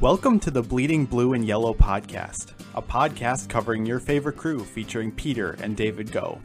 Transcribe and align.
Welcome 0.00 0.38
to 0.40 0.52
the 0.52 0.62
Bleeding 0.62 1.06
Blue 1.06 1.32
and 1.32 1.44
Yellow 1.44 1.74
podcast, 1.74 2.52
a 2.76 2.80
podcast 2.80 3.48
covering 3.48 3.84
your 3.84 3.98
favorite 3.98 4.36
crew 4.36 4.62
featuring 4.64 5.10
Peter 5.10 5.56
and 5.60 5.76
David 5.76 6.12
Go. 6.12 6.40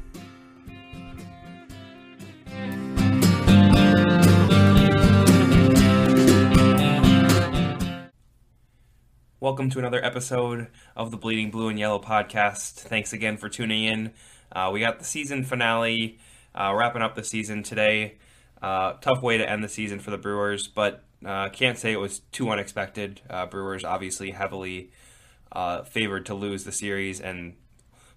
Welcome 9.40 9.70
to 9.70 9.78
another 9.78 10.04
episode 10.04 10.70
of 10.96 11.12
the 11.12 11.18
Bleeding 11.18 11.52
Blue 11.52 11.68
and 11.68 11.78
Yellow 11.78 12.00
podcast. 12.00 12.80
Thanks 12.80 13.14
again 13.14 13.38
for 13.38 13.50
tuning 13.50 13.84
in. 13.84 14.14
Uh, 14.52 14.72
we 14.74 14.80
got 14.80 14.98
the 14.98 15.06
season 15.06 15.44
finale, 15.44 16.18
uh, 16.56 16.74
wrapping 16.76 17.04
up 17.04 17.14
the 17.14 17.24
season 17.24 17.62
today. 17.62 18.18
Uh, 18.64 18.94
tough 18.94 19.22
way 19.22 19.38
to 19.38 19.48
end 19.48 19.64
the 19.64 19.70
season 19.70 20.00
for 20.00 20.10
the 20.10 20.18
Brewers, 20.18 20.68
but 20.68 21.04
uh, 21.26 21.50
can't 21.50 21.78
say 21.78 21.92
it 21.92 22.00
was 22.00 22.20
too 22.32 22.50
unexpected. 22.50 23.22
Uh, 23.30 23.46
Brewers 23.46 23.84
obviously 23.84 24.32
heavily 24.32 24.92
uh, 25.52 25.84
favored 25.84 26.26
to 26.28 26.34
lose 26.34 26.64
the 26.64 26.72
series 26.72 27.20
and 27.20 27.56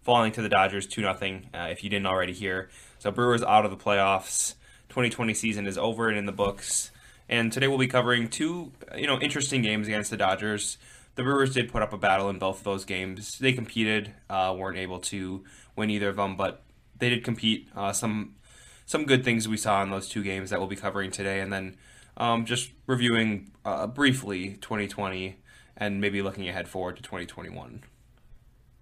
falling 0.03 0.33
to 0.33 0.43
the 0.43 0.49
Dodgers 0.49 0.87
2 0.87 1.03
0, 1.03 1.19
if 1.55 1.85
you 1.85 1.91
didn't 1.91 2.07
already 2.07 2.33
hear. 2.33 2.71
So, 2.99 3.11
Brewers 3.11 3.43
out 3.43 3.65
of 3.65 3.71
the 3.71 3.77
playoffs. 3.77 4.55
2020 4.89 5.35
season 5.35 5.67
is 5.67 5.77
over 5.77 6.09
and 6.09 6.17
in 6.17 6.27
the 6.27 6.33
books. 6.33 6.91
And 7.29 7.53
today 7.53 7.67
we'll 7.67 7.77
be 7.77 7.89
covering 7.89 8.29
two, 8.29 8.73
you 8.97 9.07
know, 9.07 9.19
interesting 9.19 9.61
games 9.61 9.89
against 9.89 10.11
the 10.11 10.17
Dodgers 10.17 10.79
the 11.17 11.23
Brewers 11.23 11.55
did 11.55 11.73
put 11.73 11.83
up 11.83 11.93
a 11.93 11.99
battle 11.99 12.29
in 12.29 12.39
both 12.39 12.59
of 12.59 12.65
those 12.65 12.85
games. 12.85 13.39
They 13.39 13.53
competed, 13.53 14.13
uh, 14.31 14.55
weren't 14.57 14.77
able 14.77 15.01
to 15.01 15.45
win 15.75 15.91
either 15.91 16.11
of 16.11 16.17
them, 16.17 16.37
but 16.37 16.63
they 16.99 17.09
did 17.09 17.25
compete. 17.25 17.69
Uh, 17.75 17.93
some 17.93 18.37
some 18.85 19.05
good 19.05 19.25
things 19.25 19.49
we 19.49 19.57
saw 19.57 19.83
in 19.83 19.91
those 19.91 20.09
two 20.09 20.23
games 20.23 20.51
that 20.51 20.61
we'll 20.61 20.69
be 20.69 20.77
covering 20.77 21.11
today, 21.11 21.41
and 21.41 21.53
then 21.53 21.77
um, 22.17 22.45
just 22.45 22.71
reviewing 22.87 23.53
uh, 23.65 23.87
briefly 23.87 24.59
2020 24.61 25.37
and 25.77 26.01
maybe 26.01 26.23
looking 26.23 26.49
ahead 26.49 26.69
forward 26.69 26.97
to 26.97 27.03
2021. 27.03 27.83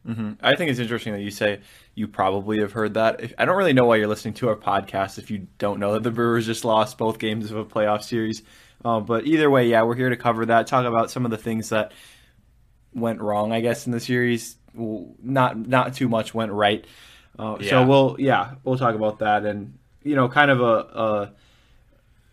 Mm-hmm. 0.06 0.32
I 0.42 0.54
think 0.54 0.70
it's 0.70 0.80
interesting 0.80 1.14
that 1.14 1.22
you 1.22 1.30
say 1.30 1.60
you 1.94 2.06
probably 2.08 2.60
have 2.60 2.72
heard 2.72 2.94
that. 2.94 3.20
If, 3.20 3.34
I 3.38 3.46
don't 3.46 3.56
really 3.56 3.72
know 3.72 3.86
why 3.86 3.96
you're 3.96 4.06
listening 4.06 4.34
to 4.34 4.48
our 4.50 4.56
podcast 4.56 5.18
if 5.18 5.30
you 5.30 5.46
don't 5.58 5.80
know 5.80 5.94
that 5.94 6.02
the 6.02 6.10
Brewers 6.10 6.46
just 6.46 6.64
lost 6.64 6.98
both 6.98 7.18
games 7.18 7.50
of 7.50 7.56
a 7.56 7.64
playoff 7.64 8.02
series. 8.02 8.42
Uh, 8.84 9.00
but 9.00 9.26
either 9.26 9.48
way, 9.48 9.68
yeah, 9.68 9.82
we're 9.82 9.96
here 9.96 10.10
to 10.10 10.16
cover 10.16 10.44
that, 10.46 10.66
talk 10.66 10.84
about 10.84 11.10
some 11.10 11.24
of 11.24 11.30
the 11.30 11.38
things 11.38 11.70
that 11.70 11.92
went 12.92 13.20
wrong, 13.22 13.50
I 13.50 13.60
guess, 13.60 13.86
in 13.86 13.92
the 13.92 14.00
series. 14.00 14.56
Not 14.74 15.56
not 15.56 15.94
too 15.94 16.08
much 16.08 16.34
went 16.34 16.52
right. 16.52 16.84
Uh, 17.38 17.56
yeah. 17.60 17.70
So 17.70 17.86
we'll 17.86 18.16
yeah 18.18 18.54
we'll 18.62 18.76
talk 18.76 18.94
about 18.94 19.20
that 19.20 19.44
and 19.46 19.78
you 20.02 20.16
know 20.16 20.28
kind 20.28 20.50
of 20.50 20.60
a, 20.60 20.64
a 20.64 21.32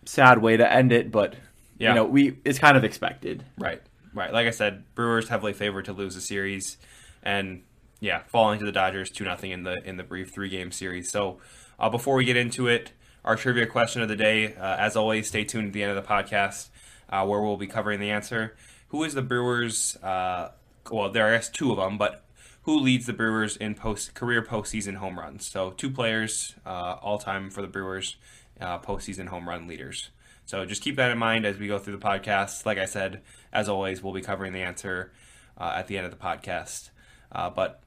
sad 0.04 0.40
way 0.40 0.56
to 0.56 0.70
end 0.70 0.92
it, 0.92 1.10
but 1.10 1.34
yeah. 1.78 1.90
you 1.90 1.94
know 1.94 2.04
we 2.04 2.38
it's 2.44 2.58
kind 2.58 2.76
of 2.76 2.84
expected. 2.84 3.44
Right, 3.58 3.82
right. 4.14 4.32
Like 4.32 4.46
I 4.46 4.50
said, 4.50 4.84
Brewers 4.94 5.28
heavily 5.28 5.52
favored 5.52 5.86
to 5.86 5.92
lose 5.92 6.14
the 6.14 6.20
series, 6.20 6.76
and 7.22 7.62
yeah, 8.00 8.22
falling 8.28 8.58
to 8.60 8.64
the 8.64 8.72
Dodgers 8.72 9.10
two 9.10 9.24
nothing 9.24 9.50
in 9.50 9.62
the 9.62 9.82
in 9.86 9.96
the 9.96 10.04
brief 10.04 10.32
three 10.32 10.48
game 10.48 10.72
series. 10.72 11.10
So 11.10 11.38
uh, 11.78 11.88
before 11.88 12.16
we 12.16 12.24
get 12.24 12.36
into 12.36 12.68
it, 12.68 12.92
our 13.24 13.36
trivia 13.36 13.66
question 13.66 14.02
of 14.02 14.08
the 14.08 14.16
day, 14.16 14.54
uh, 14.54 14.76
as 14.78 14.96
always, 14.96 15.28
stay 15.28 15.44
tuned 15.44 15.68
at 15.68 15.72
the 15.72 15.82
end 15.82 15.96
of 15.96 16.02
the 16.02 16.08
podcast 16.08 16.68
uh, 17.08 17.24
where 17.26 17.40
we'll 17.40 17.56
be 17.56 17.66
covering 17.66 18.00
the 18.00 18.10
answer 18.10 18.54
who 18.92 19.02
is 19.04 19.14
the 19.14 19.22
Brewers? 19.22 19.96
Uh, 20.02 20.50
well, 20.90 21.10
there 21.10 21.34
are 21.34 21.38
two 21.40 21.72
of 21.72 21.78
them, 21.78 21.96
but 21.96 22.24
who 22.64 22.78
leads 22.78 23.06
the 23.06 23.14
Brewers 23.14 23.56
in 23.56 23.74
post 23.74 24.14
career 24.14 24.42
postseason 24.42 24.96
home 24.96 25.18
runs? 25.18 25.46
So 25.46 25.70
two 25.70 25.90
players 25.90 26.54
uh, 26.64 26.96
all 27.00 27.18
time 27.18 27.50
for 27.50 27.62
the 27.62 27.68
Brewers 27.68 28.16
uh, 28.62 28.78
postseason 28.78 29.28
home 29.28 29.48
run 29.48 29.66
leaders. 29.66 30.10
So 30.44 30.64
just 30.64 30.82
keep 30.82 30.96
that 30.96 31.10
in 31.10 31.18
mind 31.18 31.44
as 31.44 31.58
we 31.58 31.68
go 31.68 31.78
through 31.78 31.96
the 31.96 32.04
podcast. 32.04 32.66
Like 32.66 32.78
I 32.78 32.84
said, 32.84 33.22
as 33.52 33.68
always, 33.68 34.02
we'll 34.02 34.12
be 34.12 34.22
covering 34.22 34.52
the 34.52 34.62
answer 34.62 35.12
uh, 35.58 35.74
at 35.76 35.86
the 35.86 35.96
end 35.96 36.06
of 36.06 36.12
the 36.12 36.18
podcast. 36.18 36.90
Uh, 37.30 37.50
but 37.50 37.82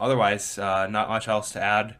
otherwise, 0.00 0.58
uh, 0.58 0.86
not 0.86 1.08
much 1.08 1.28
else 1.28 1.50
to 1.52 1.62
add. 1.62 1.96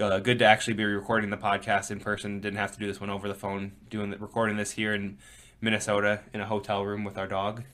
Uh, 0.00 0.20
good 0.20 0.38
to 0.38 0.44
actually 0.44 0.74
be 0.74 0.84
recording 0.84 1.30
the 1.30 1.36
podcast 1.36 1.90
in 1.90 1.98
person. 1.98 2.40
Didn't 2.40 2.58
have 2.58 2.72
to 2.72 2.78
do 2.78 2.86
this 2.86 3.00
one 3.00 3.10
over 3.10 3.26
the 3.26 3.34
phone. 3.34 3.72
Doing 3.90 4.10
the, 4.10 4.18
recording 4.18 4.56
this 4.56 4.72
here 4.72 4.94
in 4.94 5.18
Minnesota 5.60 6.20
in 6.32 6.40
a 6.40 6.46
hotel 6.46 6.84
room 6.84 7.02
with 7.02 7.18
our 7.18 7.26
dog. 7.26 7.64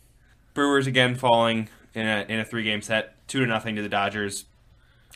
Brewers 0.54 0.86
again 0.86 1.16
falling 1.16 1.68
in 1.92 2.06
a 2.06 2.24
in 2.28 2.40
a 2.40 2.44
three 2.44 2.62
game 2.62 2.80
set, 2.80 3.28
two 3.28 3.40
to 3.40 3.46
nothing 3.46 3.76
to 3.76 3.82
the 3.82 3.88
Dodgers. 3.88 4.46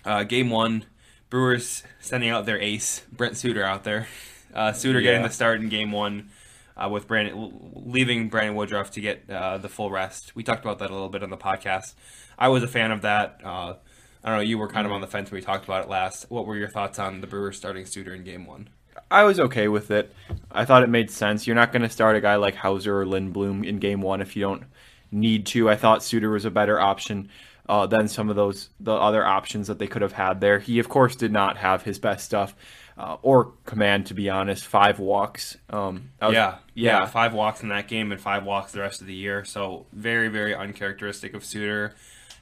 Uh, 0.04 0.22
game 0.24 0.50
one, 0.50 0.84
Brewers 1.30 1.82
sending 1.98 2.28
out 2.28 2.44
their 2.44 2.60
ace, 2.60 3.02
Brent 3.10 3.36
Suter 3.36 3.64
out 3.64 3.84
there. 3.84 4.06
Uh, 4.54 4.72
Suter 4.72 5.00
yeah. 5.00 5.12
getting 5.12 5.22
the 5.22 5.30
start 5.30 5.60
in 5.60 5.68
game 5.68 5.92
one. 5.92 6.30
Uh, 6.76 6.88
with 6.88 7.08
Brandon 7.08 7.72
leaving 7.74 8.28
Brandon 8.28 8.54
Woodruff 8.54 8.92
to 8.92 9.00
get 9.00 9.28
uh, 9.28 9.58
the 9.58 9.68
full 9.68 9.90
rest. 9.90 10.36
We 10.36 10.44
talked 10.44 10.64
about 10.64 10.78
that 10.78 10.90
a 10.90 10.92
little 10.92 11.08
bit 11.08 11.24
on 11.24 11.30
the 11.30 11.36
podcast. 11.36 11.94
I 12.38 12.46
was 12.50 12.62
a 12.62 12.68
fan 12.68 12.92
of 12.92 13.02
that. 13.02 13.40
Uh, 13.42 13.74
I 14.22 14.28
don't 14.28 14.38
know. 14.38 14.42
You 14.42 14.58
were 14.58 14.68
kind 14.68 14.86
of 14.86 14.92
on 14.92 15.00
the 15.00 15.08
fence 15.08 15.28
when 15.28 15.40
we 15.40 15.44
talked 15.44 15.64
about 15.64 15.84
it 15.84 15.90
last. 15.90 16.30
What 16.30 16.46
were 16.46 16.56
your 16.56 16.68
thoughts 16.68 17.00
on 17.00 17.20
the 17.20 17.26
Brewers 17.26 17.56
starting 17.56 17.84
Suter 17.84 18.14
in 18.14 18.22
Game 18.22 18.46
One? 18.46 18.68
I 19.10 19.24
was 19.24 19.40
okay 19.40 19.68
with 19.68 19.90
it. 19.90 20.12
I 20.52 20.64
thought 20.64 20.82
it 20.82 20.88
made 20.88 21.10
sense. 21.10 21.46
You're 21.46 21.56
not 21.56 21.72
going 21.72 21.82
to 21.82 21.88
start 21.88 22.14
a 22.14 22.20
guy 22.20 22.36
like 22.36 22.54
Houser 22.54 23.00
or 23.00 23.06
Lindblom 23.06 23.66
in 23.66 23.78
Game 23.78 24.00
One 24.00 24.20
if 24.20 24.36
you 24.36 24.42
don't 24.42 24.64
need 25.10 25.46
to. 25.46 25.70
I 25.70 25.76
thought 25.76 26.04
Suter 26.04 26.30
was 26.30 26.44
a 26.44 26.50
better 26.50 26.78
option 26.78 27.28
uh, 27.68 27.86
than 27.86 28.08
some 28.08 28.28
of 28.28 28.36
those 28.36 28.70
the 28.80 28.92
other 28.92 29.24
options 29.24 29.66
that 29.66 29.78
they 29.78 29.86
could 29.86 30.02
have 30.02 30.12
had 30.12 30.40
there. 30.40 30.58
He 30.58 30.78
of 30.78 30.88
course 30.88 31.16
did 31.16 31.32
not 31.32 31.56
have 31.58 31.82
his 31.82 31.98
best 31.98 32.24
stuff 32.24 32.54
uh, 32.98 33.16
or 33.22 33.52
command 33.64 34.06
to 34.06 34.14
be 34.14 34.28
honest. 34.28 34.66
Five 34.66 34.98
walks. 34.98 35.56
Um, 35.70 36.10
was, 36.20 36.32
yeah, 36.32 36.58
yeah, 36.74 37.00
yeah, 37.00 37.06
five 37.06 37.32
walks 37.32 37.62
in 37.62 37.68
that 37.68 37.86
game 37.86 38.10
and 38.10 38.20
five 38.20 38.44
walks 38.44 38.72
the 38.72 38.80
rest 38.80 39.00
of 39.00 39.06
the 39.06 39.14
year. 39.14 39.44
So 39.44 39.86
very 39.92 40.28
very 40.28 40.54
uncharacteristic 40.54 41.32
of 41.32 41.44
Suter, 41.44 41.94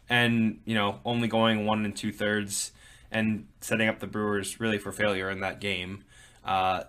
and 0.08 0.60
you 0.64 0.74
know 0.74 1.00
only 1.04 1.28
going 1.28 1.66
one 1.66 1.84
and 1.84 1.94
two 1.94 2.12
thirds 2.12 2.72
and 3.12 3.46
setting 3.60 3.88
up 3.88 4.00
the 4.00 4.06
Brewers 4.06 4.58
really 4.58 4.78
for 4.78 4.92
failure 4.92 5.30
in 5.30 5.40
that 5.40 5.60
game. 5.60 6.04
Uh, 6.44 6.84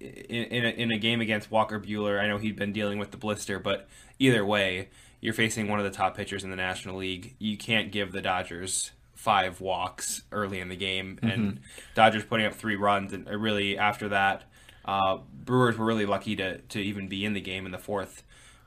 in, 0.00 0.44
in 0.44 0.64
a, 0.64 0.68
in 0.68 0.92
a 0.92 0.98
game 0.98 1.20
against 1.20 1.50
Walker 1.50 1.78
Buehler, 1.78 2.18
I 2.18 2.26
know 2.26 2.38
he'd 2.38 2.56
been 2.56 2.72
dealing 2.72 2.98
with 2.98 3.10
the 3.10 3.16
blister, 3.18 3.58
but 3.58 3.86
either 4.18 4.44
way, 4.44 4.88
you're 5.20 5.34
facing 5.34 5.68
one 5.68 5.78
of 5.78 5.84
the 5.84 5.90
top 5.90 6.16
pitchers 6.16 6.42
in 6.42 6.50
the 6.50 6.56
National 6.56 6.96
League. 6.96 7.34
You 7.38 7.58
can't 7.58 7.92
give 7.92 8.12
the 8.12 8.22
Dodgers 8.22 8.92
five 9.20 9.60
walks 9.60 10.22
early 10.32 10.60
in 10.60 10.70
the 10.70 10.76
game, 10.76 11.16
mm-hmm. 11.16 11.28
and 11.28 11.60
Dodgers 11.94 12.24
putting 12.24 12.46
up 12.46 12.54
three 12.54 12.76
runs, 12.76 13.12
and 13.12 13.28
really 13.28 13.76
after 13.76 14.08
that, 14.08 14.44
uh, 14.86 15.18
Brewers 15.44 15.76
were 15.76 15.84
really 15.84 16.06
lucky 16.06 16.34
to 16.36 16.58
to 16.58 16.80
even 16.80 17.06
be 17.06 17.24
in 17.26 17.34
the 17.34 17.40
game 17.40 17.66
in 17.66 17.72
the 17.72 17.78
fourth 17.78 18.22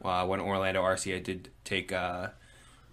uh, 0.05 0.25
when 0.27 0.39
Orlando 0.39 0.83
Arcia 0.83 1.23
did 1.23 1.49
take 1.63 1.91
uh, 1.91 2.27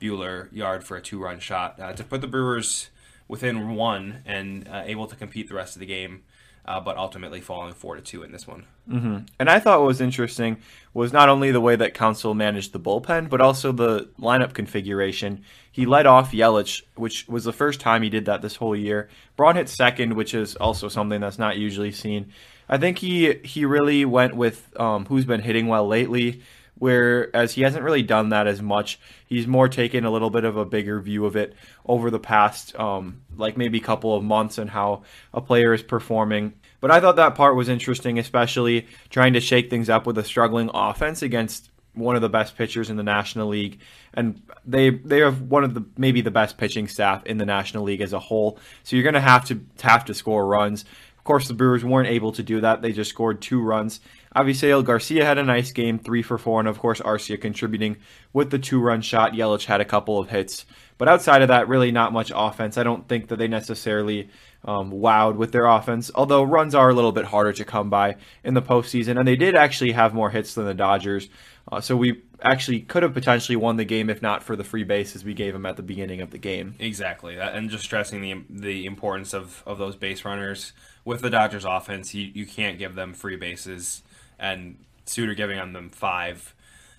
Buehler 0.00 0.50
yard 0.53 0.84
for 0.84 0.97
a 0.97 1.03
two 1.03 1.22
run 1.22 1.38
shot 1.38 1.78
uh, 1.78 1.93
to 1.93 2.03
put 2.03 2.22
the 2.22 2.26
Brewers 2.26 2.88
within 3.28 3.75
one 3.75 4.22
and 4.25 4.66
uh, 4.66 4.82
able 4.87 5.06
to 5.06 5.15
compete 5.15 5.48
the 5.48 5.54
rest 5.54 5.77
of 5.77 5.81
the 5.81 5.87
game 5.87 6.22
uh, 6.65 6.81
but 6.81 6.97
ultimately 6.97 7.41
falling 7.41 7.75
four 7.75 7.97
to 7.97 8.03
two 8.03 8.22
in 8.22 8.32
this 8.32 8.47
one. 8.47 8.65
Mm-hmm. 8.88 9.19
And 9.38 9.50
I 9.50 9.60
thought 9.60 9.81
what 9.81 9.87
was 9.87 10.00
interesting 10.00 10.59
was 10.93 11.12
not 11.12 11.28
only 11.28 11.50
the 11.50 11.60
way 11.60 11.76
that 11.76 11.94
Counsell 11.94 12.34
managed 12.34 12.72
the 12.72 12.81
bullpen, 12.81 13.28
but 13.28 13.41
also 13.41 13.72
the 13.72 14.09
lineup 14.19 14.53
configuration. 14.53 15.44
He 15.71 15.87
led 15.87 16.06
off 16.06 16.32
Yelich, 16.32 16.82
which 16.97 17.26
was 17.28 17.44
the 17.44 17.53
first 17.53 17.81
time 17.81 18.03
he 18.03 18.10
did 18.10 18.26
that 18.26 18.43
this 18.43 18.56
whole 18.56 18.76
year. 18.76 19.09
Braun 19.37 19.56
hit 19.56 19.69
second, 19.69 20.15
which 20.15 20.34
is 20.34 20.56
also 20.56 20.88
something 20.88 21.21
that's 21.21 21.38
not 21.38 21.56
usually 21.56 21.93
seen. 21.93 22.32
I 22.69 22.78
think 22.78 22.98
he 22.98 23.34
he 23.44 23.65
really 23.65 24.04
went 24.04 24.37
with 24.37 24.78
um, 24.78 25.06
who's 25.06 25.25
been 25.25 25.41
hitting 25.41 25.66
well 25.66 25.87
lately 25.87 26.42
whereas 26.80 27.52
he 27.52 27.62
hasn't 27.62 27.84
really 27.84 28.02
done 28.02 28.30
that 28.30 28.48
as 28.48 28.60
much. 28.60 28.98
He's 29.26 29.46
more 29.46 29.68
taken 29.68 30.04
a 30.04 30.10
little 30.10 30.30
bit 30.30 30.44
of 30.44 30.56
a 30.56 30.64
bigger 30.64 30.98
view 30.98 31.26
of 31.26 31.36
it 31.36 31.54
over 31.86 32.10
the 32.10 32.18
past, 32.18 32.74
um, 32.76 33.20
like 33.36 33.56
maybe 33.56 33.78
couple 33.78 34.16
of 34.16 34.24
months 34.24 34.58
and 34.58 34.68
how 34.68 35.02
a 35.32 35.41
player 35.41 35.72
is 35.72 35.82
performing. 35.82 36.54
But 36.80 36.91
I 36.91 37.00
thought 37.00 37.16
that 37.16 37.34
part 37.34 37.54
was 37.54 37.68
interesting, 37.68 38.18
especially 38.18 38.88
trying 39.10 39.34
to 39.34 39.41
shake 39.41 39.70
things 39.70 39.91
up 39.91 40.06
with 40.06 40.18
a 40.18 40.24
struggling 40.24 40.70
offense 40.72 41.22
against 41.22 41.70
one 41.92 42.16
of 42.16 42.22
the 42.22 42.28
best 42.28 42.56
pitchers 42.56 42.88
in 42.88 42.97
the 42.97 43.03
National 43.03 43.48
League, 43.48 43.80
and 44.15 44.41
they 44.65 44.91
they 44.91 45.18
have 45.18 45.42
one 45.42 45.65
of 45.65 45.74
the 45.74 45.84
maybe 45.98 46.22
the 46.22 46.30
best 46.30 46.56
pitching 46.56 46.88
staff 46.88 47.27
in 47.27 47.36
the 47.36 47.44
National 47.44 47.84
League 47.84 48.00
as 48.00 48.12
a 48.12 48.18
whole. 48.18 48.59
So 48.84 48.97
you're 48.97 49.03
going 49.03 49.15
to 49.15 49.21
have 49.21 49.44
to 49.47 49.60
have 49.82 50.06
to 50.06 50.15
score 50.15 50.47
runs. 50.47 50.84
Of 51.18 51.24
course, 51.24 51.48
the 51.48 51.54
Brewers 51.54 51.84
weren't 51.84 52.09
able 52.09 52.32
to 52.32 52.42
do 52.42 52.62
that. 52.62 52.80
They 52.80 52.92
just 52.92 53.10
scored 53.10 53.42
two 53.42 53.60
runs. 53.60 54.00
Avisail 54.34 54.84
Garcia 54.84 55.24
had 55.24 55.38
a 55.38 55.42
nice 55.42 55.72
game, 55.72 55.98
three 55.98 56.22
for 56.22 56.38
four, 56.38 56.60
and 56.60 56.68
of 56.68 56.78
course 56.78 57.00
Arcia 57.00 57.41
contributing 57.41 57.97
with 58.32 58.50
the 58.50 58.59
two-run 58.59 59.03
shot. 59.03 59.32
Yelich 59.32 59.65
had 59.65 59.80
a 59.80 59.84
couple 59.84 60.18
of 60.18 60.30
hits, 60.30 60.66
but 60.98 61.09
outside 61.09 61.42
of 61.42 61.48
that, 61.48 61.68
really 61.68 61.91
not 61.91 62.12
much 62.12 62.30
offense. 62.34 62.78
I 62.78 62.84
don't 62.84 63.09
think 63.09 63.28
that 63.28 63.36
they 63.36 63.48
necessarily 63.48 64.28
um, 64.65 64.92
wowed 64.92 65.36
with 65.36 65.50
their 65.50 65.66
offense, 65.66 66.10
although 66.15 66.44
runs 66.44 66.74
are 66.74 66.91
a 66.91 66.94
little 66.94 67.12
bit 67.12 67.24
harder 67.24 67.53
to 67.54 67.65
come 67.65 67.91
by 67.91 68.16
in 68.44 68.54
the 68.54 68.62
postseason, 68.62 69.18
and 69.18 69.27
they 69.27 69.36
did 69.36 69.56
actually 69.56 69.92
have 69.92 70.15
more 70.15 70.30
hits 70.30 70.54
than 70.54 70.66
the 70.66 70.74
Dodgers. 70.74 71.28
Uh, 71.71 71.80
so 71.80 71.97
we 71.97 72.22
actually 72.42 72.80
could 72.80 73.03
have 73.03 73.12
potentially 73.12 73.56
won 73.56 73.77
the 73.77 73.84
game 73.84 74.09
if 74.09 74.22
not 74.22 74.42
for 74.42 74.56
the 74.56 74.65
free 74.65 74.84
bases 74.84 75.24
we 75.24 75.34
gave 75.34 75.53
them 75.53 75.66
at 75.66 75.77
the 75.77 75.82
beginning 75.82 76.21
of 76.21 76.30
the 76.30 76.38
game. 76.38 76.74
Exactly, 76.78 77.36
and 77.38 77.68
just 77.68 77.84
stressing 77.84 78.21
the 78.21 78.44
the 78.48 78.86
importance 78.86 79.34
of, 79.34 79.62
of 79.66 79.78
those 79.78 79.97
base 79.97 80.24
runners 80.24 80.72
with 81.04 81.21
the 81.21 81.30
Dodgers 81.30 81.65
offense. 81.65 82.15
You, 82.15 82.30
you 82.32 82.47
can't 82.47 82.78
give 82.78 82.94
them 82.94 83.12
free 83.15 83.36
bases, 83.36 84.03
and 84.41 84.84
Suter 85.04 85.34
giving 85.34 85.59
them 85.72 85.91
five. 85.91 86.54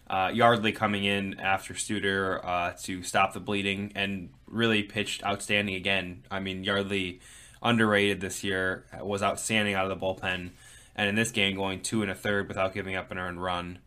Uh, 0.10 0.30
Yardley 0.34 0.72
coming 0.72 1.06
in 1.06 1.40
after 1.40 1.76
Suter 1.76 2.46
uh, 2.46 2.74
to 2.84 3.02
stop 3.02 3.34
the 3.34 3.40
bleeding 3.40 3.92
and 3.96 4.30
really 4.46 4.84
pitched 4.84 5.24
outstanding 5.24 5.76
again. 5.76 6.24
I 6.30 6.40
mean, 6.40 6.64
Yardley 6.64 7.22
underrated 7.64 8.22
this 8.22 8.44
year, 8.44 8.86
was 9.02 9.24
outstanding 9.24 9.74
out 9.74 9.90
of 9.90 10.00
the 10.00 10.06
bullpen, 10.06 10.52
and 10.96 11.10
in 11.10 11.16
this 11.16 11.32
game 11.32 11.56
going 11.56 11.82
two 11.82 12.02
and 12.02 12.12
a 12.12 12.16
third 12.16 12.48
without 12.48 12.74
giving 12.74 12.96
up 12.96 13.12
an 13.12 13.18
earned 13.18 13.42
run, 13.42 13.80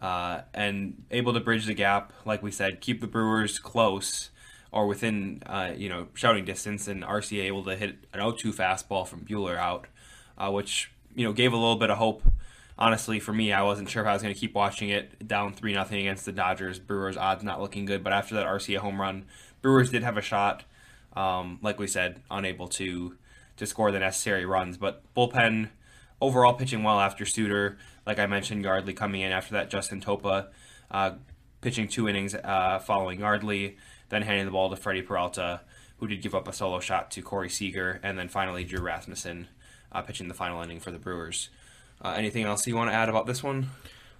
uh, 0.00 0.42
and 0.52 1.04
able 1.10 1.32
to 1.32 1.40
bridge 1.40 1.66
the 1.66 1.74
gap, 1.74 2.12
like 2.24 2.42
we 2.42 2.50
said, 2.50 2.80
keep 2.80 3.00
the 3.00 3.06
Brewers 3.06 3.58
close 3.58 4.30
or 4.70 4.86
within 4.86 5.42
uh, 5.46 5.72
you 5.76 5.88
know 5.88 6.06
shouting 6.14 6.44
distance, 6.44 6.86
and 6.86 7.02
Arcia 7.02 7.42
able 7.44 7.64
to 7.64 7.76
hit 7.76 7.96
an 8.12 8.20
0-2 8.20 8.54
fastball 8.54 9.06
from 9.06 9.24
Buehler 9.24 9.56
out, 9.56 9.86
uh, 10.38 10.50
which 10.50 10.92
you 11.16 11.24
know 11.24 11.32
gave 11.32 11.52
a 11.52 11.56
little 11.56 11.76
bit 11.76 11.90
of 11.90 11.98
hope 11.98 12.22
honestly, 12.78 13.20
for 13.20 13.32
me, 13.32 13.52
I 13.52 13.62
wasn't 13.62 13.88
sure 13.88 14.02
if 14.02 14.08
I 14.08 14.12
was 14.12 14.22
going 14.22 14.34
to 14.34 14.40
keep 14.40 14.54
watching 14.54 14.88
it 14.88 15.26
down 15.26 15.52
three 15.52 15.72
nothing 15.72 16.00
against 16.00 16.24
the 16.24 16.32
Dodgers. 16.32 16.78
Brewers 16.78 17.16
odds 17.16 17.44
not 17.44 17.60
looking 17.60 17.84
good, 17.84 18.02
but 18.02 18.12
after 18.12 18.34
that 18.36 18.46
Arcia 18.46 18.78
home 18.78 19.00
run, 19.00 19.26
Brewers 19.62 19.90
did 19.90 20.02
have 20.02 20.16
a 20.16 20.22
shot. 20.22 20.64
Um, 21.14 21.58
like 21.62 21.78
we 21.78 21.86
said, 21.86 22.22
unable 22.30 22.68
to 22.68 23.16
to 23.56 23.66
score 23.66 23.92
the 23.92 24.00
necessary 24.00 24.44
runs, 24.44 24.76
but 24.76 25.02
bullpen 25.14 25.68
overall 26.20 26.54
pitching 26.54 26.82
well 26.82 26.98
after 26.98 27.24
Suter. 27.24 27.78
Like 28.04 28.18
I 28.18 28.26
mentioned, 28.26 28.64
Yardley 28.64 28.94
coming 28.94 29.20
in 29.20 29.30
after 29.30 29.54
that. 29.54 29.70
Justin 29.70 30.00
Topa 30.00 30.48
uh, 30.90 31.12
pitching 31.60 31.86
two 31.86 32.08
innings 32.08 32.34
uh, 32.34 32.80
following 32.80 33.20
Yardley, 33.20 33.76
then 34.08 34.22
handing 34.22 34.44
the 34.44 34.50
ball 34.50 34.70
to 34.70 34.76
Freddie 34.76 35.02
Peralta, 35.02 35.60
who 35.98 36.08
did 36.08 36.20
give 36.20 36.34
up 36.34 36.48
a 36.48 36.52
solo 36.52 36.80
shot 36.80 37.10
to 37.12 37.22
Corey 37.22 37.48
Seager, 37.48 38.00
and 38.02 38.18
then 38.18 38.28
finally 38.28 38.64
Drew 38.64 38.80
Rasmussen 38.80 39.48
uh, 39.92 40.02
pitching 40.02 40.28
the 40.28 40.34
final 40.34 40.60
inning 40.62 40.80
for 40.80 40.90
the 40.90 40.98
Brewers. 40.98 41.48
Uh, 42.02 42.14
anything 42.16 42.44
else 42.44 42.66
you 42.66 42.76
want 42.76 42.90
to 42.90 42.94
add 42.94 43.08
about 43.08 43.26
this 43.26 43.42
one? 43.42 43.70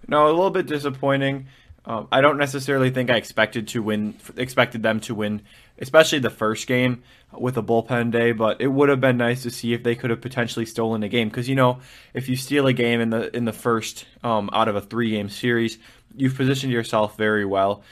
No, 0.08 0.26
a 0.26 0.28
little 0.28 0.50
bit 0.50 0.66
disappointing. 0.66 1.46
Um, 1.86 2.08
I 2.10 2.22
don't 2.22 2.38
necessarily 2.38 2.90
think 2.90 3.10
I 3.10 3.16
expected 3.16 3.68
to 3.68 3.82
win, 3.82 4.14
expected 4.36 4.82
them 4.82 5.00
to 5.00 5.14
win, 5.14 5.42
especially 5.78 6.18
the 6.18 6.30
first 6.30 6.66
game 6.66 7.02
with 7.30 7.58
a 7.58 7.62
bullpen 7.62 8.10
day. 8.10 8.32
But 8.32 8.60
it 8.62 8.68
would 8.68 8.88
have 8.88 9.00
been 9.00 9.18
nice 9.18 9.42
to 9.42 9.50
see 9.50 9.74
if 9.74 9.82
they 9.82 9.94
could 9.94 10.10
have 10.10 10.22
potentially 10.22 10.64
stolen 10.64 11.02
a 11.02 11.08
game 11.08 11.28
because 11.28 11.48
you 11.48 11.54
know 11.54 11.80
if 12.14 12.28
you 12.28 12.36
steal 12.36 12.66
a 12.66 12.72
game 12.72 13.00
in 13.00 13.10
the 13.10 13.34
in 13.36 13.44
the 13.44 13.52
first 13.52 14.06
um, 14.22 14.48
out 14.52 14.68
of 14.68 14.76
a 14.76 14.80
three 14.80 15.10
game 15.10 15.28
series, 15.28 15.78
you've 16.16 16.36
positioned 16.36 16.72
yourself 16.72 17.18
very 17.18 17.44
well. 17.44 17.82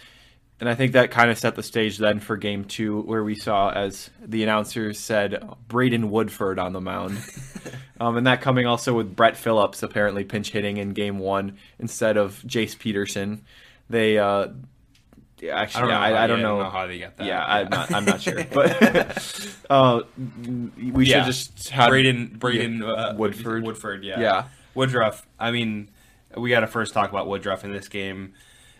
And 0.59 0.69
I 0.69 0.75
think 0.75 0.93
that 0.93 1.11
kind 1.11 1.29
of 1.29 1.39
set 1.39 1.57
the 1.57 1.63
stage 1.63 1.99
then 1.99 2.21
for 2.21 2.37
game 2.37 2.65
two, 2.65 3.03
where 3.03 3.25
we 3.25 3.35
saw, 3.35 3.71
as 3.71 4.11
the 4.25 4.45
announcers 4.45 4.99
said, 4.99 5.43
Braden 5.67 6.09
Woodford 6.09 6.61
on 6.61 6.73
the 6.73 6.81
mound. 6.81 7.19
um, 8.03 8.17
and 8.17 8.27
that 8.27 8.41
coming 8.41 8.67
also 8.67 8.95
with 8.95 9.15
Brett 9.15 9.37
Phillips 9.37 9.81
apparently 9.85 10.25
pinch 10.25 10.51
hitting 10.51 10.79
in 10.79 10.91
game 10.91 11.21
one 11.21 11.57
instead 11.79 12.17
of 12.17 12.43
Jace 12.45 12.77
Peterson. 12.77 13.45
They, 13.89 14.19
uh, 14.19 14.49
actually, 15.49 15.53
I 15.53 15.65
don't, 15.67 15.89
know, 15.89 15.95
I, 15.95 16.25
I 16.25 16.27
don't, 16.27 16.43
know. 16.43 16.63
know. 16.65 16.71
how 16.71 16.89
they 16.89 16.99
get 16.99 17.17
that. 17.19 17.29
Yeah, 17.29 17.39
yeah. 17.39 17.45
I'm, 17.47 17.69
not, 17.69 17.93
I'm 17.93 18.05
not 18.05 18.21
sure. 18.21 18.43
But 18.53 19.47
uh, 19.71 20.03
we 20.19 21.07
yeah. 21.07 21.19
should 21.19 21.27
just 21.27 21.69
have 21.69 21.91
Braden, 21.91 22.39
Braden 22.41 22.83
uh, 22.83 23.15
Woodford. 23.17 23.63
Woodford, 23.63 24.03
yeah. 24.03 24.19
Yeah. 24.19 24.45
Woodruff, 24.75 25.25
I 25.39 25.53
mean, 25.53 25.89
we 26.37 26.51
got 26.51 26.61
to 26.61 26.67
first 26.67 26.95
talk 26.95 27.09
about 27.09 27.29
Woodruff 27.29 27.65
in 27.65 27.73
this 27.73 27.87
game. 27.87 28.33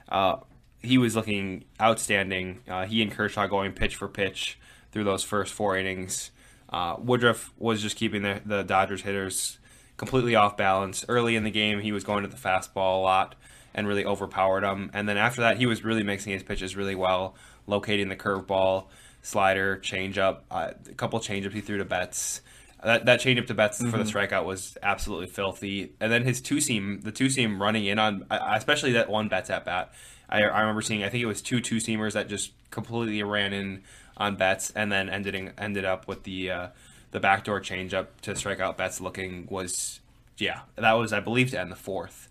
Uh, 0.09 0.39
he 0.81 0.99
was 0.99 1.15
looking 1.15 1.65
outstanding. 1.81 2.63
Uh, 2.67 2.87
he 2.87 3.01
and 3.03 3.13
Kershaw 3.13 3.47
going 3.47 3.71
pitch 3.71 3.95
for 3.95 4.09
pitch 4.09 4.59
through 4.91 5.05
those 5.05 5.23
first 5.23 5.53
four 5.53 5.77
innings. 5.77 6.33
Uh, 6.73 6.97
Woodruff 6.99 7.53
was 7.59 7.83
just 7.83 7.97
keeping 7.97 8.23
the, 8.23 8.41
the 8.45 8.63
Dodgers 8.63 9.03
hitters 9.03 9.59
completely 9.97 10.35
off 10.35 10.57
balance. 10.57 11.05
Early 11.09 11.37
in 11.37 11.45
the 11.45 11.51
game, 11.51 11.81
he 11.81 11.93
was 11.93 12.03
going 12.03 12.23
to 12.23 12.29
the 12.29 12.37
fastball 12.37 12.99
a 12.99 13.03
lot 13.03 13.35
and 13.75 13.87
really 13.87 14.05
overpowered 14.05 14.63
them. 14.63 14.91
And 14.95 15.09
then 15.09 15.17
after 15.17 15.43
that, 15.43 15.59
he 15.59 15.67
was 15.67 15.85
really 15.85 16.03
mixing 16.03 16.33
his 16.33 16.43
pitches 16.43 16.75
really 16.75 16.95
well, 16.95 17.35
locating 17.67 18.09
the 18.09 18.17
curveball, 18.17 18.87
slider, 19.23 19.79
changeup, 19.79 20.41
uh, 20.51 20.73
a 20.89 20.95
couple 20.95 21.21
changeups 21.21 21.53
he 21.53 21.61
threw 21.61 21.79
to 21.79 21.85
Betts. 21.85 22.41
That 22.83 23.07
that 23.07 23.21
changeup 23.21 23.47
to 23.47 23.55
Betts 23.55 23.79
mm-hmm. 23.79 23.91
for 23.91 23.99
the 23.99 24.05
mm-hmm. 24.05 24.35
strikeout 24.35 24.45
was 24.45 24.77
absolutely 24.83 25.29
filthy. 25.29 25.93
And 26.01 26.11
then 26.11 26.25
his 26.25 26.41
two 26.41 26.61
seam, 26.61 27.01
the 27.03 27.13
two 27.13 27.31
seam 27.31 27.63
running 27.63 27.85
in 27.85 27.99
on, 27.99 28.27
especially 28.31 28.93
that 28.93 29.09
one 29.09 29.29
Betts 29.29 29.51
at 29.51 29.65
bat 29.65 29.93
I, 30.33 30.45
I 30.45 30.61
remember 30.61 30.81
seeing 30.81 31.05
I 31.05 31.11
think 31.11 31.23
it 31.23 31.27
was 31.27 31.43
two 31.43 31.61
two 31.61 31.77
seamers 31.77 32.15
that 32.15 32.29
just 32.29 32.53
completely 32.71 33.23
ran 33.23 33.53
in 33.53 33.83
on 34.17 34.37
Betts 34.37 34.71
and 34.71 34.91
then 34.91 35.09
ended 35.09 35.53
ended 35.59 35.85
up 35.85 36.09
with 36.09 36.23
the 36.25 36.51
uh, 36.51 36.69
the 37.11 37.21
backdoor 37.21 37.61
changeup 37.61 38.07
to 38.23 38.37
strike 38.37 38.61
out 38.61 38.77
Betts. 38.77 39.01
Looking 39.01 39.47
was 39.51 40.01
yeah 40.39 40.61
that 40.77 40.93
was 40.93 41.13
I 41.13 41.21
believe 41.21 41.51
to 41.51 41.61
end 41.61 41.71
the 41.71 41.77
fourth. 41.77 42.29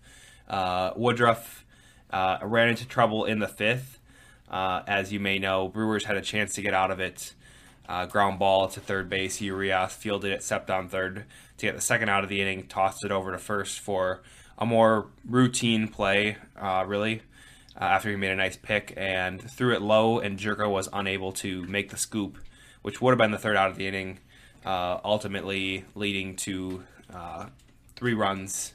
Uh, 0.48 0.92
Woodruff 0.96 1.64
uh, 2.10 2.38
ran 2.42 2.68
into 2.68 2.86
trouble 2.86 3.24
in 3.24 3.38
the 3.38 3.48
fifth. 3.48 3.98
Uh, 4.50 4.82
as 4.86 5.12
you 5.12 5.18
may 5.18 5.38
know, 5.38 5.68
Brewers 5.68 6.04
had 6.04 6.16
a 6.16 6.20
chance 6.20 6.54
to 6.54 6.62
get 6.62 6.74
out 6.74 6.90
of 6.90 7.00
it. 7.00 7.32
Uh, 7.88 8.06
ground 8.06 8.38
ball 8.38 8.68
to 8.68 8.80
third 8.80 9.08
base. 9.08 9.40
Urias 9.40 9.94
fielded 9.94 10.32
it, 10.32 10.42
stepped 10.42 10.70
on 10.70 10.88
third 10.88 11.24
to 11.56 11.66
get 11.66 11.74
the 11.74 11.80
second 11.80 12.08
out 12.08 12.22
of 12.22 12.28
the 12.28 12.40
inning, 12.40 12.66
tossed 12.66 13.04
it 13.04 13.10
over 13.10 13.32
to 13.32 13.38
first 13.38 13.80
for 13.80 14.22
a 14.58 14.66
more 14.66 15.06
routine 15.28 15.88
play, 15.88 16.36
uh, 16.60 16.84
really 16.86 17.22
uh, 17.80 17.84
after 17.84 18.10
he 18.10 18.16
made 18.16 18.30
a 18.30 18.36
nice 18.36 18.56
pick 18.56 18.92
and 18.96 19.40
threw 19.50 19.74
it 19.74 19.82
low, 19.82 20.18
and 20.18 20.38
Gyorko 20.38 20.70
was 20.70 20.88
unable 20.92 21.32
to 21.32 21.64
make 21.66 21.90
the 21.90 21.96
scoop, 21.96 22.38
which 22.82 23.00
would 23.00 23.10
have 23.10 23.18
been 23.18 23.30
the 23.30 23.38
third 23.38 23.56
out 23.56 23.70
of 23.70 23.76
the 23.76 23.86
inning, 23.86 24.18
uh, 24.64 24.98
ultimately 25.04 25.84
leading 25.94 26.36
to 26.36 26.84
uh, 27.12 27.46
three 27.96 28.14
runs 28.14 28.74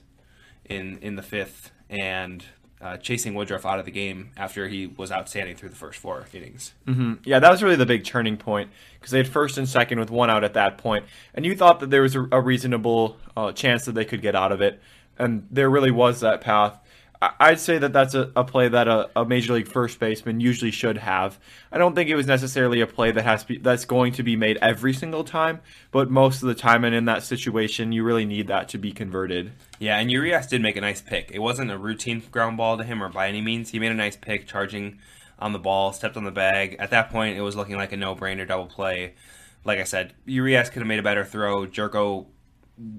in 0.65 0.97
in 0.99 1.15
the 1.15 1.21
fifth 1.21 1.71
and 1.89 2.44
uh, 2.79 2.97
chasing 2.97 3.33
Woodruff 3.33 3.65
out 3.65 3.79
of 3.79 3.85
the 3.85 3.91
game 3.91 4.31
after 4.38 4.67
he 4.67 4.88
was 4.88 5.11
outstanding 5.11 5.55
through 5.55 5.69
the 5.69 5.75
first 5.75 5.99
four 5.99 6.25
innings. 6.31 6.73
Mm-hmm. 6.85 7.13
Yeah, 7.23 7.39
that 7.39 7.49
was 7.49 7.63
really 7.63 7.75
the 7.75 7.85
big 7.85 8.03
turning 8.03 8.38
point 8.38 8.69
because 8.99 9.11
they 9.11 9.17
had 9.17 9.27
first 9.27 9.57
and 9.57 9.67
second 9.67 9.99
with 9.99 10.11
one 10.11 10.29
out 10.29 10.44
at 10.44 10.53
that 10.53 10.77
point, 10.77 11.05
and 11.33 11.45
you 11.45 11.55
thought 11.55 11.79
that 11.79 11.89
there 11.89 12.01
was 12.01 12.15
a, 12.15 12.27
a 12.31 12.41
reasonable 12.41 13.17
uh, 13.35 13.51
chance 13.51 13.85
that 13.85 13.94
they 13.94 14.05
could 14.05 14.21
get 14.21 14.35
out 14.35 14.51
of 14.51 14.61
it, 14.61 14.79
and 15.17 15.47
there 15.49 15.69
really 15.69 15.91
was 15.91 16.19
that 16.19 16.41
path. 16.41 16.79
I'd 17.21 17.59
say 17.59 17.79
that 17.79 17.93
that's 17.93 18.13
a, 18.13 18.31
a 18.35 18.43
play 18.43 18.67
that 18.67 18.87
a, 18.87 19.09
a, 19.15 19.25
major 19.25 19.53
league 19.53 19.67
first 19.67 19.99
baseman 19.99 20.39
usually 20.39 20.69
should 20.69 20.97
have. 20.99 21.39
I 21.71 21.79
don't 21.79 21.95
think 21.95 22.09
it 22.09 22.15
was 22.15 22.27
necessarily 22.27 22.79
a 22.81 22.87
play 22.87 23.11
that 23.11 23.23
has 23.23 23.43
be, 23.43 23.57
that's 23.57 23.85
going 23.85 24.13
to 24.13 24.23
be 24.23 24.35
made 24.35 24.57
every 24.57 24.93
single 24.93 25.23
time, 25.23 25.61
but 25.91 26.11
most 26.11 26.43
of 26.43 26.47
the 26.47 26.53
time, 26.53 26.83
and 26.83 26.93
in 26.93 27.05
that 27.05 27.23
situation, 27.23 27.91
you 27.91 28.03
really 28.03 28.25
need 28.25 28.47
that 28.47 28.69
to 28.69 28.77
be 28.77 28.91
converted. 28.91 29.51
Yeah, 29.79 29.97
and 29.97 30.11
Urias 30.11 30.45
did 30.45 30.61
make 30.61 30.75
a 30.75 30.81
nice 30.81 31.01
pick. 31.01 31.31
It 31.33 31.39
wasn't 31.39 31.71
a 31.71 31.77
routine 31.77 32.21
ground 32.29 32.57
ball 32.57 32.77
to 32.77 32.83
him 32.83 33.01
or 33.01 33.09
by 33.09 33.27
any 33.27 33.41
means. 33.41 33.71
He 33.71 33.79
made 33.79 33.91
a 33.91 33.95
nice 33.95 34.15
pick, 34.15 34.45
charging 34.45 34.99
on 35.39 35.53
the 35.53 35.59
ball, 35.59 35.94
stepped 35.94 36.18
on 36.18 36.23
the 36.23 36.31
bag. 36.31 36.75
At 36.77 36.92
that 36.92 37.09
point, 37.09 37.35
it 37.35 37.42
was 37.42 37.56
looking 37.56 37.77
like 37.77 37.92
a 37.94 37.97
no-brainer 37.97 38.47
double 38.47 38.68
play. 38.68 39.15
Like 39.63 39.80
I 39.80 39.85
said, 39.85 40.13
Urias 40.25 40.69
could 40.69 40.81
have 40.81 40.87
made 40.87 40.99
a 40.99 41.03
better 41.03 41.25
throw. 41.25 41.65
Gyorko 41.65 42.27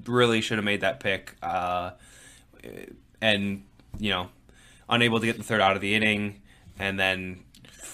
really 0.07 0.40
should 0.40 0.59
have 0.59 0.64
made 0.64 0.81
that 0.81 0.99
pick. 0.99 1.37
Uh, 1.40 1.93
and 3.21 3.64
you 3.99 4.11
know, 4.11 4.28
unable 4.88 5.21
to 5.21 5.26
get 5.26 5.37
the 5.37 5.43
third 5.43 5.61
out 5.61 5.76
of 5.76 5.83
the 5.83 5.95
inning, 5.95 6.43
and 6.78 6.99
then 6.99 7.45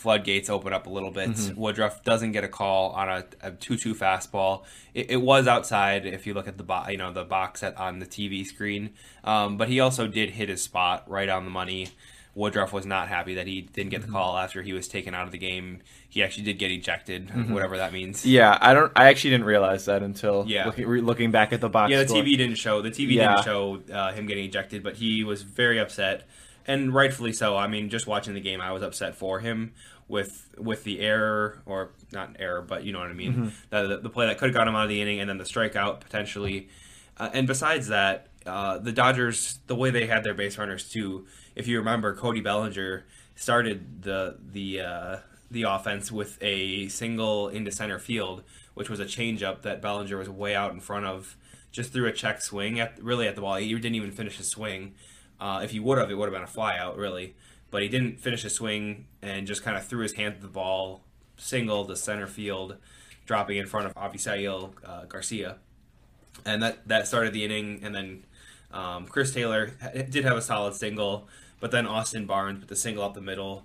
floodgates 0.04 0.50
open 0.50 0.72
up 0.72 0.86
a 0.86 0.90
little 0.90 1.10
bit. 1.10 1.30
Mm-hmm. 1.30 1.58
Woodruff 1.58 2.04
doesn't 2.04 2.32
get 2.32 2.44
a 2.44 2.48
call 2.48 2.90
on 2.90 3.08
a, 3.08 3.24
a 3.40 3.50
two-two 3.52 3.94
fastball. 3.94 4.64
It, 4.92 5.10
it, 5.12 5.16
was 5.16 5.46
outside 5.46 6.04
if 6.04 6.26
you 6.26 6.34
look 6.34 6.46
at 6.46 6.58
the 6.58 6.62
bo- 6.62 6.88
you 6.88 6.98
know 6.98 7.12
the 7.12 7.24
box 7.24 7.62
at, 7.62 7.76
on 7.78 8.00
the 8.00 8.06
TV 8.06 8.44
screen, 8.44 8.90
um, 9.24 9.56
but 9.56 9.68
he 9.68 9.80
also 9.80 10.06
did 10.06 10.30
hit 10.30 10.48
his 10.48 10.62
spot 10.62 11.08
right 11.08 11.28
on 11.28 11.44
the 11.44 11.50
money. 11.50 11.88
Woodruff 12.34 12.72
was 12.72 12.84
not 12.84 13.08
happy 13.08 13.34
that 13.34 13.46
he 13.46 13.62
didn't 13.62 13.90
get 13.90 14.00
the 14.00 14.08
mm-hmm. 14.08 14.16
call 14.16 14.36
after 14.36 14.60
he 14.62 14.72
was 14.72 14.88
taken 14.88 15.14
out 15.14 15.26
of 15.26 15.32
the 15.32 15.38
game. 15.38 15.80
He 16.08 16.22
actually 16.22 16.44
did 16.44 16.58
get 16.58 16.70
ejected, 16.70 17.28
mm-hmm. 17.28 17.52
whatever 17.52 17.76
that 17.76 17.92
means. 17.92 18.26
Yeah, 18.26 18.58
I 18.60 18.74
don't. 18.74 18.90
I 18.96 19.06
actually 19.06 19.30
didn't 19.30 19.46
realize 19.46 19.84
that 19.84 20.02
until 20.02 20.44
yeah. 20.46 20.66
looking, 20.66 20.86
re- 20.86 21.00
looking 21.00 21.30
back 21.30 21.52
at 21.52 21.60
the 21.60 21.68
box. 21.68 21.90
Yeah, 21.90 22.02
the 22.02 22.08
score. 22.08 22.22
TV 22.22 22.36
didn't 22.36 22.56
show. 22.56 22.82
The 22.82 22.90
TV 22.90 23.12
yeah. 23.12 23.34
didn't 23.34 23.44
show 23.44 23.82
uh, 23.92 24.12
him 24.12 24.26
getting 24.26 24.44
ejected, 24.44 24.82
but 24.82 24.96
he 24.96 25.22
was 25.22 25.42
very 25.42 25.78
upset, 25.78 26.26
and 26.66 26.92
rightfully 26.92 27.32
so. 27.32 27.56
I 27.56 27.68
mean, 27.68 27.88
just 27.88 28.06
watching 28.06 28.34
the 28.34 28.40
game, 28.40 28.60
I 28.60 28.72
was 28.72 28.82
upset 28.82 29.14
for 29.14 29.38
him 29.38 29.72
with 30.08 30.52
with 30.58 30.82
the 30.82 31.00
error 31.00 31.62
or 31.66 31.90
not 32.12 32.36
error, 32.38 32.62
but 32.62 32.84
you 32.84 32.92
know 32.92 32.98
what 32.98 33.10
I 33.10 33.14
mean. 33.14 33.32
Mm-hmm. 33.32 33.48
The, 33.70 33.86
the, 33.86 33.96
the, 34.02 34.10
play 34.10 34.26
that 34.26 34.38
could 34.38 34.46
have 34.46 34.54
got 34.54 34.66
him 34.66 34.74
out 34.74 34.84
of 34.84 34.88
the 34.88 35.00
inning, 35.00 35.20
and 35.20 35.30
then 35.30 35.38
the 35.38 35.44
strikeout 35.44 36.00
potentially. 36.00 36.68
Uh, 37.16 37.30
and 37.32 37.46
besides 37.46 37.88
that, 37.88 38.26
uh, 38.44 38.78
the 38.78 38.90
Dodgers, 38.92 39.60
the 39.68 39.76
way 39.76 39.90
they 39.90 40.06
had 40.06 40.24
their 40.24 40.34
base 40.34 40.58
runners 40.58 40.90
too 40.90 41.26
if 41.54 41.66
you 41.66 41.78
remember, 41.78 42.14
Cody 42.14 42.40
Bellinger 42.40 43.04
started 43.34 44.02
the 44.02 44.36
the 44.52 44.80
uh, 44.80 45.16
the 45.50 45.62
offense 45.62 46.10
with 46.10 46.38
a 46.42 46.88
single 46.88 47.48
into 47.48 47.70
center 47.70 47.98
field, 47.98 48.42
which 48.74 48.90
was 48.90 49.00
a 49.00 49.04
changeup 49.04 49.62
that 49.62 49.80
Bellinger 49.80 50.16
was 50.16 50.28
way 50.28 50.54
out 50.54 50.72
in 50.72 50.80
front 50.80 51.06
of, 51.06 51.36
just 51.70 51.92
threw 51.92 52.06
a 52.06 52.12
check 52.12 52.40
swing 52.40 52.80
at 52.80 53.02
really 53.02 53.26
at 53.26 53.34
the 53.34 53.40
ball. 53.40 53.56
He 53.56 53.72
didn't 53.74 53.94
even 53.94 54.12
finish 54.12 54.36
his 54.36 54.48
swing. 54.48 54.94
Uh, 55.40 55.60
if 55.62 55.72
he 55.72 55.80
would 55.80 55.98
have, 55.98 56.10
it 56.10 56.14
would 56.14 56.26
have 56.26 56.32
been 56.32 56.42
a 56.42 56.46
flyout, 56.46 56.96
really. 56.96 57.34
But 57.70 57.82
he 57.82 57.88
didn't 57.88 58.20
finish 58.20 58.42
his 58.42 58.54
swing 58.54 59.06
and 59.20 59.46
just 59.46 59.64
kind 59.64 59.76
of 59.76 59.84
threw 59.84 60.02
his 60.02 60.12
hand 60.12 60.34
at 60.34 60.40
the 60.40 60.48
ball, 60.48 61.02
single 61.36 61.84
to 61.86 61.96
center 61.96 62.28
field, 62.28 62.76
dropping 63.26 63.56
in 63.56 63.66
front 63.66 63.86
of 63.86 63.94
Avisail 63.94 64.72
uh, 64.84 65.04
Garcia. 65.06 65.56
And 66.44 66.62
that, 66.62 66.86
that 66.86 67.08
started 67.08 67.32
the 67.32 67.44
inning. 67.44 67.80
And 67.82 67.94
then 67.94 68.24
um, 68.70 69.06
Chris 69.06 69.34
Taylor 69.34 69.72
did 69.92 70.24
have 70.24 70.36
a 70.36 70.42
solid 70.42 70.74
single, 70.74 71.28
but 71.60 71.70
then 71.70 71.86
Austin 71.86 72.26
Barnes 72.26 72.60
with 72.60 72.68
the 72.68 72.76
single 72.76 73.04
up 73.04 73.14
the 73.14 73.20
middle 73.20 73.64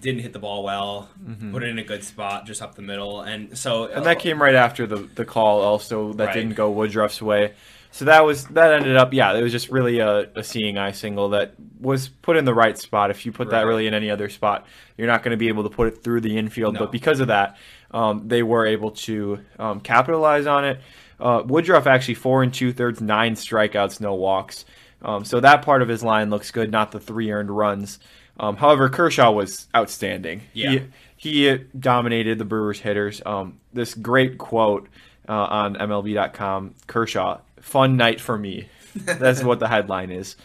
didn't 0.00 0.20
hit 0.20 0.34
the 0.34 0.38
ball 0.38 0.62
well, 0.62 1.08
put 1.52 1.62
it 1.62 1.70
in 1.70 1.78
a 1.78 1.82
good 1.84 2.04
spot 2.04 2.44
just 2.44 2.60
up 2.60 2.74
the 2.74 2.82
middle, 2.82 3.22
and 3.22 3.56
so 3.56 3.86
Mm-hmm. 3.86 3.96
And 3.96 4.06
that 4.06 4.18
came 4.18 4.40
right 4.42 4.54
after 4.54 4.86
the 4.86 5.08
the 5.14 5.24
call 5.24 5.62
also 5.62 6.12
that 6.14 6.26
Right. 6.26 6.34
didn't 6.34 6.54
go 6.54 6.70
Woodruff's 6.70 7.22
way. 7.22 7.54
So 7.92 8.04
that 8.04 8.26
was 8.26 8.44
that 8.48 8.72
ended 8.74 8.96
up 8.96 9.14
yeah, 9.14 9.32
it 9.32 9.42
was 9.42 9.52
just 9.52 9.70
really 9.70 10.00
a, 10.00 10.28
a 10.34 10.44
seeing 10.44 10.76
eye 10.76 10.92
single 10.92 11.30
that 11.30 11.54
was 11.80 12.08
put 12.08 12.36
in 12.36 12.44
the 12.44 12.52
right 12.52 12.76
spot. 12.76 13.10
If 13.10 13.24
you 13.24 13.32
put 13.32 13.48
that 13.50 13.62
really 13.62 13.86
in 13.86 13.94
any 13.94 14.10
other 14.10 14.28
spot, 14.28 14.66
you're 14.98 15.06
not 15.06 15.22
going 15.22 15.30
to 15.30 15.38
be 15.38 15.48
able 15.48 15.62
to 15.62 15.70
put 15.70 15.88
it 15.88 16.04
through 16.04 16.20
the 16.20 16.36
infield. 16.36 16.74
No. 16.74 16.80
But 16.80 16.92
because 16.92 17.20
of 17.20 17.28
that, 17.28 17.56
um, 17.92 18.28
they 18.28 18.42
were 18.42 18.66
able 18.66 18.90
to 18.90 19.40
um, 19.58 19.80
capitalize 19.80 20.46
on 20.46 20.66
it. 20.66 20.80
Uh, 21.18 21.42
Woodruff 21.46 21.86
actually 21.86 22.14
four 22.14 22.42
and 22.42 22.52
two 22.52 22.70
thirds, 22.70 23.00
nine 23.00 23.34
strikeouts, 23.34 23.98
no 23.98 24.14
walks. 24.14 24.66
Um, 25.06 25.24
so 25.24 25.38
that 25.40 25.62
part 25.62 25.82
of 25.82 25.88
his 25.88 26.02
line 26.02 26.30
looks 26.30 26.50
good, 26.50 26.70
not 26.70 26.90
the 26.90 26.98
three 27.00 27.30
earned 27.30 27.50
runs. 27.50 28.00
Um, 28.38 28.56
however, 28.56 28.88
Kershaw 28.88 29.30
was 29.30 29.68
outstanding. 29.74 30.42
Yeah. 30.52 30.80
He, 31.16 31.46
he 31.48 31.58
dominated 31.78 32.38
the 32.38 32.44
Brewers 32.44 32.80
hitters. 32.80 33.22
Um, 33.24 33.60
this 33.72 33.94
great 33.94 34.36
quote 34.36 34.88
uh, 35.28 35.32
on 35.32 35.76
MLB.com 35.76 36.74
Kershaw, 36.88 37.38
fun 37.60 37.96
night 37.96 38.20
for 38.20 38.36
me. 38.36 38.68
That's 38.94 39.44
what 39.44 39.60
the 39.60 39.68
headline 39.68 40.10
is, 40.10 40.36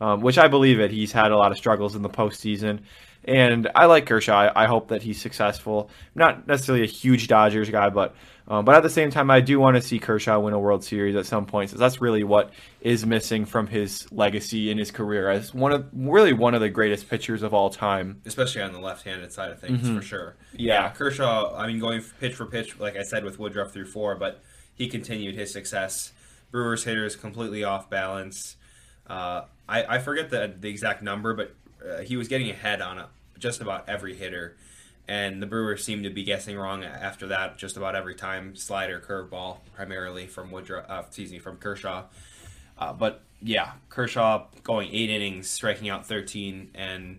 um, 0.00 0.20
which 0.20 0.36
I 0.36 0.48
believe 0.48 0.80
it. 0.80 0.90
He's 0.90 1.12
had 1.12 1.32
a 1.32 1.36
lot 1.36 1.50
of 1.50 1.58
struggles 1.58 1.96
in 1.96 2.02
the 2.02 2.08
postseason. 2.10 2.80
And 3.24 3.70
I 3.74 3.86
like 3.86 4.06
Kershaw. 4.06 4.34
I, 4.34 4.64
I 4.64 4.66
hope 4.66 4.88
that 4.88 5.02
he's 5.02 5.20
successful. 5.20 5.90
I'm 6.14 6.18
not 6.18 6.48
necessarily 6.48 6.84
a 6.84 6.88
huge 6.88 7.28
Dodgers 7.28 7.68
guy, 7.68 7.90
but 7.90 8.14
um, 8.48 8.64
but 8.64 8.74
at 8.74 8.82
the 8.82 8.90
same 8.90 9.12
time, 9.12 9.30
I 9.30 9.40
do 9.40 9.60
want 9.60 9.76
to 9.76 9.82
see 9.82 10.00
Kershaw 10.00 10.40
win 10.40 10.54
a 10.54 10.58
World 10.58 10.82
Series 10.82 11.14
at 11.14 11.24
some 11.24 11.46
point. 11.46 11.70
So 11.70 11.76
that's 11.76 12.00
really 12.00 12.24
what 12.24 12.50
is 12.80 13.06
missing 13.06 13.44
from 13.44 13.68
his 13.68 14.10
legacy 14.10 14.72
in 14.72 14.78
his 14.78 14.90
career 14.90 15.30
as 15.30 15.54
one 15.54 15.70
of 15.70 15.86
really 15.92 16.32
one 16.32 16.54
of 16.54 16.60
the 16.60 16.68
greatest 16.68 17.08
pitchers 17.08 17.44
of 17.44 17.54
all 17.54 17.70
time. 17.70 18.20
especially 18.26 18.62
on 18.62 18.72
the 18.72 18.80
left-handed 18.80 19.32
side 19.32 19.52
of 19.52 19.60
things 19.60 19.88
for 19.88 20.02
sure. 20.02 20.36
Mm-hmm. 20.48 20.62
Yeah. 20.62 20.88
Kershaw. 20.88 21.54
I 21.56 21.68
mean, 21.68 21.78
going 21.78 22.02
pitch 22.18 22.34
for 22.34 22.46
pitch, 22.46 22.76
like 22.80 22.96
I 22.96 23.02
said 23.04 23.24
with 23.24 23.38
Woodruff 23.38 23.72
through 23.72 23.86
four, 23.86 24.16
but 24.16 24.42
he 24.74 24.88
continued 24.88 25.36
his 25.36 25.52
success. 25.52 26.12
Brewers 26.50 26.82
hitters 26.82 27.14
completely 27.14 27.62
off 27.62 27.88
balance. 27.88 28.56
Uh, 29.06 29.42
I, 29.68 29.96
I 29.96 29.98
forget 30.00 30.30
the 30.30 30.52
the 30.58 30.68
exact 30.68 31.02
number, 31.02 31.34
but 31.34 31.54
uh, 31.88 32.02
he 32.02 32.16
was 32.16 32.28
getting 32.28 32.50
ahead 32.50 32.80
on 32.80 32.98
a, 32.98 33.08
just 33.38 33.60
about 33.60 33.88
every 33.88 34.14
hitter, 34.14 34.56
and 35.08 35.42
the 35.42 35.46
Brewers 35.46 35.84
seemed 35.84 36.04
to 36.04 36.10
be 36.10 36.22
guessing 36.22 36.56
wrong 36.56 36.84
after 36.84 37.28
that 37.28 37.58
just 37.58 37.76
about 37.76 37.96
every 37.96 38.14
time. 38.14 38.54
Slider, 38.54 39.00
curveball, 39.00 39.58
primarily 39.74 40.26
from 40.26 40.50
Woodruff. 40.50 40.86
Uh, 40.88 41.02
excuse 41.06 41.32
me, 41.32 41.38
from 41.38 41.56
Kershaw. 41.56 42.04
Uh, 42.78 42.92
but 42.92 43.22
yeah, 43.42 43.72
Kershaw 43.88 44.46
going 44.62 44.88
eight 44.92 45.10
innings, 45.10 45.50
striking 45.50 45.88
out 45.88 46.06
13, 46.06 46.70
and 46.74 47.18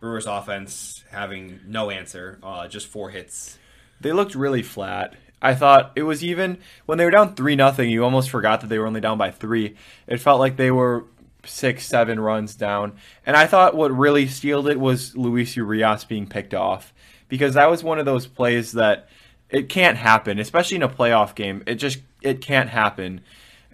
Brewers 0.00 0.26
offense 0.26 1.04
having 1.10 1.60
no 1.66 1.90
answer, 1.90 2.38
uh, 2.42 2.68
just 2.68 2.86
four 2.86 3.10
hits. 3.10 3.58
They 4.00 4.12
looked 4.12 4.34
really 4.34 4.62
flat. 4.62 5.14
I 5.40 5.54
thought 5.54 5.92
it 5.96 6.02
was 6.02 6.22
even 6.22 6.58
when 6.86 6.98
they 6.98 7.04
were 7.04 7.10
down 7.10 7.34
three 7.34 7.56
nothing. 7.56 7.90
You 7.90 8.04
almost 8.04 8.30
forgot 8.30 8.60
that 8.60 8.68
they 8.68 8.78
were 8.78 8.86
only 8.86 9.00
down 9.00 9.18
by 9.18 9.30
three. 9.30 9.76
It 10.06 10.18
felt 10.18 10.38
like 10.38 10.56
they 10.56 10.70
were 10.70 11.04
six, 11.44 11.86
seven 11.86 12.20
runs 12.20 12.54
down. 12.54 12.92
And 13.26 13.36
I 13.36 13.46
thought 13.46 13.76
what 13.76 13.96
really 13.96 14.26
sealed 14.26 14.68
it 14.68 14.80
was 14.80 15.16
Luis 15.16 15.56
Urias 15.56 16.04
being 16.04 16.26
picked 16.26 16.54
off 16.54 16.92
because 17.28 17.54
that 17.54 17.70
was 17.70 17.82
one 17.82 17.98
of 17.98 18.04
those 18.04 18.26
plays 18.26 18.72
that 18.72 19.08
it 19.48 19.68
can't 19.68 19.98
happen, 19.98 20.38
especially 20.38 20.76
in 20.76 20.82
a 20.82 20.88
playoff 20.88 21.34
game. 21.34 21.62
It 21.66 21.76
just 21.76 22.00
it 22.22 22.40
can't 22.40 22.70
happen. 22.70 23.20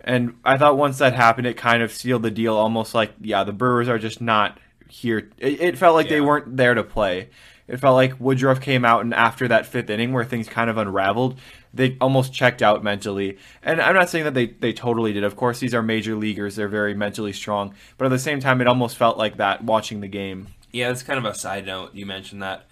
And 0.04 0.36
I 0.44 0.56
thought 0.56 0.76
once 0.76 0.98
that 0.98 1.14
happened, 1.14 1.46
it 1.46 1.56
kind 1.56 1.82
of 1.82 1.92
sealed 1.92 2.22
the 2.22 2.30
deal. 2.30 2.56
Almost 2.56 2.94
like 2.94 3.12
yeah, 3.20 3.44
the 3.44 3.52
Brewers 3.52 3.88
are 3.88 3.98
just 3.98 4.20
not 4.20 4.58
here. 4.88 5.30
It, 5.38 5.60
it 5.60 5.78
felt 5.78 5.94
like 5.94 6.08
they 6.08 6.20
weren't 6.20 6.56
there 6.56 6.74
to 6.74 6.82
play. 6.82 7.30
It 7.68 7.76
felt 7.76 7.94
like 7.94 8.18
Woodruff 8.18 8.60
came 8.60 8.84
out, 8.84 9.02
and 9.02 9.12
after 9.12 9.46
that 9.48 9.66
fifth 9.66 9.90
inning 9.90 10.12
where 10.12 10.24
things 10.24 10.48
kind 10.48 10.70
of 10.70 10.78
unraveled, 10.78 11.38
they 11.72 11.96
almost 12.00 12.32
checked 12.32 12.62
out 12.62 12.82
mentally. 12.82 13.38
And 13.62 13.80
I'm 13.80 13.94
not 13.94 14.08
saying 14.08 14.24
that 14.24 14.34
they, 14.34 14.46
they 14.46 14.72
totally 14.72 15.12
did. 15.12 15.24
Of 15.24 15.36
course, 15.36 15.60
these 15.60 15.74
are 15.74 15.82
major 15.82 16.14
leaguers; 16.14 16.56
they're 16.56 16.68
very 16.68 16.94
mentally 16.94 17.32
strong. 17.32 17.74
But 17.96 18.06
at 18.06 18.10
the 18.10 18.18
same 18.18 18.40
time, 18.40 18.60
it 18.60 18.66
almost 18.66 18.96
felt 18.96 19.18
like 19.18 19.36
that 19.36 19.64
watching 19.64 20.00
the 20.00 20.08
game. 20.08 20.48
Yeah, 20.72 20.90
it's 20.90 21.02
kind 21.02 21.18
of 21.18 21.24
a 21.24 21.34
side 21.34 21.66
note. 21.66 21.94
You 21.94 22.06
mentioned 22.06 22.42
that 22.42 22.66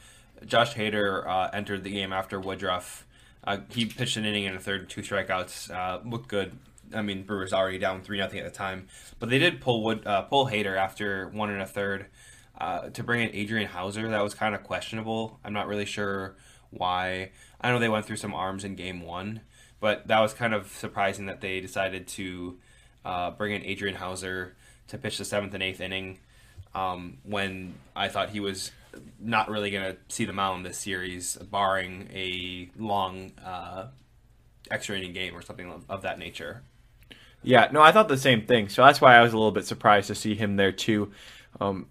Josh 0.44 0.74
Hader 0.74 1.26
uh, 1.26 1.50
entered 1.52 1.84
the 1.84 1.90
game 1.90 2.12
after 2.12 2.38
Woodruff. 2.38 3.06
Uh, 3.44 3.58
he 3.70 3.86
pitched 3.86 4.16
an 4.16 4.24
inning 4.24 4.46
and 4.46 4.56
a 4.56 4.60
third, 4.60 4.90
two 4.90 5.02
strikeouts. 5.02 5.70
Uh, 5.70 6.00
looked 6.08 6.28
good. 6.28 6.58
I 6.94 7.02
mean, 7.02 7.24
Brewers 7.24 7.52
already 7.52 7.78
down 7.78 8.02
three 8.02 8.18
nothing 8.18 8.38
at 8.38 8.44
the 8.44 8.56
time, 8.56 8.88
but 9.18 9.28
they 9.28 9.38
did 9.38 9.60
pull 9.60 9.82
Wood 9.82 10.06
uh, 10.06 10.22
pull 10.22 10.46
Hader 10.46 10.76
after 10.76 11.28
one 11.28 11.50
and 11.50 11.62
a 11.62 11.66
third 11.66 12.06
uh, 12.58 12.90
to 12.90 13.02
bring 13.02 13.22
in 13.22 13.34
Adrian 13.34 13.68
Houser. 13.68 14.08
That 14.08 14.22
was 14.22 14.34
kind 14.34 14.54
of 14.54 14.62
questionable. 14.62 15.38
I'm 15.44 15.52
not 15.52 15.66
really 15.66 15.84
sure 15.84 16.36
why. 16.70 17.30
I 17.60 17.70
know 17.70 17.78
they 17.78 17.88
went 17.88 18.06
through 18.06 18.16
some 18.16 18.34
arms 18.34 18.64
in 18.64 18.74
game 18.74 19.02
one, 19.02 19.40
but 19.80 20.06
that 20.08 20.20
was 20.20 20.32
kind 20.34 20.54
of 20.54 20.68
surprising 20.68 21.26
that 21.26 21.40
they 21.40 21.60
decided 21.60 22.06
to 22.08 22.58
uh, 23.04 23.30
bring 23.32 23.52
in 23.52 23.64
Adrian 23.64 23.96
Houser 23.96 24.54
to 24.88 24.98
pitch 24.98 25.18
the 25.18 25.24
seventh 25.24 25.54
and 25.54 25.62
eighth 25.62 25.80
inning 25.80 26.18
um, 26.74 27.18
when 27.24 27.74
I 27.94 28.08
thought 28.08 28.30
he 28.30 28.40
was 28.40 28.70
not 29.18 29.50
really 29.50 29.70
going 29.70 29.92
to 29.92 29.98
see 30.08 30.24
the 30.24 30.32
mound 30.32 30.58
in 30.58 30.62
this 30.64 30.78
series, 30.78 31.36
barring 31.36 32.08
a 32.14 32.70
long 32.78 33.32
uh, 33.44 33.86
extra 34.70 34.96
inning 34.96 35.12
game 35.12 35.34
or 35.36 35.42
something 35.42 35.70
of, 35.70 35.84
of 35.88 36.02
that 36.02 36.18
nature. 36.18 36.62
Yeah, 37.42 37.68
no, 37.72 37.80
I 37.80 37.92
thought 37.92 38.08
the 38.08 38.16
same 38.16 38.46
thing. 38.46 38.68
So 38.68 38.84
that's 38.84 39.00
why 39.00 39.16
I 39.16 39.22
was 39.22 39.32
a 39.32 39.36
little 39.36 39.52
bit 39.52 39.66
surprised 39.66 40.08
to 40.08 40.14
see 40.14 40.34
him 40.34 40.56
there 40.56 40.72
too. 40.72 41.12
Um, 41.60 41.86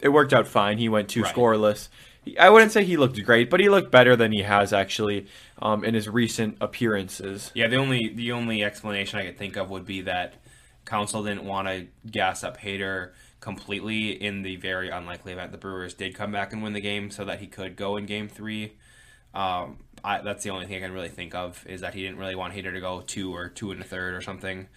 it 0.00 0.10
worked 0.10 0.32
out 0.32 0.46
fine. 0.46 0.78
He 0.78 0.88
went 0.88 1.08
two 1.08 1.22
Right. 1.22 1.34
scoreless. 1.34 1.88
I 2.38 2.50
wouldn't 2.50 2.72
say 2.72 2.84
he 2.84 2.96
looked 2.96 3.22
great, 3.24 3.48
but 3.48 3.60
he 3.60 3.68
looked 3.68 3.90
better 3.90 4.16
than 4.16 4.32
he 4.32 4.42
has 4.42 4.72
actually 4.72 5.26
um, 5.60 5.84
in 5.84 5.94
his 5.94 6.08
recent 6.08 6.58
appearances. 6.60 7.50
Yeah, 7.54 7.68
the 7.68 7.76
only 7.76 8.08
the 8.08 8.32
only 8.32 8.62
explanation 8.62 9.18
I 9.18 9.24
could 9.24 9.38
think 9.38 9.56
of 9.56 9.70
would 9.70 9.86
be 9.86 10.02
that 10.02 10.34
Counsell 10.84 11.22
didn't 11.24 11.44
want 11.44 11.68
to 11.68 11.86
gas 12.10 12.44
up 12.44 12.60
Hader 12.60 13.12
completely 13.40 14.10
in 14.10 14.42
the 14.42 14.56
very 14.56 14.90
unlikely 14.90 15.32
event 15.32 15.52
the 15.52 15.58
Brewers 15.58 15.94
did 15.94 16.14
come 16.14 16.32
back 16.32 16.52
and 16.52 16.62
win 16.62 16.72
the 16.72 16.80
game, 16.80 17.10
so 17.10 17.24
that 17.24 17.40
he 17.40 17.46
could 17.46 17.76
go 17.76 17.96
in 17.96 18.06
Game 18.06 18.28
Three. 18.28 18.74
Um, 19.34 19.78
I, 20.04 20.20
that's 20.20 20.44
the 20.44 20.50
only 20.50 20.66
thing 20.66 20.76
I 20.76 20.80
can 20.80 20.92
really 20.92 21.08
think 21.08 21.34
of 21.34 21.64
is 21.66 21.80
that 21.80 21.94
he 21.94 22.02
didn't 22.02 22.18
really 22.18 22.34
want 22.34 22.54
Hader 22.54 22.72
to 22.72 22.80
go 22.80 23.00
two 23.00 23.34
or 23.34 23.48
two 23.48 23.70
and 23.72 23.80
a 23.80 23.84
third 23.84 24.14
or 24.14 24.20
something, 24.20 24.68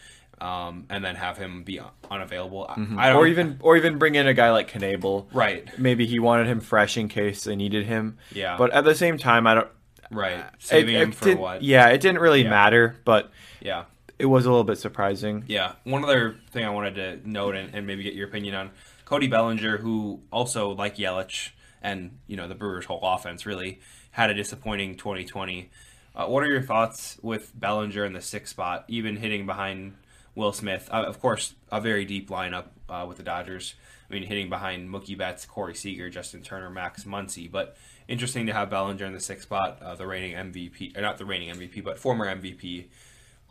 um, 0.42 0.86
and 0.90 1.06
then 1.06 1.16
have 1.16 1.38
him 1.38 1.64
be 1.64 1.80
unavailable. 2.10 2.66
I- 2.68 2.74
I 2.74 2.76
don't, 2.76 2.88
Mm-hmm. 2.88 3.18
Or 3.18 3.28
even 3.28 3.58
or 3.62 3.78
even 3.78 3.98
bring 3.98 4.16
in 4.16 4.28
a 4.28 4.34
guy 4.34 4.52
like 4.52 4.72
Knebel. 4.72 5.28
right, 5.34 5.68
Maybe 5.80 6.06
he 6.08 6.20
wanted 6.20 6.48
him 6.48 6.60
fresh 6.60 6.98
in 6.98 7.08
case 7.08 7.44
they 7.44 7.56
needed 7.56 7.86
him. 7.86 8.18
Yeah. 8.34 8.58
But 8.58 8.72
at 8.74 8.84
the 8.84 8.96
same 8.96 9.18
time, 9.18 9.46
I 9.48 9.54
don't. 9.56 9.68
right, 10.10 10.44
saving 10.60 10.96
it- 10.96 11.02
him 11.02 11.10
it 11.10 11.16
for 11.16 11.26
didn't- 11.26 11.40
what? 11.40 11.62
Yeah, 11.64 11.88
it 11.90 12.02
didn't 12.02 12.20
really 12.22 12.44
Yeah. 12.44 12.50
matter, 12.50 12.96
but 13.06 13.32
yeah. 13.62 13.84
it 14.20 14.26
was 14.26 14.46
a 14.46 14.50
little 14.50 14.64
bit 14.64 14.78
surprising. 14.78 15.46
Yeah. 15.48 15.74
One 15.84 16.04
other 16.04 16.36
thing 16.52 16.66
I 16.66 16.70
wanted 16.72 16.96
to 16.96 17.30
note 17.30 17.56
and, 17.56 17.74
and 17.74 17.88
maybe 17.88 18.04
get 18.04 18.14
your 18.16 18.28
opinion 18.28 18.56
on 18.56 18.72
Cody 19.06 19.28
Bellinger, 19.28 19.78
who 19.78 20.22
also, 20.32 20.72
like 20.72 20.98
Yelich 20.98 21.50
and 21.84 22.18
you 22.28 22.36
know 22.38 22.48
the 22.48 22.56
Brewers' 22.56 22.86
whole 22.86 23.00
offense, 23.04 23.46
really 23.46 23.80
had 24.12 24.30
a 24.30 24.34
disappointing 24.34 24.96
2020. 24.98 25.70
Uh, 26.16 26.26
what 26.26 26.44
are 26.44 26.48
your 26.52 26.62
thoughts 26.62 27.18
with 27.22 27.52
Bellinger 27.58 28.04
in 28.06 28.14
the 28.14 28.22
sixth 28.22 28.52
spot, 28.52 28.84
even 28.90 29.16
hitting 29.16 29.46
behind 29.46 29.96
Will 30.36 30.54
Smith? 30.54 30.90
Uh, 30.92 31.04
of 31.08 31.20
course, 31.20 31.56
a 31.72 31.82
very 31.82 32.06
deep 32.06 32.30
lineup 32.30 32.66
uh, 32.90 33.06
with 33.08 33.18
the 33.18 33.24
Dodgers. 33.24 33.76
I 34.10 34.14
mean, 34.14 34.24
hitting 34.24 34.50
behind 34.50 34.90
Mookie 34.90 35.18
Betts, 35.18 35.46
Corey 35.46 35.76
Seager, 35.76 36.10
Justin 36.10 36.42
Turner, 36.42 36.70
Max 36.70 37.06
Muncy. 37.06 37.50
But 37.50 37.78
interesting 38.08 38.46
to 38.48 38.54
have 38.54 38.70
Bellinger 38.70 39.06
in 39.06 39.14
the 39.14 39.20
sixth 39.20 39.44
spot, 39.44 39.82
uh, 39.82 39.96
the 39.96 40.06
reigning 40.06 40.34
MVP, 40.34 40.98
or 40.98 41.02
not 41.02 41.18
the 41.18 41.26
reigning 41.26 41.56
MVP, 41.56 41.84
but 41.84 41.98
former 41.98 42.26
MVP 42.26 42.88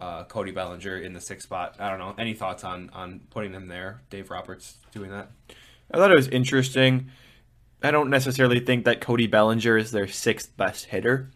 uh, 0.00 0.24
Cody 0.24 0.50
Bellinger 0.50 0.96
in 0.98 1.12
the 1.12 1.20
sixth 1.20 1.44
spot. 1.46 1.76
I 1.78 1.90
don't 1.90 1.98
know. 1.98 2.14
Any 2.18 2.34
thoughts 2.34 2.64
on 2.64 2.90
on 2.92 3.20
putting 3.30 3.52
them 3.52 3.68
there? 3.68 4.00
Dave 4.10 4.30
Roberts 4.30 4.76
doing 4.92 5.10
that. 5.10 5.30
I 5.90 5.98
thought 5.98 6.10
it 6.10 6.16
was 6.16 6.28
interesting. 6.28 7.10
I 7.82 7.90
don't 7.90 8.10
necessarily 8.10 8.60
think 8.60 8.84
that 8.84 9.00
Cody 9.00 9.26
Bellinger 9.26 9.76
is 9.76 9.90
their 9.90 10.08
sixth 10.08 10.56
best 10.56 10.86
hitter, 10.86 11.30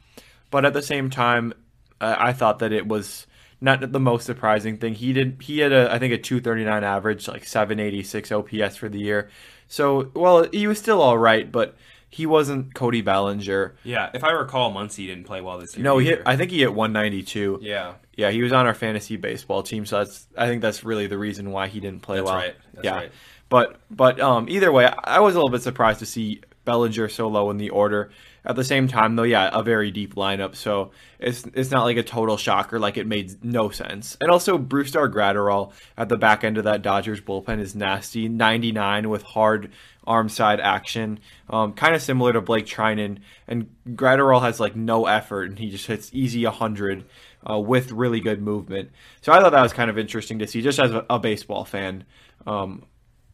but 0.51 0.65
at 0.65 0.75
the 0.75 0.83
same 0.83 1.11
time, 1.11 1.55
uh, 2.01 2.17
I 2.19 2.33
thought 2.33 2.59
that 2.59 2.73
it 2.73 2.87
was 2.87 3.27
not 3.61 3.93
the 3.93 4.01
most 4.01 4.27
surprising 4.27 4.79
thing. 4.79 4.95
He 4.95 5.13
did 5.13 5.39
he 5.41 5.61
had 5.61 5.73
a 5.73 5.93
I 5.93 5.99
think 5.99 6.13
a 6.13 6.19
239 6.19 6.85
average, 6.85 7.29
like 7.29 7.45
786 7.45 8.33
OPS 8.33 8.77
for 8.77 8.89
the 8.89 8.99
year. 8.99 9.31
So 9.69 10.11
well, 10.15 10.47
he 10.53 10.67
was 10.67 10.79
still 10.79 11.01
all 11.01 11.19
right, 11.19 11.51
but 11.51 11.77
he 12.15 12.27
wasn't 12.27 12.75
Cody 12.75 13.01
Bellinger. 13.01 13.75
Yeah, 13.83 14.11
if 14.15 14.23
I 14.23 14.31
recall, 14.31 14.73
Muncy 14.73 15.07
didn't 15.07 15.25
play 15.25 15.41
well 15.41 15.59
this 15.59 15.77
year. 15.77 15.83
No, 15.83 15.99
he 15.99 16.07
hit. 16.07 16.23
I 16.25 16.37
think 16.37 16.53
he 16.53 16.61
hit 16.61 16.73
192. 16.73 17.59
yeah, 17.61 17.95
Yeah, 18.17 18.31
he 18.31 18.43
was 18.43 18.53
on 18.53 18.67
our 18.67 18.75
fantasy 18.75 19.17
baseball 19.17 19.65
team, 19.65 19.85
so 19.85 19.99
that's 19.99 20.29
I 20.37 20.47
think 20.47 20.63
that's 20.63 20.85
really 20.85 21.09
the 21.09 21.19
reason 21.19 21.51
why 21.51 21.67
he 21.67 21.81
didn't 21.81 22.03
play 22.03 22.21
well. 22.21 22.35
That's 22.35 22.35
well. 22.35 22.47
right. 22.47 22.57
That's 22.75 22.85
yeah. 22.85 22.95
right. 22.95 23.13
But 23.49 23.81
but 23.91 24.21
um, 24.21 24.49
either 24.49 24.71
way, 24.71 24.87
I 24.87 25.21
was 25.21 25.35
a 25.35 25.39
little 25.39 25.51
bit 25.51 25.63
surprised 25.63 25.99
to 26.01 26.07
see 26.07 26.41
Bellinger 26.65 27.09
so 27.09 27.29
low 27.29 27.51
in 27.51 27.57
the 27.57 27.71
order. 27.71 28.11
At 28.47 28.57
the 28.57 28.65
same 28.65 28.89
time, 28.89 29.17
though, 29.17 29.23
yeah, 29.23 29.49
a 29.53 29.63
very 29.63 29.91
deep 29.91 30.17
lineup, 30.17 30.55
so 30.55 30.91
it's 31.19 31.45
it's 31.55 31.71
not 31.71 31.85
like 31.85 31.97
a 31.97 32.03
total 32.03 32.37
shocker. 32.37 32.79
Like 32.79 32.99
it 32.99 33.07
made 33.07 33.43
no 33.43 33.71
sense. 33.71 34.19
And 34.21 34.31
also, 34.31 34.59
Brusdar 34.59 35.11
Graterol 35.11 35.73
at 35.97 36.11
the 36.11 36.19
back 36.19 36.45
end 36.45 36.59
of 36.59 36.65
that 36.65 36.83
Dodgers 36.83 37.23
bullpen 37.23 37.59
is 37.59 37.75
nasty. 37.75 38.29
99 38.29 39.09
with 39.09 39.23
hard 39.23 39.71
arm 40.07 40.29
side 40.29 40.61
action, 40.61 41.21
um, 41.49 41.73
kind 41.73 41.95
of 41.95 42.03
similar 42.03 42.35
to 42.35 42.43
Blake 42.43 42.67
Treinen. 42.67 43.19
And 43.49 43.75
Graterol 43.89 44.43
has 44.43 44.61
like 44.61 44.77
no 44.77 45.07
effort, 45.07 45.49
and 45.49 45.59
he 45.59 45.71
just 45.71 45.87
hits 45.87 46.11
easy 46.13 46.45
100 46.45 47.05
uh, 47.49 47.59
with 47.59 47.93
really 47.93 48.21
good 48.21 48.43
movement. 48.43 48.91
So 49.23 49.33
I 49.33 49.41
thought 49.41 49.53
that 49.53 49.63
was 49.63 49.73
kind 49.73 49.91
of 49.91 49.99
interesting 49.99 50.39
to 50.41 50.47
see, 50.47 50.63
just 50.63 50.79
as 50.79 50.93
a, 50.93 51.07
a 51.09 51.19
baseball 51.19 51.65
fan, 51.65 52.05
um, 52.47 52.85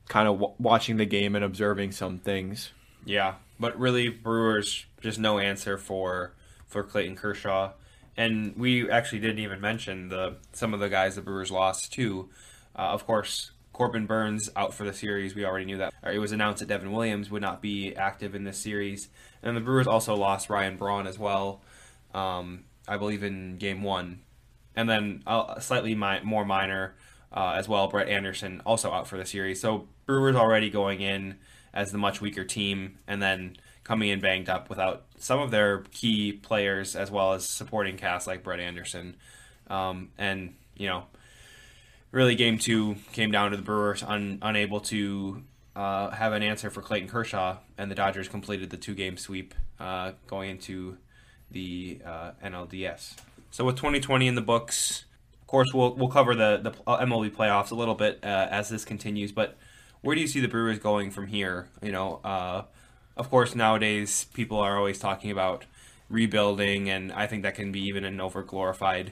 kind 0.09 0.29
of 0.29 0.37
w- 0.37 0.55
watching 0.59 0.97
the 0.97 1.07
game 1.07 1.35
and 1.35 1.45
observing 1.45 1.93
some 1.93 2.19
things. 2.19 2.71
Yeah, 3.05 3.35
but 3.61 3.79
really, 3.79 4.09
Brewers 4.09 4.87
just 5.01 5.19
no 5.19 5.39
answer 5.39 5.77
for 5.77 6.33
for 6.67 6.83
Clayton 6.83 7.15
Kershaw, 7.17 7.73
and 8.17 8.57
we 8.57 8.91
actually 8.91 9.21
didn't 9.21 9.41
even 9.41 9.61
mention 9.61 10.09
the 10.09 10.37
some 10.53 10.73
of 10.73 10.81
the 10.81 10.89
guys 10.89 11.15
the 11.15 11.23
Brewers 11.23 11.51
lost 11.51 11.93
too. 11.93 12.31
Uh, 12.75 12.89
of 12.89 13.07
course, 13.07 13.51
Corbin 13.73 14.07
Burnes 14.07 14.49
out 14.57 14.73
for 14.73 14.85
the 14.85 14.95
series. 14.95 15.35
We 15.35 15.45
already 15.45 15.67
knew 15.67 15.77
that. 15.77 15.93
It 16.11 16.19
was 16.19 16.33
announced 16.33 16.61
that 16.61 16.69
Devin 16.69 16.91
Williams 16.91 17.31
would 17.31 17.43
not 17.43 17.61
be 17.61 17.95
active 17.95 18.35
in 18.35 18.45
this 18.45 18.59
series, 18.59 19.09
and 19.43 19.55
the 19.57 19.61
Brewers 19.61 19.87
also 19.87 20.17
lost 20.17 20.49
Ryan 20.49 20.77
Braun 20.77 21.07
as 21.07 21.19
well. 21.19 21.61
Um, 22.15 22.65
I 22.89 22.97
believe 22.97 23.23
in 23.23 23.59
Game 23.59 23.83
One, 23.83 24.21
and 24.75 24.89
then 24.89 25.23
uh, 25.27 25.61
slightly 25.61 25.95
mi- 25.95 26.23
more 26.25 26.47
minor 26.47 26.95
uh, 27.33 27.53
as 27.57 27.69
well. 27.69 27.89
Brett 27.89 28.09
Anderson 28.09 28.63
also 28.65 28.91
out 28.91 29.07
for 29.07 29.19
the 29.19 29.27
series. 29.27 29.61
So 29.61 29.89
Brewers 30.07 30.35
already 30.35 30.71
going 30.71 31.01
in 31.01 31.37
as 31.73 31.93
the 31.93 31.99
much 31.99 32.21
weaker 32.21 32.45
team, 32.45 32.99
and 33.07 33.23
then 33.23 33.57
coming 33.85 34.09
in 34.09 34.21
banged 34.21 34.49
up 34.49 34.69
without 34.69 35.05
some 35.19 35.41
of 35.41 35.51
their 35.51 35.83
key 35.93 36.33
players 36.33 36.95
as 36.95 37.11
well 37.11 37.33
as 37.33 37.45
supporting 37.49 37.97
cast 37.97 38.27
like 38.27 38.43
Brett 38.43 38.61
Anderson. 38.61 39.17
Um, 39.69 40.11
and 40.19 40.55
you 40.77 40.89
know, 40.89 41.05
really, 42.13 42.35
game 42.35 42.59
two 42.59 42.97
came 43.13 43.31
down 43.31 43.51
to 43.51 43.57
the 43.57 43.63
Brewers 43.63 44.03
un- 44.03 44.39
unable 44.43 44.81
to 44.81 45.43
uh, 45.77 46.11
have 46.11 46.33
an 46.33 46.43
answer 46.43 46.71
for 46.71 46.83
Clayton 46.83 47.09
Kershaw, 47.09 47.59
and 47.79 47.91
the 47.91 47.95
Dodgers 47.95 48.29
completed 48.29 48.71
the 48.71 48.77
two-game 48.77 49.17
sweep 49.17 49.55
uh, 49.79 50.13
going 50.27 50.51
into 50.51 50.97
the 51.51 52.01
uh, 52.05 52.33
NLDS. 52.45 53.17
So 53.51 53.65
with 53.65 53.77
2020 53.77 54.29
in 54.29 54.35
the 54.35 54.41
books, 54.41 55.05
of 55.41 55.47
course, 55.47 55.73
we'll 55.75 55.95
we'll 55.95 56.09
cover 56.09 56.35
the 56.35 56.61
the 56.63 56.71
MLB 56.71 57.35
playoffs 57.35 57.71
a 57.71 57.75
little 57.75 57.95
bit 57.95 58.21
uh, 58.23 58.49
as 58.51 58.69
this 58.69 58.85
continues, 58.85 59.33
but 59.33 59.57
where 60.03 60.15
do 60.15 60.21
you 60.21 60.27
see 60.27 60.41
the 60.41 60.49
Brewers 60.49 60.79
going 60.79 61.11
from 61.11 61.27
here? 61.27 61.69
You 61.83 61.93
know, 61.93 62.21
uh, 62.25 62.63
of 63.17 63.31
course, 63.31 63.55
nowadays 63.55 64.27
people 64.33 64.59
are 64.59 64.77
always 64.77 64.99
talking 64.99 65.31
about 65.31 65.65
rebuilding, 66.09 66.89
and 66.89 67.13
I 67.13 67.27
think 67.27 67.43
that 67.43 67.55
can 67.55 67.71
be 67.73 67.83
even 67.83 68.05
an 68.05 68.19
overglorified 68.19 69.09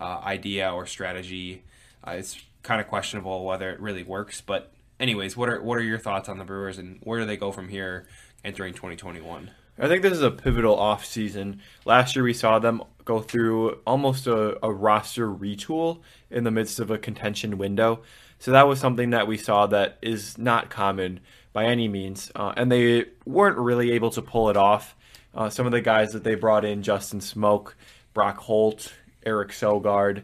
uh, 0.00 0.20
idea 0.24 0.72
or 0.72 0.86
strategy. 0.86 1.64
Uh, 2.06 2.12
it's 2.12 2.40
kind 2.62 2.80
of 2.80 2.88
questionable 2.88 3.44
whether 3.44 3.70
it 3.70 3.80
really 3.80 4.02
works. 4.02 4.40
But, 4.40 4.72
anyways, 5.00 5.36
what 5.36 5.48
are 5.48 5.60
what 5.60 5.78
are 5.78 5.82
your 5.82 5.98
thoughts 5.98 6.28
on 6.28 6.38
the 6.38 6.44
Brewers, 6.44 6.78
and 6.78 6.98
where 7.02 7.20
do 7.20 7.26
they 7.26 7.36
go 7.36 7.52
from 7.52 7.68
here 7.68 8.06
entering 8.44 8.74
2021? 8.74 9.50
I 9.80 9.86
think 9.86 10.02
this 10.02 10.12
is 10.12 10.22
a 10.22 10.30
pivotal 10.30 10.76
off 10.76 11.04
season. 11.04 11.60
Last 11.84 12.16
year 12.16 12.24
we 12.24 12.34
saw 12.34 12.58
them 12.58 12.82
go 13.04 13.20
through 13.20 13.78
almost 13.86 14.26
a, 14.26 14.58
a 14.64 14.72
roster 14.72 15.28
retool 15.28 16.00
in 16.30 16.42
the 16.42 16.50
midst 16.50 16.80
of 16.80 16.90
a 16.90 16.98
contention 16.98 17.58
window. 17.58 18.00
So 18.38 18.52
that 18.52 18.68
was 18.68 18.78
something 18.80 19.10
that 19.10 19.26
we 19.26 19.36
saw 19.36 19.66
that 19.66 19.98
is 20.02 20.38
not 20.38 20.70
common 20.70 21.20
by 21.52 21.64
any 21.64 21.88
means. 21.88 22.30
Uh, 22.34 22.52
and 22.56 22.70
they 22.70 23.06
weren't 23.24 23.58
really 23.58 23.92
able 23.92 24.10
to 24.10 24.22
pull 24.22 24.48
it 24.50 24.56
off. 24.56 24.94
Uh, 25.34 25.50
some 25.50 25.66
of 25.66 25.72
the 25.72 25.80
guys 25.80 26.12
that 26.12 26.24
they 26.24 26.34
brought 26.34 26.64
in, 26.64 26.82
Justin 26.82 27.20
Smoak, 27.20 27.74
Brock 28.14 28.38
Holt, 28.38 28.92
Eric 29.26 29.50
Sogard, 29.50 30.22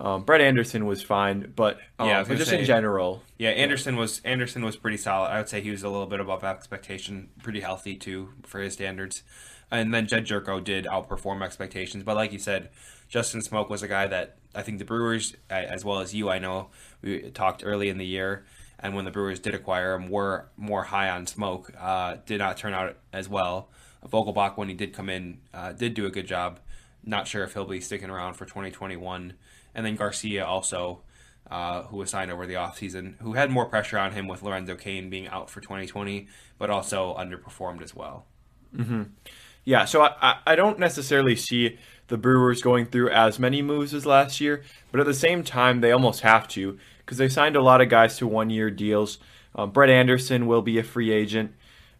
um, 0.00 0.22
Brett 0.24 0.40
Anderson 0.40 0.86
was 0.86 1.02
fine, 1.02 1.52
but, 1.54 1.78
um, 1.98 2.08
Yeah, 2.08 2.24
but 2.26 2.38
just 2.38 2.50
say- 2.50 2.60
in 2.60 2.64
general, 2.64 3.22
Yeah, 3.38 3.50
Anderson 3.50 3.96
was 3.96 4.20
Anderson 4.24 4.64
was 4.64 4.76
pretty 4.76 4.96
solid. 4.96 5.28
I 5.28 5.38
would 5.38 5.48
say 5.48 5.60
he 5.60 5.70
was 5.70 5.82
a 5.82 5.88
little 5.90 6.06
bit 6.06 6.20
above 6.20 6.42
expectation, 6.42 7.28
pretty 7.42 7.60
healthy 7.60 7.96
too 7.96 8.30
for 8.44 8.60
his 8.60 8.72
standards. 8.72 9.22
And 9.70 9.92
then 9.94 10.06
Jedd 10.06 10.26
Gyorko 10.26 10.64
did 10.64 10.86
outperform 10.86 11.42
expectations, 11.44 12.02
but 12.02 12.16
like 12.16 12.32
you 12.32 12.38
said, 12.38 12.70
Justin 13.08 13.40
Smoak 13.40 13.68
was 13.68 13.82
a 13.82 13.88
guy 13.88 14.06
that 14.06 14.36
I 14.54 14.62
think 14.62 14.78
the 14.78 14.84
Brewers, 14.84 15.36
as 15.50 15.84
well 15.84 16.00
as 16.00 16.14
you, 16.14 16.28
I 16.30 16.38
know 16.38 16.70
we 17.02 17.30
talked 17.30 17.62
early 17.64 17.88
in 17.88 17.98
the 17.98 18.06
year, 18.06 18.44
and 18.78 18.94
when 18.94 19.04
the 19.04 19.10
Brewers 19.10 19.40
did 19.40 19.54
acquire 19.54 19.94
him, 19.94 20.08
were 20.08 20.48
more 20.56 20.84
high 20.84 21.08
on 21.10 21.26
Smoak. 21.26 21.70
Uh, 21.78 22.16
did 22.26 22.38
not 22.38 22.56
turn 22.56 22.72
out 22.74 22.96
as 23.12 23.28
well. 23.28 23.68
Vogelbach, 24.06 24.56
when 24.56 24.68
he 24.68 24.74
did 24.74 24.92
come 24.94 25.08
in, 25.10 25.38
uh, 25.52 25.72
did 25.72 25.94
do 25.94 26.06
a 26.06 26.10
good 26.10 26.26
job. 26.26 26.60
Not 27.04 27.26
sure 27.28 27.44
if 27.44 27.52
he'll 27.54 27.64
be 27.66 27.80
sticking 27.80 28.10
around 28.10 28.34
for 28.34 28.44
2021. 28.46 29.34
And 29.74 29.86
then 29.86 29.96
Garcia 29.96 30.44
also, 30.46 31.00
uh, 31.50 31.82
who 31.84 31.98
was 31.98 32.10
signed 32.10 32.30
over 32.30 32.46
the 32.46 32.54
offseason, 32.54 33.16
who 33.20 33.34
had 33.34 33.50
more 33.50 33.66
pressure 33.66 33.98
on 33.98 34.12
him 34.12 34.26
with 34.28 34.42
Lorenzo 34.42 34.74
Cain 34.76 35.10
being 35.10 35.28
out 35.28 35.50
for 35.50 35.60
2020, 35.60 36.28
but 36.58 36.70
also 36.70 37.14
underperformed 37.16 37.82
as 37.82 37.94
well. 37.94 38.26
Yeah, 39.64 39.84
so 39.84 40.02
I- 40.02 40.38
I 40.46 40.56
don't 40.56 40.78
necessarily 40.78 41.36
see 41.36 41.78
the 42.10 42.18
Brewers 42.18 42.60
going 42.60 42.86
through 42.86 43.08
as 43.10 43.38
many 43.38 43.62
moves 43.62 43.94
as 43.94 44.04
last 44.04 44.40
year, 44.40 44.62
but 44.90 45.00
at 45.00 45.06
the 45.06 45.14
same 45.14 45.42
time, 45.42 45.80
they 45.80 45.92
almost 45.92 46.20
have 46.20 46.46
to 46.48 46.78
because 46.98 47.16
they 47.16 47.28
signed 47.28 47.56
a 47.56 47.62
lot 47.62 47.80
of 47.80 47.88
guys 47.88 48.18
to 48.18 48.26
one 48.26 48.50
year 48.50 48.70
deals. 48.70 49.18
Um, 49.54 49.70
Brett 49.70 49.90
Anderson 49.90 50.46
will 50.46 50.60
be 50.62 50.78
a 50.78 50.82
free 50.82 51.10
agent. 51.10 51.54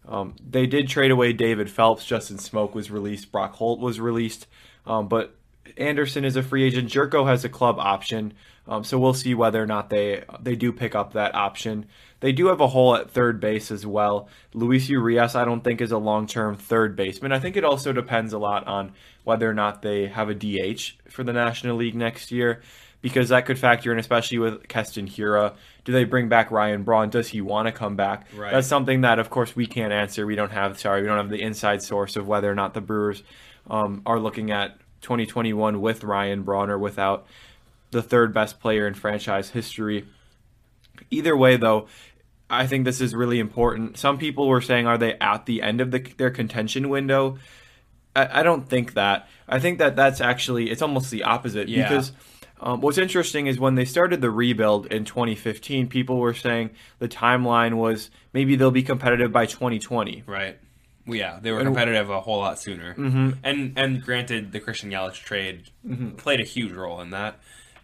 Um, 0.07 0.35
they 0.47 0.67
did 0.67 0.87
trade 0.87 1.11
away 1.11 1.33
David 1.33 1.69
Phelps. 1.69 2.05
Justin 2.05 2.37
Smoak 2.37 2.73
was 2.73 2.91
released. 2.91 3.31
Brock 3.31 3.53
Holt 3.53 3.79
was 3.79 3.99
released. 3.99 4.47
Um, 4.85 5.07
but 5.07 5.35
Anderson 5.77 6.25
is 6.25 6.35
a 6.35 6.43
free 6.43 6.63
agent. 6.63 6.89
Gyorko 6.89 7.27
has 7.27 7.43
a 7.45 7.49
club 7.49 7.77
option. 7.79 8.33
Um, 8.67 8.83
so 8.83 8.99
we'll 8.99 9.13
see 9.13 9.33
whether 9.33 9.61
or 9.61 9.65
not 9.65 9.89
they 9.89 10.23
they 10.39 10.55
do 10.55 10.71
pick 10.71 10.95
up 10.95 11.13
that 11.13 11.33
option. 11.35 11.87
They 12.19 12.31
do 12.31 12.47
have 12.47 12.61
a 12.61 12.67
hole 12.67 12.95
at 12.95 13.09
third 13.09 13.39
base 13.39 13.71
as 13.71 13.85
well. 13.85 14.29
Luis 14.53 14.87
Urias, 14.87 15.35
I 15.35 15.43
don't 15.43 15.63
think, 15.63 15.81
is 15.81 15.91
a 15.91 15.97
long 15.97 16.27
term 16.27 16.55
third 16.55 16.95
baseman. 16.95 17.31
I 17.31 17.39
think 17.39 17.57
it 17.57 17.65
also 17.65 17.91
depends 17.91 18.33
a 18.33 18.37
lot 18.37 18.67
on 18.67 18.93
whether 19.23 19.49
or 19.49 19.53
not 19.53 19.81
they 19.81 20.07
have 20.07 20.29
a 20.29 20.35
DH 20.35 20.93
for 21.09 21.23
the 21.23 21.33
National 21.33 21.77
League 21.77 21.95
next 21.95 22.31
year, 22.31 22.61
because 23.01 23.29
that 23.29 23.47
could 23.47 23.57
factor 23.57 23.91
in, 23.91 23.97
especially 23.97 24.37
with 24.37 24.67
Keston 24.67 25.07
Hiura. 25.07 25.55
Do 25.83 25.91
they 25.91 26.03
bring 26.03 26.29
back 26.29 26.51
Ryan 26.51 26.83
Braun? 26.83 27.09
Does 27.09 27.27
he 27.27 27.41
want 27.41 27.67
to 27.67 27.71
come 27.71 27.95
back? 27.95 28.27
Right. 28.35 28.51
That's 28.51 28.67
something 28.67 29.01
that, 29.01 29.17
of 29.17 29.31
course, 29.31 29.55
we 29.55 29.65
can't 29.65 29.91
answer. 29.91 30.27
We 30.27 30.35
don't 30.35 30.51
have, 30.51 30.79
sorry, 30.79 31.01
we 31.01 31.07
don't 31.07 31.17
have 31.17 31.29
the 31.29 31.41
inside 31.41 31.81
source 31.81 32.15
of 32.15 32.27
whether 32.27 32.49
or 32.49 32.55
not 32.55 32.75
the 32.75 32.81
Brewers 32.81 33.23
um, 33.67 34.03
are 34.05 34.19
looking 34.19 34.51
at 34.51 34.77
2021 35.01 35.81
with 35.81 36.03
Ryan 36.03 36.43
Braun 36.43 36.69
or 36.69 36.77
without 36.77 37.25
the 37.91 38.01
third 38.01 38.33
best 38.33 38.59
player 38.59 38.87
in 38.87 38.93
franchise 38.93 39.49
history. 39.49 40.05
Either 41.09 41.35
way, 41.35 41.57
though, 41.57 41.87
I 42.49 42.67
think 42.67 42.85
this 42.85 43.01
is 43.01 43.15
really 43.15 43.39
important. 43.39 43.97
Some 43.97 44.17
people 44.17 44.47
were 44.47 44.61
saying, 44.61 44.87
are 44.87 44.97
they 44.97 45.13
at 45.19 45.45
the 45.45 45.61
end 45.61 45.81
of 45.81 45.91
the, 45.91 45.99
their 46.17 46.29
contention 46.29 46.89
window? 46.89 47.37
I, 48.15 48.41
I 48.41 48.43
don't 48.43 48.67
think 48.67 48.93
that. 48.93 49.27
I 49.47 49.59
think 49.59 49.79
that 49.79 49.95
that's 49.95 50.21
actually 50.21 50.69
it's 50.69 50.81
almost 50.81 51.11
the 51.11 51.23
opposite 51.23 51.69
Yeah. 51.69 51.87
because 51.87 52.11
um, 52.59 52.81
what's 52.81 52.97
interesting 52.97 53.47
is 53.47 53.59
when 53.59 53.75
they 53.75 53.85
started 53.85 54.21
the 54.21 54.29
rebuild 54.29 54.85
in 54.87 55.03
2015, 55.05 55.87
people 55.87 56.17
were 56.19 56.33
saying 56.33 56.71
the 56.99 57.07
timeline 57.07 57.73
was 57.75 58.11
maybe 58.33 58.55
they'll 58.55 58.69
be 58.69 58.83
competitive 58.83 59.31
by 59.31 59.45
2020. 59.45 60.23
Right. 60.27 60.57
Well, 61.05 61.17
yeah, 61.17 61.39
they 61.41 61.51
were 61.51 61.63
competitive 61.63 62.09
a 62.09 62.21
whole 62.21 62.39
lot 62.39 62.59
sooner. 62.59 62.93
Mm-hmm. 62.93 63.31
And 63.43 63.77
and 63.77 64.03
granted, 64.03 64.51
the 64.51 64.59
Christian 64.59 64.91
Yelich 64.91 65.23
trade 65.23 65.69
played 66.17 66.39
a 66.39 66.45
huge 66.45 66.71
role 66.71 67.01
in 67.01 67.09
that. 67.11 67.39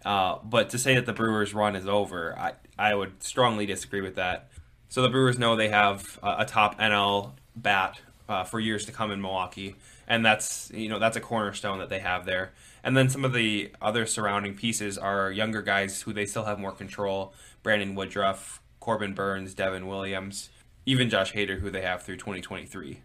Uh, 0.06 0.38
but 0.44 0.70
to 0.70 0.78
say 0.78 0.96
that 0.96 1.06
the 1.06 1.14
Brewers' 1.14 1.54
run 1.54 1.76
is 1.76 1.88
over, 1.88 2.38
I 2.38 2.54
I 2.78 2.96
would 2.96 3.24
strongly 3.24 3.66
disagree 3.66 4.02
with 4.02 4.16
that. 4.16 4.50
So 4.90 5.02
the 5.02 5.10
Brewers 5.10 5.38
know 5.38 5.56
they 5.56 5.70
have 5.70 6.20
a, 6.24 6.38
a 6.40 6.46
top 6.46 6.80
NL 6.80 7.34
bat 7.56 8.00
uh, 8.30 8.44
for 8.44 8.60
years 8.60 8.86
to 8.86 8.92
come 8.92 9.12
in 9.12 9.22
Milwaukee, 9.22 9.76
and 10.08 10.26
that's 10.26 10.72
you 10.74 10.90
know 10.90 11.00
that's 11.00 11.18
a 11.18 11.22
cornerstone 11.22 11.80
that 11.80 11.90
they 11.90 12.00
have 12.00 12.26
there. 12.26 12.54
And 12.84 12.96
then 12.96 13.10
some 13.10 13.26
of 13.26 13.34
the 13.34 13.72
other 13.82 14.06
surrounding 14.06 14.54
pieces 14.54 14.98
are 14.98 15.32
younger 15.32 15.62
guys 15.62 16.04
who 16.04 16.14
they 16.14 16.26
still 16.26 16.46
have 16.46 16.60
more 16.60 16.72
control. 16.72 17.34
Brandon 17.64 17.96
Woodruff, 17.96 18.62
Corbin 18.80 19.14
Burnes, 19.14 19.54
Devin 19.54 19.88
Williams, 19.88 20.50
even 20.86 21.10
Josh 21.10 21.34
Hader, 21.34 21.60
who 21.60 21.70
they 21.70 21.82
have 21.82 22.04
through 22.04 22.16
2023. 22.16 23.02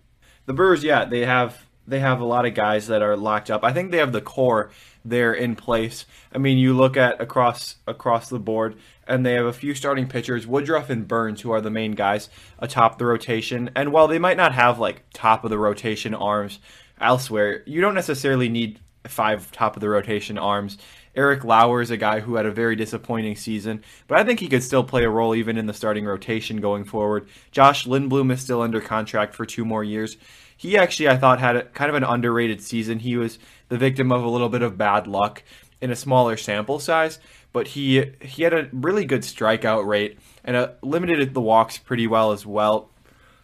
The 0.47 0.53
Brewers, 0.53 0.83
yeah, 0.83 1.05
they 1.05 1.25
have 1.25 1.67
they 1.87 2.01
have 2.01 2.21
a 2.21 2.25
lot 2.25 2.47
of 2.47 2.55
guys 2.55 2.87
that 2.87 3.03
are 3.03 3.17
locked 3.17 3.51
up. 3.51 3.65
I 3.65 3.73
think 3.73 3.91
they 3.91 3.99
have 3.99 4.13
the 4.13 4.21
core 4.21 4.71
there 5.05 5.33
in 5.33 5.57
place. 5.57 6.07
I 6.33 6.39
mean, 6.39 6.59
you 6.59 6.75
look 6.75 6.97
at 6.97 7.21
across 7.21 7.77
across 7.87 8.29
the 8.29 8.39
board, 8.39 8.77
and 9.07 9.27
they 9.27 9.35
have 9.35 9.47
a 9.47 9.53
few 9.53 9.75
starting 9.75 10.09
pitchers, 10.09 10.47
Woodruff 10.47 10.91
and 10.91 11.07
Burnes, 11.07 11.41
who 11.41 11.51
are 11.51 11.61
the 11.61 11.71
main 11.71 11.93
guys 11.93 12.29
atop 12.59 12.99
the 12.99 13.07
rotation. 13.07 13.71
And 13.75 13.93
while 13.93 14.09
they 14.09 14.19
might 14.19 14.37
not 14.37 14.55
have 14.55 14.79
like 14.79 15.05
top 15.13 15.45
of 15.45 15.51
the 15.51 15.59
rotation 15.59 16.15
arms 16.15 16.61
elsewhere, 17.01 17.63
you 17.67 17.81
don't 17.81 17.95
necessarily 17.95 18.49
need 18.49 18.81
five 19.07 19.51
top 19.51 19.77
of 19.77 19.81
the 19.81 19.89
rotation 19.89 20.39
arms 20.39 20.79
Eric 21.15 21.45
Lauer 21.45 21.83
is 21.83 21.91
a 21.91 21.97
guy 21.97 22.21
who 22.21 22.37
had 22.37 22.47
a 22.47 22.51
very 22.51 22.75
disappointing 22.75 23.37
season, 23.37 23.83
but 24.09 24.19
I 24.19 24.25
think 24.25 24.41
he 24.41 24.49
could 24.49 24.63
still 24.63 24.83
play 24.83 25.05
a 25.05 25.11
role 25.11 25.35
even 25.35 25.59
in 25.59 25.67
the 25.67 25.75
starting 25.75 26.07
rotation 26.07 26.61
going 26.61 26.85
forward. 26.85 27.29
Josh 27.51 27.87
Lindblom 27.87 28.33
is 28.33 28.41
still 28.41 28.63
under 28.63 28.81
contract 28.81 29.35
for 29.35 29.45
two 29.45 29.65
more 29.65 29.85
years. 29.85 30.17
He 30.57 30.79
actually, 30.79 31.09
I 31.09 31.17
thought, 31.17 31.41
had 31.41 31.57
a, 31.57 31.65
kind 31.65 31.91
of 31.91 31.97
an 31.97 32.05
underrated 32.05 32.63
season. 32.63 33.01
He 33.01 33.17
was 33.17 33.39
the 33.69 33.77
victim 33.77 34.11
of 34.11 34.25
a 34.25 34.29
little 34.29 34.49
bit 34.49 34.63
of 34.63 34.79
bad 34.79 35.07
luck 35.07 35.43
in 35.81 35.91
a 35.91 35.97
smaller 35.97 36.37
sample 36.37 36.79
size, 36.79 37.19
but 37.53 37.69
he 37.69 38.13
he 38.21 38.45
had 38.45 38.55
a 38.55 38.69
really 38.73 39.05
good 39.05 39.23
strikeout 39.23 39.85
rate 39.87 40.19
and 40.45 40.57
uh, 40.57 40.71
limited 40.81 41.35
the 41.35 41.41
walks 41.41 41.77
pretty 41.77 42.07
well 42.07 42.33
as 42.33 42.47
well. 42.47 42.89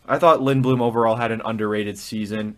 I 0.07 0.19
thought 0.19 0.41
Lindblom 0.41 0.81
overall 0.81 1.17
had 1.17 1.33
an 1.33 1.43
underrated 1.45 1.99
season. 1.99 2.57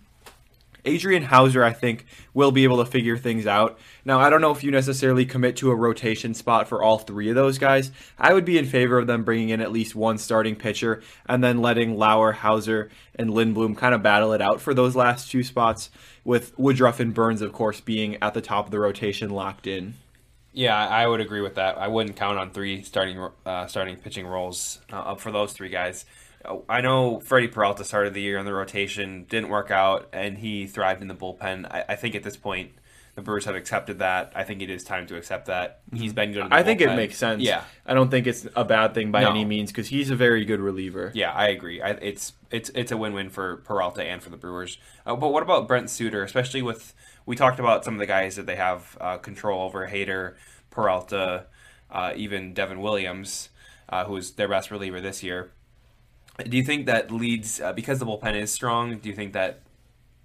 Adrian 0.84 1.24
Houser, 1.24 1.64
I 1.64 1.72
think, 1.72 2.06
will 2.34 2.52
be 2.52 2.64
able 2.64 2.84
to 2.84 2.90
figure 2.90 3.16
things 3.16 3.46
out. 3.46 3.78
Now, 4.04 4.20
I 4.20 4.30
don't 4.30 4.40
know 4.40 4.52
if 4.52 4.64
you 4.64 4.70
necessarily 4.70 5.24
commit 5.24 5.56
to 5.56 5.70
a 5.70 5.76
rotation 5.76 6.34
spot 6.34 6.68
for 6.68 6.82
all 6.82 6.98
three 6.98 7.28
of 7.28 7.34
those 7.34 7.58
guys. 7.58 7.90
I 8.18 8.32
would 8.32 8.44
be 8.44 8.58
in 8.58 8.66
favor 8.66 8.98
of 8.98 9.06
them 9.06 9.24
bringing 9.24 9.50
in 9.50 9.60
at 9.60 9.72
least 9.72 9.94
one 9.94 10.18
starting 10.18 10.56
pitcher 10.56 11.02
and 11.26 11.42
then 11.42 11.62
letting 11.62 11.96
Lauer, 11.96 12.32
Houser, 12.32 12.90
and 13.14 13.30
Lindblom 13.30 13.76
kind 13.76 13.94
of 13.94 14.02
battle 14.02 14.32
it 14.32 14.40
out 14.40 14.60
for 14.60 14.74
those 14.74 14.96
last 14.96 15.30
two 15.30 15.42
spots, 15.42 15.90
with 16.24 16.58
Woodruff 16.58 17.00
and 17.00 17.14
Burnes, 17.14 17.42
of 17.42 17.52
course, 17.52 17.80
being 17.80 18.16
at 18.22 18.34
the 18.34 18.40
top 18.40 18.66
of 18.66 18.70
the 18.70 18.78
rotation 18.78 19.30
locked 19.30 19.66
in. 19.66 19.94
Yeah, 20.52 20.76
I 20.76 21.06
would 21.06 21.20
agree 21.20 21.40
with 21.40 21.54
that. 21.54 21.78
I 21.78 21.88
wouldn't 21.88 22.16
count 22.16 22.38
on 22.38 22.50
three 22.50 22.82
starting 22.82 23.28
uh, 23.46 23.66
starting 23.68 23.96
pitching 23.96 24.26
roles 24.26 24.80
uh, 24.92 24.96
up 24.96 25.20
for 25.20 25.30
those 25.30 25.52
three 25.52 25.68
guys. 25.68 26.04
I 26.68 26.80
know 26.80 27.20
Freddie 27.20 27.48
Peralta 27.48 27.84
started 27.84 28.14
the 28.14 28.22
year 28.22 28.38
on 28.38 28.46
the 28.46 28.54
rotation, 28.54 29.26
didn't 29.28 29.50
work 29.50 29.70
out, 29.70 30.08
and 30.12 30.38
he 30.38 30.66
thrived 30.66 31.02
in 31.02 31.08
the 31.08 31.14
bullpen. 31.14 31.66
I, 31.70 31.84
I, 31.90 31.96
think 31.96 32.14
at 32.14 32.22
this 32.22 32.36
point, 32.36 32.72
the 33.14 33.20
Brewers 33.20 33.44
have 33.44 33.54
accepted 33.54 33.98
that. 33.98 34.32
I 34.34 34.44
think 34.44 34.62
it 34.62 34.70
is 34.70 34.82
time 34.82 35.06
to 35.08 35.16
accept 35.16 35.46
that. 35.46 35.80
He's 35.92 36.14
been 36.14 36.32
good. 36.32 36.48
I 36.50 36.62
think 36.62 36.80
it 36.80 36.94
makes 36.96 37.18
sense. 37.18 37.42
Yeah, 37.42 37.64
I 37.84 37.92
don't 37.92 38.10
think 38.10 38.26
it's 38.26 38.46
a 38.56 38.64
bad 38.64 38.94
thing 38.94 39.12
by 39.12 39.22
no. 39.22 39.30
any 39.30 39.44
means 39.44 39.70
because 39.70 39.88
he's 39.88 40.08
a 40.10 40.16
very 40.16 40.46
good 40.46 40.60
reliever. 40.60 41.12
Yeah, 41.14 41.30
I 41.30 41.48
agree. 41.48 41.82
I, 41.82 41.90
it's 41.90 42.32
it's 42.50 42.70
it's 42.70 42.90
a 42.90 42.96
win 42.96 43.12
win 43.12 43.28
for 43.28 43.58
Peralta 43.58 44.02
and 44.02 44.22
for 44.22 44.30
the 44.30 44.38
Brewers. 44.38 44.78
Uh, 45.04 45.16
but 45.16 45.28
what 45.28 45.42
about 45.42 45.68
Brent 45.68 45.90
Suter, 45.90 46.22
especially 46.22 46.62
with 46.62 46.94
we 47.26 47.36
talked 47.36 47.58
about 47.58 47.84
some 47.84 47.94
of 47.94 48.00
the 48.00 48.06
guys 48.06 48.36
that 48.36 48.46
they 48.46 48.56
have 48.56 48.96
uh, 48.98 49.18
control 49.18 49.62
over, 49.62 49.88
Hader, 49.88 50.36
Peralta, 50.70 51.46
uh, 51.90 52.14
even 52.16 52.54
Devin 52.54 52.80
Williams, 52.80 53.50
uh, 53.90 54.04
who 54.04 54.18
their 54.22 54.48
best 54.48 54.70
reliever 54.70 55.02
this 55.02 55.22
year 55.22 55.52
do 56.48 56.56
you 56.56 56.62
think 56.62 56.86
that 56.86 57.10
leads 57.10 57.60
uh, 57.60 57.72
because 57.72 57.98
the 57.98 58.06
bullpen 58.06 58.34
is 58.34 58.52
strong? 58.52 58.98
Do 58.98 59.08
you 59.08 59.14
think 59.14 59.32
that 59.32 59.60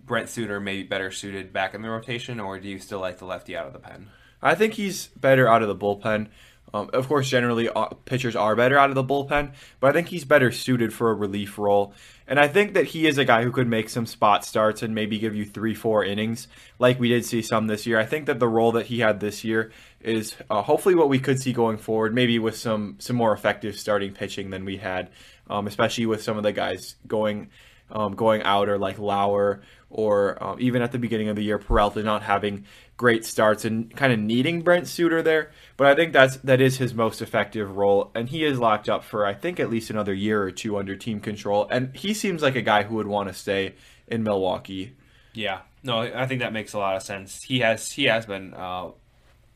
Brent 0.06 0.30
Suter 0.30 0.60
may 0.60 0.78
be 0.78 0.84
better 0.84 1.12
suited 1.12 1.51
back 1.51 1.73
in 1.73 1.82
the 1.82 1.89
rotation, 1.89 2.39
or 2.39 2.60
do 2.60 2.67
you 2.67 2.80
still 2.80 2.99
like 2.99 3.17
the 3.17 3.25
lefty 3.25 3.56
out 3.56 3.67
of 3.67 3.73
the 3.73 3.80
pen? 3.80 4.10
I 4.41 4.56
think 4.56 4.73
he's 4.73 5.08
better 5.08 5.47
out 5.47 5.62
of 5.62 5.67
the 5.67 5.75
bullpen. 5.75 6.28
Um, 6.73 6.89
of 6.93 7.08
course, 7.08 7.30
generally 7.30 7.69
uh, 7.69 7.86
pitchers 8.06 8.36
are 8.36 8.56
better 8.56 8.78
out 8.78 8.89
of 8.89 8.95
the 8.95 9.04
bullpen, 9.04 9.54
but 9.80 9.88
I 9.88 9.93
think 9.93 10.10
he's 10.10 10.25
better 10.25 10.51
suited 10.51 10.93
for 10.93 11.10
a 11.10 11.13
relief 11.13 11.58
role. 11.58 11.93
And 12.28 12.39
I 12.39 12.47
think 12.47 12.73
that 12.73 12.88
he 12.88 13.08
is 13.08 13.17
a 13.17 13.23
guy 13.23 13.43
who 13.43 13.51
could 13.51 13.67
make 13.67 13.88
some 13.88 14.06
spot 14.06 14.43
starts 14.43 14.82
and 14.82 14.93
maybe 14.93 15.17
give 15.17 15.36
you 15.36 15.45
three, 15.45 15.73
four 15.73 16.04
innings, 16.04 16.47
like 16.78 16.99
we 16.99 17.08
did 17.08 17.23
see 17.23 17.41
some 17.41 17.67
this 17.67 17.86
year. 17.86 17.99
I 17.99 18.06
think 18.06 18.25
that 18.25 18.39
the 18.39 18.47
role 18.47 18.71
that 18.73 18.88
he 18.88 18.99
had 18.99 19.19
this 19.19 19.43
year 19.43 19.71
is 20.01 20.36
uh, 20.49 20.63
hopefully 20.63 20.95
what 20.95 21.08
we 21.08 21.19
could 21.19 21.39
see 21.39 21.54
going 21.54 21.78
forward, 21.78 22.13
maybe 22.13 22.39
with 22.39 22.58
some 22.58 22.95
some 22.99 23.15
more 23.15 23.32
effective 23.32 23.78
starting 23.78 24.12
pitching 24.12 24.49
than 24.49 24.65
we 24.65 24.78
had 24.78 25.10
um, 25.49 25.67
especially 25.67 26.05
with 26.05 26.23
some 26.23 26.38
of 26.38 26.43
the 26.43 26.51
guys 26.51 26.95
going 27.08 27.49
um, 27.91 28.15
going 28.15 28.41
out 28.41 28.67
or 28.67 28.77
like 28.77 28.97
Lauer 28.97 29.62
or 29.89 30.43
um, 30.43 30.58
even 30.60 30.81
at 30.81 30.91
the 30.91 30.97
beginning 30.97 31.29
of 31.29 31.36
the 31.36 31.43
year 31.43 31.60
Peralta 31.60 32.01
not 32.01 32.23
having 32.23 32.65
great 32.97 33.25
starts 33.25 33.65
and 33.65 33.95
kind 33.95 34.12
of 34.12 34.19
needing 34.19 34.62
Brent 34.62 34.88
Suter 34.88 35.21
there. 35.21 35.51
But 35.77 35.88
I 35.88 35.95
think 35.95 36.13
that's 36.13 36.38
that 36.38 36.62
is 36.62 36.77
his 36.77 36.93
most 36.93 37.21
effective 37.21 37.75
role, 37.77 38.12
and 38.15 38.29
he 38.29 38.43
is 38.43 38.60
locked 38.60 38.89
up 38.89 39.03
for 39.03 39.25
I 39.25 39.34
think 39.34 39.60
at 39.60 39.69
least 39.69 39.89
another 39.89 40.13
year 40.13 40.41
or 40.41 40.51
two 40.51 40.77
under 40.77 40.95
team 40.95 41.19
control. 41.19 41.67
And 41.69 41.95
he 41.95 42.13
seems 42.13 42.41
like 42.41 42.55
a 42.55 42.62
guy 42.62 42.84
who 42.84 42.95
would 42.95 43.08
want 43.08 43.29
to 43.29 43.34
stay 43.34 43.75
in 44.08 44.23
Milwaukee. 44.23 44.95
Yeah, 45.34 45.62
no, 45.84 45.99
I 45.99 46.25
think 46.27 46.41
that 46.41 46.53
makes 46.53 46.73
a 46.73 46.79
lot 46.79 46.95
of 46.95 47.03
sense. 47.03 47.43
He 47.43 47.60
has 47.60 47.91
he 47.91 48.05
has 48.05 48.25
been 48.25 48.53
uh, 48.53 48.91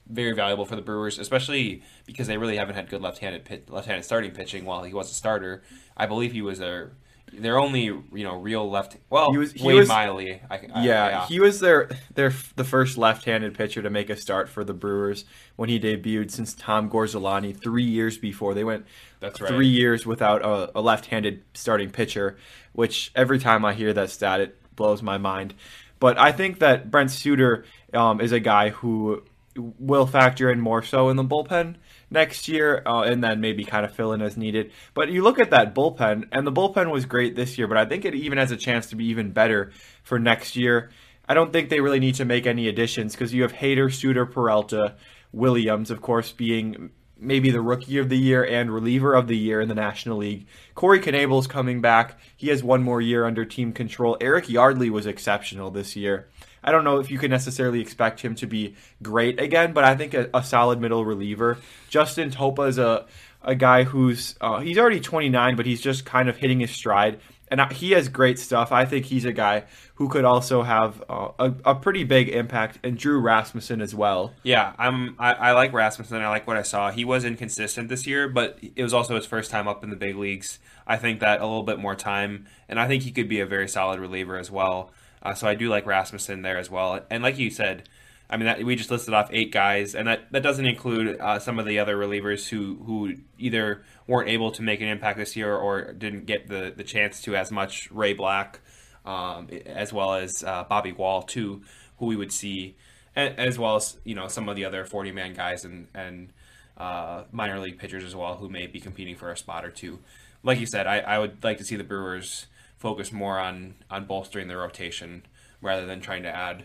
very 0.09 0.33
valuable 0.33 0.65
for 0.65 0.75
the 0.75 0.81
Brewers, 0.81 1.19
especially 1.19 1.83
because 2.05 2.27
they 2.27 2.37
really 2.37 2.57
haven't 2.57 2.75
had 2.75 2.89
good 2.89 3.01
left-handed 3.01 3.45
pit, 3.45 3.69
left-handed 3.69 4.03
starting 4.03 4.31
pitching 4.31 4.65
while 4.65 4.83
he 4.83 4.93
was 4.93 5.09
a 5.11 5.13
starter. 5.13 5.63
I 5.95 6.05
believe 6.05 6.31
he 6.31 6.41
was 6.41 6.59
a 6.59 6.89
their 7.33 7.59
only 7.59 7.83
you 7.83 8.23
know 8.23 8.35
real 8.35 8.69
left. 8.69 8.97
Well, 9.09 9.31
he 9.31 9.37
was, 9.37 9.51
he 9.53 9.65
Wade 9.65 9.79
was, 9.79 9.87
Miley. 9.87 10.41
I, 10.49 10.55
I, 10.55 10.59
yeah, 10.83 11.09
yeah, 11.09 11.27
he 11.27 11.39
was 11.39 11.59
their 11.59 11.89
their 12.13 12.33
the 12.55 12.63
first 12.63 12.97
left-handed 12.97 13.55
pitcher 13.55 13.81
to 13.81 13.89
make 13.89 14.09
a 14.09 14.17
start 14.17 14.49
for 14.49 14.63
the 14.63 14.73
Brewers 14.73 15.25
when 15.55 15.69
he 15.69 15.79
debuted 15.79 16.31
since 16.31 16.53
Tom 16.53 16.89
Gorzelanny 16.89 17.55
three 17.55 17.83
years 17.83 18.17
before. 18.17 18.53
They 18.53 18.63
went 18.63 18.85
That's 19.19 19.39
right. 19.39 19.47
three 19.47 19.67
years 19.67 20.05
without 20.05 20.43
a, 20.43 20.77
a 20.77 20.81
left-handed 20.81 21.43
starting 21.53 21.91
pitcher, 21.91 22.37
which 22.73 23.11
every 23.15 23.39
time 23.39 23.63
I 23.63 23.73
hear 23.73 23.93
that 23.93 24.09
stat, 24.09 24.41
it 24.41 24.75
blows 24.75 25.01
my 25.01 25.17
mind. 25.17 25.53
But 25.99 26.17
I 26.17 26.31
think 26.31 26.59
that 26.59 26.89
Brent 26.89 27.11
Suter 27.11 27.65
um, 27.93 28.21
is 28.21 28.31
a 28.31 28.39
guy 28.39 28.69
who 28.69 29.23
will 29.55 30.05
factor 30.05 30.51
in 30.51 30.59
more 30.59 30.81
so 30.81 31.09
in 31.09 31.17
the 31.17 31.23
bullpen 31.23 31.75
next 32.09 32.47
year, 32.47 32.81
uh, 32.85 33.01
and 33.01 33.23
then 33.23 33.41
maybe 33.41 33.63
kind 33.63 33.85
of 33.85 33.93
fill 33.93 34.13
in 34.13 34.21
as 34.21 34.37
needed. 34.37 34.71
But 34.93 35.09
you 35.09 35.23
look 35.23 35.39
at 35.39 35.51
that 35.51 35.75
bullpen, 35.75 36.27
and 36.31 36.45
the 36.45 36.51
bullpen 36.51 36.91
was 36.91 37.05
great 37.05 37.35
this 37.35 37.57
year, 37.57 37.67
but 37.67 37.77
I 37.77 37.85
think 37.85 38.05
it 38.05 38.15
even 38.15 38.37
has 38.37 38.51
a 38.51 38.57
chance 38.57 38.87
to 38.87 38.95
be 38.95 39.05
even 39.05 39.31
better 39.31 39.71
for 40.03 40.19
next 40.19 40.55
year. 40.55 40.91
I 41.27 41.33
don't 41.33 41.53
think 41.53 41.69
they 41.69 41.81
really 41.81 41.99
need 41.99 42.15
to 42.15 42.25
make 42.25 42.47
any 42.47 42.67
additions 42.67 43.13
because 43.13 43.33
you 43.33 43.43
have 43.43 43.53
Hader, 43.53 43.93
Suter, 43.93 44.25
Peralta, 44.25 44.95
Williams, 45.31 45.91
of 45.91 46.01
course, 46.01 46.31
being 46.31 46.89
maybe 47.19 47.51
the 47.51 47.61
rookie 47.61 47.97
of 47.97 48.09
the 48.09 48.17
year 48.17 48.43
and 48.43 48.73
reliever 48.73 49.13
of 49.13 49.27
the 49.27 49.37
year 49.37 49.61
in 49.61 49.67
the 49.67 49.75
National 49.75 50.17
League. 50.17 50.47
Corey 50.73 50.99
Knebel's 50.99 51.47
coming 51.47 51.81
back. 51.81 52.17
He 52.35 52.47
has 52.47 52.63
one 52.63 52.81
more 52.81 53.01
year 53.01 53.25
under 53.25 53.45
team 53.45 53.73
control. 53.73 54.17
Eric 54.21 54.49
Yardley 54.49 54.89
was 54.89 55.05
exceptional 55.05 55.69
this 55.69 55.95
year. 55.95 56.29
I 56.63 56.71
don't 56.71 56.83
know 56.83 56.99
if 56.99 57.09
you 57.09 57.17
can 57.17 57.31
necessarily 57.31 57.81
expect 57.81 58.21
him 58.21 58.35
to 58.35 58.47
be 58.47 58.75
great 59.01 59.39
again, 59.39 59.73
but 59.73 59.83
I 59.83 59.95
think 59.95 60.13
a, 60.13 60.29
a 60.33 60.43
solid 60.43 60.79
middle 60.79 61.05
reliever. 61.05 61.57
Justin 61.89 62.31
Topa 62.31 62.67
is 62.67 62.77
a 62.77 63.05
a 63.41 63.55
guy 63.55 63.83
who's 63.83 64.35
uh, 64.41 64.59
he's 64.59 64.77
already 64.77 64.99
29, 64.99 65.55
but 65.55 65.65
he's 65.65 65.81
just 65.81 66.05
kind 66.05 66.29
of 66.29 66.37
hitting 66.37 66.59
his 66.59 66.71
stride, 66.71 67.19
and 67.49 67.61
he 67.71 67.91
has 67.91 68.09
great 68.09 68.37
stuff. 68.37 68.71
I 68.71 68.85
think 68.85 69.05
he's 69.05 69.25
a 69.25 69.31
guy 69.31 69.63
who 69.95 70.09
could 70.09 70.25
also 70.25 70.61
have 70.61 71.03
uh, 71.09 71.29
a, 71.39 71.53
a 71.65 71.75
pretty 71.75 72.03
big 72.03 72.29
impact, 72.29 72.79
and 72.83 72.97
Drew 72.97 73.19
Rasmussen 73.19 73.81
as 73.81 73.95
well. 73.95 74.33
Yeah, 74.43 74.73
I'm 74.77 75.15
I, 75.19 75.33
I 75.33 75.51
like 75.53 75.73
Rasmussen. 75.73 76.21
I 76.21 76.29
like 76.29 76.47
what 76.47 76.57
I 76.57 76.63
saw. 76.63 76.91
He 76.91 77.05
was 77.05 77.23
inconsistent 77.23 77.89
this 77.89 78.05
year, 78.05 78.27
but 78.27 78.59
it 78.75 78.83
was 78.83 78.93
also 78.93 79.15
his 79.15 79.25
first 79.25 79.51
time 79.51 79.67
up 79.67 79.83
in 79.83 79.89
the 79.89 79.95
big 79.95 80.15
leagues. 80.15 80.59
I 80.85 80.97
think 80.97 81.19
that 81.21 81.39
a 81.39 81.45
little 81.45 81.63
bit 81.63 81.79
more 81.79 81.95
time, 81.95 82.47
and 82.67 82.79
I 82.79 82.87
think 82.87 83.03
he 83.03 83.11
could 83.11 83.29
be 83.29 83.39
a 83.39 83.45
very 83.45 83.69
solid 83.69 83.99
reliever 83.99 84.37
as 84.37 84.51
well. 84.51 84.91
Uh, 85.21 85.33
so 85.33 85.47
I 85.47 85.55
do 85.55 85.69
like 85.69 85.85
Rasmussen 85.85 86.41
there 86.41 86.57
as 86.57 86.69
well. 86.69 87.01
And 87.09 87.23
like 87.23 87.37
you 87.37 87.49
said, 87.49 87.87
I 88.29 88.37
mean, 88.37 88.45
that, 88.45 88.63
we 88.63 88.75
just 88.75 88.91
listed 88.91 89.13
off 89.13 89.29
eight 89.31 89.51
guys, 89.51 89.95
and 89.95 90.07
that, 90.07 90.31
that 90.31 90.43
doesn't 90.43 90.65
include 90.65 91.19
uh, 91.19 91.39
some 91.39 91.57
of 91.57 91.65
the 91.65 91.79
other 91.79 91.97
relievers 91.97 92.47
who, 92.47 92.75
who 92.85 93.15
either 93.39 93.83
weren't 94.05 94.29
able 94.29 94.51
to 94.51 94.61
make 94.61 94.81
an 94.81 94.87
impact 94.87 95.17
this 95.17 95.35
year 95.35 95.55
or 95.55 95.93
didn't 95.93 96.25
get 96.25 96.47
the, 96.47 96.71
the 96.75 96.83
chance 96.83 97.21
to 97.21 97.35
as 97.35 97.51
much. 97.51 97.89
Ray 97.91 98.13
Black, 98.13 98.59
um, 99.03 99.49
as 99.65 99.91
well 99.91 100.13
as 100.13 100.43
uh, 100.43 100.63
Bobby 100.69 100.91
Wahl, 100.91 101.23
too, 101.23 101.63
who 101.97 102.05
we 102.05 102.15
would 102.15 102.31
see, 102.31 102.75
as 103.15 103.57
well 103.57 103.75
as 103.75 103.97
you 104.03 104.13
know 104.15 104.27
some 104.27 104.47
of 104.47 104.55
the 104.55 104.63
other 104.63 104.85
40 104.85 105.11
man 105.11 105.33
guys 105.33 105.65
and, 105.65 105.87
and 105.93 106.29
uh, 106.77 107.23
minor 107.31 107.59
league 107.59 107.77
pitchers 107.77 108.03
as 108.03 108.15
well 108.15 108.35
who 108.35 108.47
may 108.47 108.67
be 108.67 108.79
competing 108.79 109.15
for 109.15 109.31
a 109.31 109.37
spot 109.37 109.65
or 109.65 109.71
two. 109.71 109.99
Like 110.43 110.59
you 110.59 110.65
said, 110.65 110.87
I, 110.87 110.99
I 110.99 111.19
would 111.19 111.43
like 111.43 111.57
to 111.57 111.65
see 111.65 111.75
the 111.75 111.83
Brewers 111.83 112.47
focus 112.79 113.11
more 113.11 113.37
on 113.37 113.75
on 113.91 114.05
bolstering 114.05 114.47
the 114.47 114.57
rotation 114.57 115.23
rather 115.61 115.85
than 115.85 116.01
trying 116.01 116.23
to 116.23 116.35
add 116.35 116.63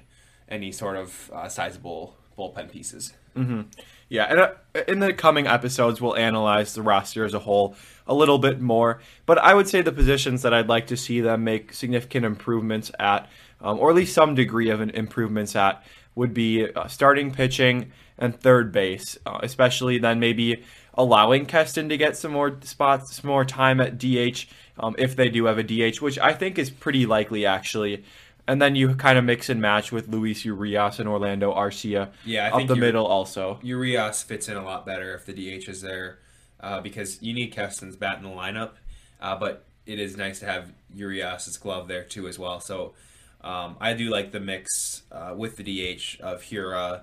any 0.48 0.72
sort 0.72 0.96
of 0.96 1.30
uh, 1.34 1.48
sizable 1.48 2.16
bullpen 2.38 2.70
pieces. 2.70 3.12
Mm-hmm. 3.36 3.62
Yeah, 4.08 4.24
and 4.24 4.40
uh, 4.40 4.52
in 4.86 5.00
the 5.00 5.12
coming 5.12 5.46
episodes, 5.46 6.00
we'll 6.00 6.16
analyze 6.16 6.74
the 6.74 6.82
roster 6.82 7.24
as 7.24 7.34
a 7.34 7.40
whole 7.40 7.74
a 8.06 8.14
little 8.14 8.38
bit 8.38 8.60
more. 8.60 9.00
But 9.26 9.38
I 9.38 9.54
would 9.54 9.68
say 9.68 9.82
the 9.82 9.92
positions 9.92 10.42
that 10.42 10.54
I'd 10.54 10.68
like 10.68 10.86
to 10.88 10.96
see 10.96 11.20
them 11.20 11.42
make 11.42 11.72
significant 11.72 12.24
improvements 12.24 12.92
at, 12.98 13.28
um, 13.60 13.78
or 13.80 13.90
at 13.90 13.96
least 13.96 14.14
some 14.14 14.34
degree 14.34 14.70
of 14.70 14.80
improvements 14.80 15.56
at, 15.56 15.82
would 16.14 16.32
be 16.32 16.70
uh, 16.70 16.86
starting 16.86 17.32
pitching 17.32 17.90
and 18.18 18.38
third 18.38 18.70
base, 18.70 19.18
uh, 19.26 19.40
especially 19.42 19.98
then 19.98 20.20
maybe 20.20 20.62
allowing 20.96 21.46
Keston 21.46 21.88
to 21.88 21.96
get 21.96 22.16
some 22.16 22.32
more 22.32 22.56
spots, 22.62 23.16
some 23.16 23.28
more 23.28 23.44
time 23.44 23.80
at 23.80 23.98
DH 23.98 24.46
um, 24.78 24.94
if 24.98 25.16
they 25.16 25.28
do 25.28 25.44
have 25.46 25.58
a 25.58 25.62
DH, 25.62 26.00
which 26.00 26.18
I 26.18 26.32
think 26.32 26.58
is 26.58 26.70
pretty 26.70 27.06
likely 27.06 27.46
actually. 27.46 28.04
And 28.46 28.60
then 28.60 28.76
you 28.76 28.94
kind 28.94 29.16
of 29.16 29.24
mix 29.24 29.48
and 29.48 29.60
match 29.60 29.90
with 29.90 30.08
Luis 30.08 30.44
Urias 30.44 30.98
and 30.98 31.08
Orlando 31.08 31.54
Arcia 31.54 32.10
yeah, 32.26 32.50
I 32.52 32.62
up 32.62 32.68
the 32.68 32.76
middle 32.76 33.06
also. 33.06 33.58
Urias 33.62 34.22
fits 34.22 34.48
in 34.48 34.56
a 34.56 34.64
lot 34.64 34.84
better 34.84 35.14
if 35.14 35.24
the 35.24 35.32
DH 35.32 35.68
is 35.68 35.80
there 35.80 36.18
uh, 36.60 36.80
because 36.80 37.22
you 37.22 37.32
need 37.32 37.48
Keston's 37.52 37.96
bat 37.96 38.18
in 38.18 38.24
the 38.24 38.30
lineup, 38.30 38.72
uh, 39.20 39.36
but 39.36 39.64
it 39.86 39.98
is 39.98 40.16
nice 40.16 40.40
to 40.40 40.46
have 40.46 40.72
Urias's 40.94 41.56
glove 41.56 41.88
there 41.88 42.04
too 42.04 42.28
as 42.28 42.38
well. 42.38 42.60
So 42.60 42.94
um, 43.42 43.76
I 43.80 43.94
do 43.94 44.10
like 44.10 44.32
the 44.32 44.40
mix 44.40 45.02
uh, 45.12 45.34
with 45.36 45.56
the 45.56 45.64
DH 45.64 46.20
of 46.20 46.42
Hiura, 46.42 47.02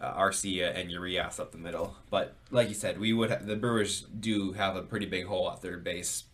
uh, 0.00 0.14
Arcia 0.14 0.74
and 0.78 0.90
Urias 0.90 1.40
up 1.40 1.52
the 1.52 1.58
middle. 1.58 1.96
But 2.10 2.34
like 2.50 2.68
you 2.68 2.74
said, 2.74 2.98
we 2.98 3.12
would 3.12 3.30
ha- 3.30 3.38
the 3.40 3.56
Brewers 3.56 4.02
do 4.02 4.52
have 4.52 4.76
a 4.76 4.82
pretty 4.82 5.06
big 5.06 5.26
hole 5.26 5.50
at 5.50 5.60
third 5.60 5.82
base, 5.84 6.24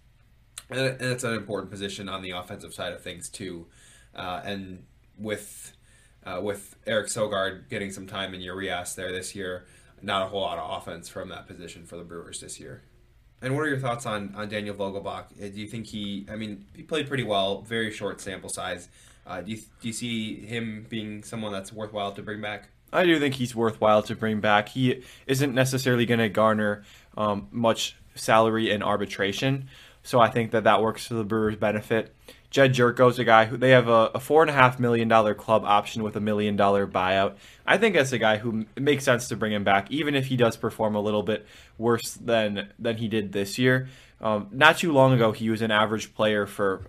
and, 0.71 0.81
and 0.81 1.03
it's 1.03 1.25
an 1.25 1.35
important 1.35 1.71
position 1.71 2.09
on 2.09 2.23
the 2.23 2.31
offensive 2.31 2.75
side 2.75 2.93
of 2.93 3.03
things 3.03 3.29
too. 3.29 3.67
Uh, 4.15 4.41
and 4.45 4.85
with 5.19 5.77
uh, 6.25 6.41
with 6.43 6.77
Eric 6.87 7.09
Sogard 7.09 7.69
getting 7.69 7.91
some 7.91 8.07
time 8.07 8.35
in 8.35 8.41
Urias 8.41 8.95
there 8.95 9.13
this 9.13 9.35
year, 9.35 9.67
not 10.03 10.23
a 10.23 10.27
whole 10.27 10.41
lot 10.41 10.59
of 10.59 10.83
offense 10.83 11.09
from 11.09 11.29
that 11.31 11.47
position 11.47 11.85
for 11.85 11.97
the 11.97 12.05
Brewers 12.05 12.41
this 12.41 12.59
year. 12.61 12.83
And 13.43 13.55
what 13.55 13.61
are 13.61 13.69
your 13.69 13.79
thoughts 13.79 14.07
on, 14.07 14.35
on 14.35 14.49
Daniel 14.49 14.75
Vogelbach? 14.75 15.25
Uh, 15.39 15.49
Do 15.49 15.61
you 15.61 15.67
think 15.67 15.87
he? 15.87 16.27
I 16.31 16.37
mean, 16.37 16.65
he 16.75 16.83
played 16.83 17.09
pretty 17.09 17.25
well. 17.25 17.61
Very 17.61 17.91
short 17.91 18.21
sample 18.21 18.49
size. 18.49 18.89
Uh, 19.27 19.41
do 19.43 19.53
you 19.53 19.57
do 19.57 19.89
you 19.89 19.93
see 19.93 20.37
him 20.41 20.87
being 20.89 21.23
someone 21.23 21.53
that's 21.53 21.73
worthwhile 21.73 22.13
to 22.13 22.23
bring 22.23 22.41
back? 22.41 22.69
I 22.95 23.05
do 23.05 23.19
think 23.19 23.35
he's 23.35 23.55
worthwhile 23.55 24.03
to 24.05 24.15
bring 24.15 24.41
back. 24.41 24.71
He 24.71 25.03
isn't 25.27 25.55
necessarily 25.55 26.07
going 26.07 26.21
to 26.21 26.29
garner 26.29 26.85
um, 27.17 27.49
much 27.51 27.97
salary 28.15 28.71
in 28.71 28.83
arbitration, 28.83 29.69
so 30.03 30.21
I 30.21 30.31
think 30.31 30.53
that 30.53 30.65
that 30.65 30.81
works 30.81 31.09
to 31.09 31.15
the 31.15 31.25
Brewers' 31.25 31.57
benefit. 31.57 32.15
Jedd 32.51 32.73
Gyorko's 32.73 33.19
a 33.19 33.25
guy 33.25 33.47
who 33.47 33.57
they 33.57 33.71
have 33.71 33.89
a, 33.89 34.13
a 34.15 34.21
four 34.21 34.41
and 34.41 34.49
a 34.49 34.55
half 34.55 34.79
million 34.79 35.09
dollar 35.09 35.35
club 35.35 35.65
option 35.65 36.05
with 36.05 36.15
a 36.15 36.21
million 36.21 36.55
dollar 36.55 36.87
buyout. 36.87 37.35
I 37.67 37.79
think 37.79 37.97
that's 37.97 38.13
a 38.13 38.19
guy 38.19 38.37
who 38.37 38.67
makes 38.79 39.03
sense 39.03 39.27
to 39.29 39.37
bring 39.37 39.53
him 39.53 39.65
back, 39.65 39.91
even 39.91 40.15
if 40.15 40.27
he 40.27 40.37
does 40.37 40.57
perform 40.57 40.95
a 40.95 41.01
little 41.01 41.25
bit 41.25 41.47
worse 41.79 42.15
than 42.15 42.69
than 42.79 42.99
he 42.99 43.09
did 43.09 43.33
this 43.33 43.59
year. 43.59 43.89
Um, 44.21 44.49
not 44.53 44.79
too 44.79 44.93
long 44.93 45.13
ago, 45.13 45.33
he 45.33 45.51
was 45.51 45.63
an 45.63 45.73
average 45.73 46.15
player 46.15 46.47
for 46.47 46.87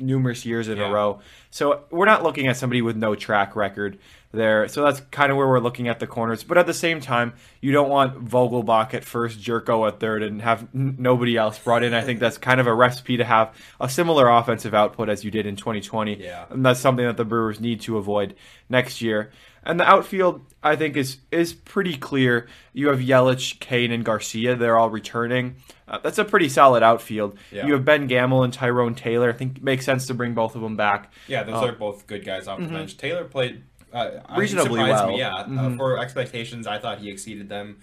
numerous 0.00 0.44
years 0.46 0.68
in 0.68 0.78
Yeah. 0.78 0.88
a 0.88 0.92
row. 0.92 1.20
So 1.50 1.80
we're 1.90 2.06
not 2.06 2.22
looking 2.22 2.46
at 2.46 2.56
somebody 2.56 2.82
with 2.82 2.96
no 2.96 3.14
track 3.14 3.56
record 3.56 3.98
there. 4.32 4.68
So 4.68 4.84
that's 4.84 5.00
kind 5.10 5.32
of 5.32 5.36
where 5.36 5.48
we're 5.48 5.58
looking 5.60 5.88
at 5.88 5.98
the 5.98 6.06
corners. 6.06 6.44
But 6.44 6.56
at 6.58 6.66
the 6.66 6.74
same 6.74 7.00
time, 7.00 7.32
you 7.60 7.72
don't 7.72 7.88
want 7.88 8.24
Vogelbach 8.28 8.94
at 8.94 9.04
first, 9.04 9.40
Gyorko 9.40 9.88
at 9.88 9.98
third, 9.98 10.22
and 10.22 10.40
have 10.42 10.68
n- 10.74 10.94
nobody 10.98 11.36
else 11.36 11.58
brought 11.58 11.82
in. 11.82 11.92
I 11.94 12.02
think 12.02 12.20
that's 12.20 12.38
kind 12.38 12.60
of 12.60 12.66
a 12.68 12.74
recipe 12.74 13.16
to 13.16 13.24
have 13.24 13.52
a 13.80 13.88
similar 13.88 14.28
offensive 14.28 14.72
output 14.74 15.08
as 15.08 15.24
you 15.24 15.30
did 15.32 15.46
in 15.46 15.56
2020. 15.56 16.22
Yeah. 16.22 16.44
And 16.50 16.64
that's 16.64 16.78
something 16.80 17.04
that 17.04 17.16
the 17.16 17.24
Brewers 17.24 17.60
need 17.60 17.80
to 17.82 17.96
avoid 17.98 18.34
next 18.68 19.02
year. 19.02 19.30
And 19.62 19.78
the 19.78 19.84
outfield, 19.88 20.40
I 20.62 20.74
think, 20.76 20.96
is 20.96 21.18
is 21.30 21.52
pretty 21.52 21.96
clear. 21.96 22.48
You 22.72 22.88
have 22.88 23.00
Yelich, 23.00 23.60
Cain, 23.60 23.92
and 23.92 24.04
Garcia. 24.04 24.56
They're 24.56 24.78
all 24.78 24.88
returning. 24.90 25.56
Uh, 25.86 25.98
that's 25.98 26.18
a 26.18 26.24
pretty 26.24 26.48
solid 26.48 26.82
outfield. 26.82 27.36
Yeah. 27.52 27.66
You 27.66 27.74
have 27.74 27.84
Ben 27.84 28.06
Gamel 28.06 28.42
and 28.42 28.52
Tyrone 28.52 28.94
Taylor. 28.94 29.28
I 29.28 29.32
think 29.32 29.58
it 29.58 29.62
makes 29.62 29.84
sense 29.84 30.06
to 30.06 30.14
bring 30.14 30.32
both 30.34 30.54
of 30.54 30.62
them 30.62 30.76
back. 30.76 31.12
Yeah, 31.28 31.42
those 31.42 31.56
Uh, 31.62 31.66
are 31.66 31.72
both 31.72 32.06
good 32.06 32.24
guys 32.24 32.46
off 32.48 32.58
the 32.60 32.66
bench. 32.68 32.96
Taylor 32.96 33.24
played 33.24 33.62
uh, 33.92 34.20
Reasonably 34.36 34.78
well. 34.80 35.08
Me, 35.08 35.18
yeah, 35.18 35.34
uh, 35.34 35.46
Mhm. 35.48 35.76
for 35.76 35.98
expectations, 35.98 36.66
I 36.68 36.78
thought 36.78 36.98
he 37.00 37.10
exceeded 37.10 37.48
them. 37.48 37.78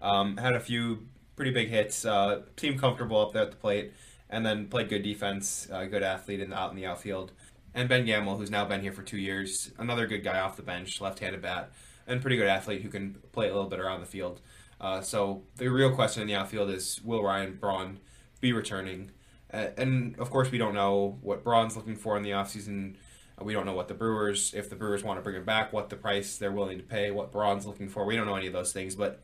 Um, 0.00 0.36
had 0.36 0.54
a 0.54 0.60
few 0.60 1.08
pretty 1.34 1.50
big 1.50 1.68
hits. 1.68 2.04
Uh, 2.04 2.42
seemed 2.56 2.80
comfortable 2.80 3.20
up 3.20 3.32
there 3.32 3.42
at 3.42 3.50
the 3.50 3.56
plate, 3.56 3.92
and 4.30 4.46
then 4.46 4.68
played 4.68 4.88
good 4.88 5.02
defense. 5.02 5.68
Uh, 5.72 5.84
good 5.86 6.04
athlete 6.04 6.38
in 6.40 6.50
the, 6.50 6.56
out 6.56 6.70
in 6.70 6.76
the 6.76 6.86
outfield. 6.86 7.32
And 7.78 7.88
Ben 7.88 8.04
Gamel, 8.04 8.36
who's 8.36 8.50
now 8.50 8.64
been 8.64 8.80
here 8.80 8.92
for 8.92 9.04
two 9.04 9.18
years, 9.18 9.70
another 9.78 10.08
good 10.08 10.24
guy 10.24 10.40
off 10.40 10.56
the 10.56 10.64
bench, 10.64 11.00
left-handed 11.00 11.40
bat, 11.40 11.70
and 12.08 12.20
pretty 12.20 12.36
good 12.36 12.48
athlete 12.48 12.82
who 12.82 12.88
can 12.88 13.18
play 13.30 13.48
a 13.48 13.54
little 13.54 13.70
bit 13.70 13.78
around 13.78 14.00
the 14.00 14.06
field. 14.06 14.40
Uh, 14.80 15.00
so 15.00 15.44
the 15.58 15.68
real 15.68 15.94
question 15.94 16.20
in 16.20 16.26
the 16.26 16.34
outfield 16.34 16.70
is: 16.70 17.00
Will 17.04 17.22
Ryan 17.22 17.54
Braun 17.54 18.00
be 18.40 18.52
returning? 18.52 19.12
Uh, 19.54 19.68
and 19.76 20.18
of 20.18 20.28
course, 20.28 20.50
we 20.50 20.58
don't 20.58 20.74
know 20.74 21.18
what 21.22 21.44
Braun's 21.44 21.76
looking 21.76 21.94
for 21.94 22.16
in 22.16 22.24
the 22.24 22.30
offseason. 22.30 22.96
We 23.40 23.52
don't 23.52 23.64
know 23.64 23.74
what 23.74 23.86
the 23.86 23.94
Brewers, 23.94 24.54
if 24.54 24.68
the 24.68 24.74
Brewers 24.74 25.04
want 25.04 25.20
to 25.20 25.22
bring 25.22 25.36
him 25.36 25.44
back, 25.44 25.72
what 25.72 25.88
the 25.88 25.94
price 25.94 26.36
they're 26.36 26.50
willing 26.50 26.78
to 26.78 26.84
pay, 26.84 27.12
what 27.12 27.30
Braun's 27.30 27.64
looking 27.64 27.88
for. 27.88 28.04
We 28.04 28.16
don't 28.16 28.26
know 28.26 28.34
any 28.34 28.48
of 28.48 28.52
those 28.52 28.72
things. 28.72 28.96
But 28.96 29.22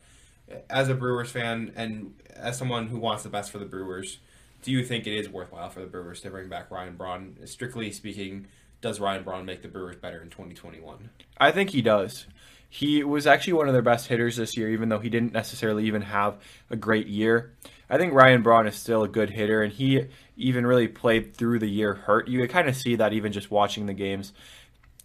as 0.69 0.87
a 0.87 0.95
Brewers 0.95 1.29
fan 1.29 1.73
and 1.75 2.13
as 2.33 2.57
someone 2.57 2.87
who 2.87 2.99
wants 2.99 3.23
the 3.23 3.29
best 3.29 3.51
for 3.51 3.57
the 3.57 3.65
Brewers, 3.65 4.19
do 4.65 4.71
you 4.71 4.83
think 4.83 5.05
it 5.05 5.15
is 5.15 5.29
worthwhile 5.29 5.69
for 5.69 5.79
the 5.79 5.85
Brewers 5.85 6.21
to 6.21 6.31
bring 6.31 6.49
back 6.49 6.71
Ryan 6.71 6.95
Braun? 6.95 7.37
Strictly 7.45 7.91
speaking, 7.91 8.47
does 8.81 8.99
Ryan 8.99 9.23
Braun 9.23 9.45
make 9.45 9.61
the 9.61 9.67
Brewers 9.67 9.95
better 9.95 10.21
in 10.23 10.29
2021? 10.31 11.11
I 11.37 11.51
think 11.51 11.69
he 11.69 11.83
does. 11.83 12.25
He 12.67 13.03
was 13.03 13.27
actually 13.27 13.53
one 13.53 13.67
of 13.67 13.73
their 13.73 13.83
best 13.83 14.07
hitters 14.07 14.37
this 14.37 14.57
year, 14.57 14.71
even 14.71 14.89
though 14.89 14.97
he 14.97 15.09
didn't 15.09 15.33
necessarily 15.33 15.85
even 15.85 16.01
have 16.01 16.39
a 16.71 16.75
great 16.75 17.05
year. 17.05 17.53
I 17.91 17.99
think 17.99 18.13
Ryan 18.13 18.41
Braun 18.41 18.65
is 18.65 18.75
still 18.75 19.03
a 19.03 19.07
good 19.07 19.29
hitter, 19.29 19.61
and 19.61 19.71
he 19.71 20.05
even 20.35 20.65
really 20.65 20.87
played 20.87 21.35
through 21.35 21.59
the 21.59 21.69
year 21.69 21.93
hurt. 21.93 22.27
You 22.27 22.45
kind 22.47 22.67
of 22.67 22.75
see 22.75 22.95
that 22.95 23.13
even 23.13 23.31
just 23.31 23.51
watching 23.51 23.85
the 23.85 23.93
games. 23.93 24.33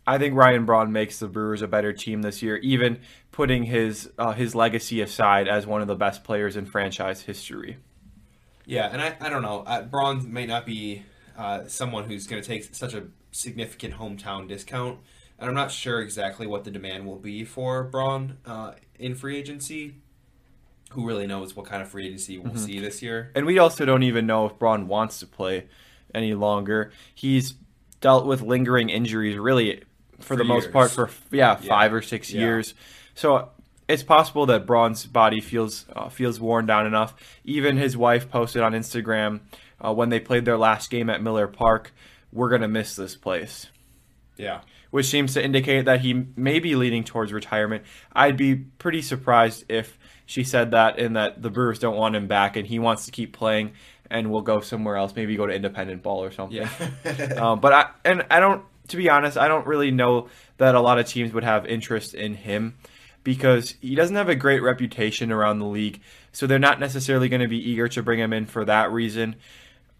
I 0.06 0.16
think 0.16 0.34
Ryan 0.34 0.64
Braun 0.64 0.90
makes 0.90 1.18
the 1.18 1.28
Brewers 1.28 1.60
a 1.60 1.68
better 1.68 1.92
team 1.92 2.22
this 2.22 2.40
year, 2.40 2.56
even 2.56 3.00
putting 3.30 3.64
his 3.64 4.10
uh, 4.18 4.32
his 4.32 4.54
legacy 4.54 5.02
aside 5.02 5.48
as 5.48 5.66
one 5.66 5.82
of 5.82 5.86
the 5.86 5.94
best 5.94 6.24
players 6.24 6.56
in 6.56 6.64
franchise 6.64 7.20
history. 7.20 7.76
Yeah, 8.70 8.88
and 8.92 9.02
I, 9.02 9.16
I 9.20 9.28
don't 9.28 9.42
know. 9.42 9.64
Uh, 9.66 9.83
Braun 9.83 10.33
may 10.33 10.46
not 10.46 10.64
be 10.64 11.02
uh, 11.37 11.64
someone 11.66 12.04
who's 12.04 12.28
going 12.28 12.40
to 12.40 12.46
take 12.46 12.72
such 12.72 12.94
a 12.94 13.09
significant 13.33 13.94
hometown 13.94 14.46
discount, 14.46 15.00
and 15.40 15.48
I'm 15.48 15.56
not 15.56 15.72
sure 15.72 16.00
exactly 16.00 16.46
what 16.46 16.62
the 16.62 16.70
demand 16.70 17.04
will 17.04 17.16
be 17.18 17.44
for 17.44 17.83
Braun 17.83 18.38
uh, 18.46 18.74
in 18.96 19.16
free 19.16 19.37
agency. 19.37 19.96
Who 20.92 21.04
really 21.04 21.26
knows 21.26 21.56
what 21.56 21.66
kind 21.66 21.83
of 21.83 21.88
free 21.88 22.06
agency 22.06 22.38
we'll 22.38 22.56
see 22.56 22.78
this 22.78 23.02
year? 23.02 23.33
And 23.35 23.44
we 23.44 23.59
also 23.59 23.85
don't 23.85 24.04
even 24.04 24.24
know 24.26 24.46
if 24.46 24.56
Braun 24.56 24.87
wants 24.87 25.18
to 25.18 25.26
play 25.26 25.66
any 26.14 26.35
longer. 26.35 26.92
He's 27.12 27.54
dealt 28.00 28.24
with 28.24 28.40
lingering 28.40 28.88
injuries 28.88 29.37
really 29.37 29.83
for, 30.20 30.35
For 30.35 30.37
the 30.37 30.44
most 30.44 30.70
part 30.70 30.92
for 30.92 31.11
yeah, 31.33 31.59
Yeah. 31.61 31.68
five 31.68 31.92
or 31.92 32.02
six 32.02 32.33
Yeah. 32.33 32.40
years. 32.42 32.74
So 33.14 33.50
it's 33.90 34.03
possible 34.03 34.46
that 34.46 34.66
Braun's 34.66 35.05
body 35.07 35.40
feels 35.40 35.87
uh, 35.94 36.09
feels 36.09 36.40
worn 36.40 36.66
down 36.66 36.87
enough. 36.87 37.14
Even 37.44 37.76
his 37.76 37.96
wife 37.96 38.31
posted 38.31 38.62
on 38.62 38.72
Instagram 38.72 39.40
uh, 39.85 39.92
when 39.92 40.09
they 40.09 40.20
played 40.20 40.44
their 40.44 40.57
last 40.57 40.90
game 40.90 41.11
at 41.11 41.22
Miller 41.22 41.46
Park, 41.46 41.92
"We're 42.33 42.48
gonna 42.48 42.68
miss 42.68 42.96
this 42.96 43.16
place." 43.16 43.66
Yeah, 44.37 44.61
which 44.90 45.07
seems 45.07 45.35
to 45.35 45.44
indicate 45.44 45.85
that 45.85 46.00
he 46.00 46.26
may 46.37 46.61
be 46.61 46.76
leaning 46.76 47.05
towards 47.05 47.33
retirement. 47.33 47.85
I'd 48.12 48.37
be 48.37 48.55
pretty 48.57 49.03
surprised 49.03 49.64
if 49.68 49.98
she 50.24 50.44
said 50.44 50.70
that 50.70 50.98
and 50.98 51.16
that 51.16 51.42
the 51.42 51.50
Brewers 51.50 51.79
don't 51.79 51.96
want 51.96 52.14
him 52.14 52.29
back 52.29 52.57
and 52.57 52.66
he 52.66 52.79
wants 52.79 53.07
to 53.07 53.11
keep 53.11 53.33
playing 53.33 53.72
and 54.11 54.31
we'll 54.31 54.42
go 54.42 54.61
somewhere 54.61 54.96
else, 54.96 55.14
maybe 55.14 55.37
go 55.37 55.46
to 55.46 55.53
independent 55.53 56.03
ball 56.03 56.22
or 56.22 56.31
something. 56.31 56.57
yeah, 56.57 57.35
um, 57.38 57.61
but 57.61 57.72
I 57.72 57.90
and 58.05 58.24
I 58.31 58.40
don't, 58.40 58.64
to 58.88 58.96
be 58.96 59.09
honest, 59.09 59.37
I 59.37 59.48
don't 59.48 59.66
really 59.66 59.90
know 59.90 60.29
that 60.59 60.74
a 60.74 60.81
lot 60.81 60.98
of 60.98 61.07
teams 61.07 61.33
would 61.33 61.44
have 61.44 61.66
interest 61.66 62.14
in 62.14 62.35
him 62.35 62.76
because 63.22 63.74
he 63.80 63.94
doesn't 63.94 64.16
have 64.16 64.28
a 64.28 64.35
great 64.35 64.62
reputation 64.62 65.30
around 65.33 65.59
the 65.59 65.66
league. 65.66 66.00
So 66.33 66.46
they're 66.46 66.59
not 66.59 66.80
necessarily 66.80 67.28
going 67.28 67.42
to 67.42 67.48
be 67.48 67.59
eager 67.70 67.88
to 67.88 68.02
bring 68.02 68.18
him 68.18 68.33
in 68.33 68.46
for 68.46 68.64
that 68.64 68.90
reason. 68.90 69.37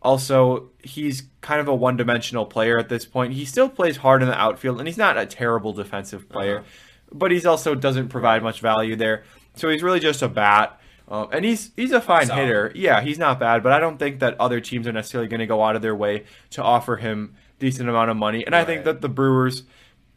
Also, 0.02 0.70
he's 0.83 1.24
kind 1.42 1.61
of 1.61 1.68
a 1.68 1.74
one-dimensional 1.74 2.46
player 2.46 2.78
at 2.78 2.88
this 2.88 3.04
point. 3.04 3.35
He 3.35 3.44
still 3.44 3.68
plays 3.68 3.98
hard 3.98 4.22
in 4.22 4.28
the 4.28 4.38
outfield, 4.40 4.78
and 4.78 4.88
he's 4.88 4.96
not 4.96 5.18
a 5.18 5.26
terrible 5.26 5.72
defensive 5.74 6.26
player, 6.28 6.59
Uh-huh. 6.61 6.68
but 7.12 7.30
he's 7.30 7.44
also 7.44 7.74
doesn't 7.74 8.09
provide 8.09 8.42
much 8.42 8.61
value 8.61 8.96
there. 8.96 9.24
So 9.56 9.68
he's 9.68 9.83
really 9.83 10.00
just 10.00 10.22
a 10.22 10.28
bat, 10.28 10.80
um, 11.09 11.28
and 11.33 11.44
he's 11.44 11.72
he's 11.76 11.92
a 11.92 12.00
fine 12.00 12.28
Solid. 12.28 12.40
hitter. 12.40 12.72
Yeah, 12.74 13.02
he's 13.02 13.18
not 13.18 13.38
bad, 13.38 13.62
but 13.62 13.72
I 13.72 13.80
don't 13.80 13.98
think 13.98 14.20
that 14.20 14.40
other 14.40 14.61
teams 14.61 14.87
are 14.87 14.92
necessarily 14.92 15.28
going 15.28 15.40
to 15.40 15.46
go 15.46 15.62
out 15.62 15.76
of 15.76 15.83
their 15.83 15.94
way 15.96 16.24
to 16.50 16.62
offer 16.62 16.96
him 16.96 17.35
decent 17.59 17.87
amount 17.88 18.11
of 18.11 18.16
money. 18.16 18.46
And 18.46 18.54
I 18.56 18.64
think 18.64 18.85
that 18.85 19.02
the 19.02 19.09
Brewers 19.11 19.64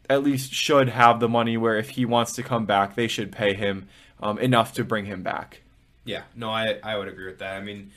at 0.09 0.23
least 0.23 0.53
should 0.53 0.89
have 0.89 1.19
the 1.19 1.29
money 1.29 1.57
where 1.57 1.77
if 1.77 1.91
he 1.91 2.05
wants 2.05 2.33
to 2.33 2.43
come 2.43 2.65
back, 2.65 2.95
they 2.95 3.07
should 3.07 3.31
pay 3.31 3.53
him 3.53 3.87
um, 4.21 4.37
enough 4.39 4.73
to 4.73 4.83
bring 4.83 5.05
him 5.05 5.23
back. 5.23 5.61
yeah. 6.05 6.23
No, 6.35 6.49
I 6.49 6.79
I 6.83 6.97
would 6.97 7.07
agree 7.07 7.25
with 7.25 7.39
that. 7.39 7.55
I 7.55 7.61
mean, 7.61 7.91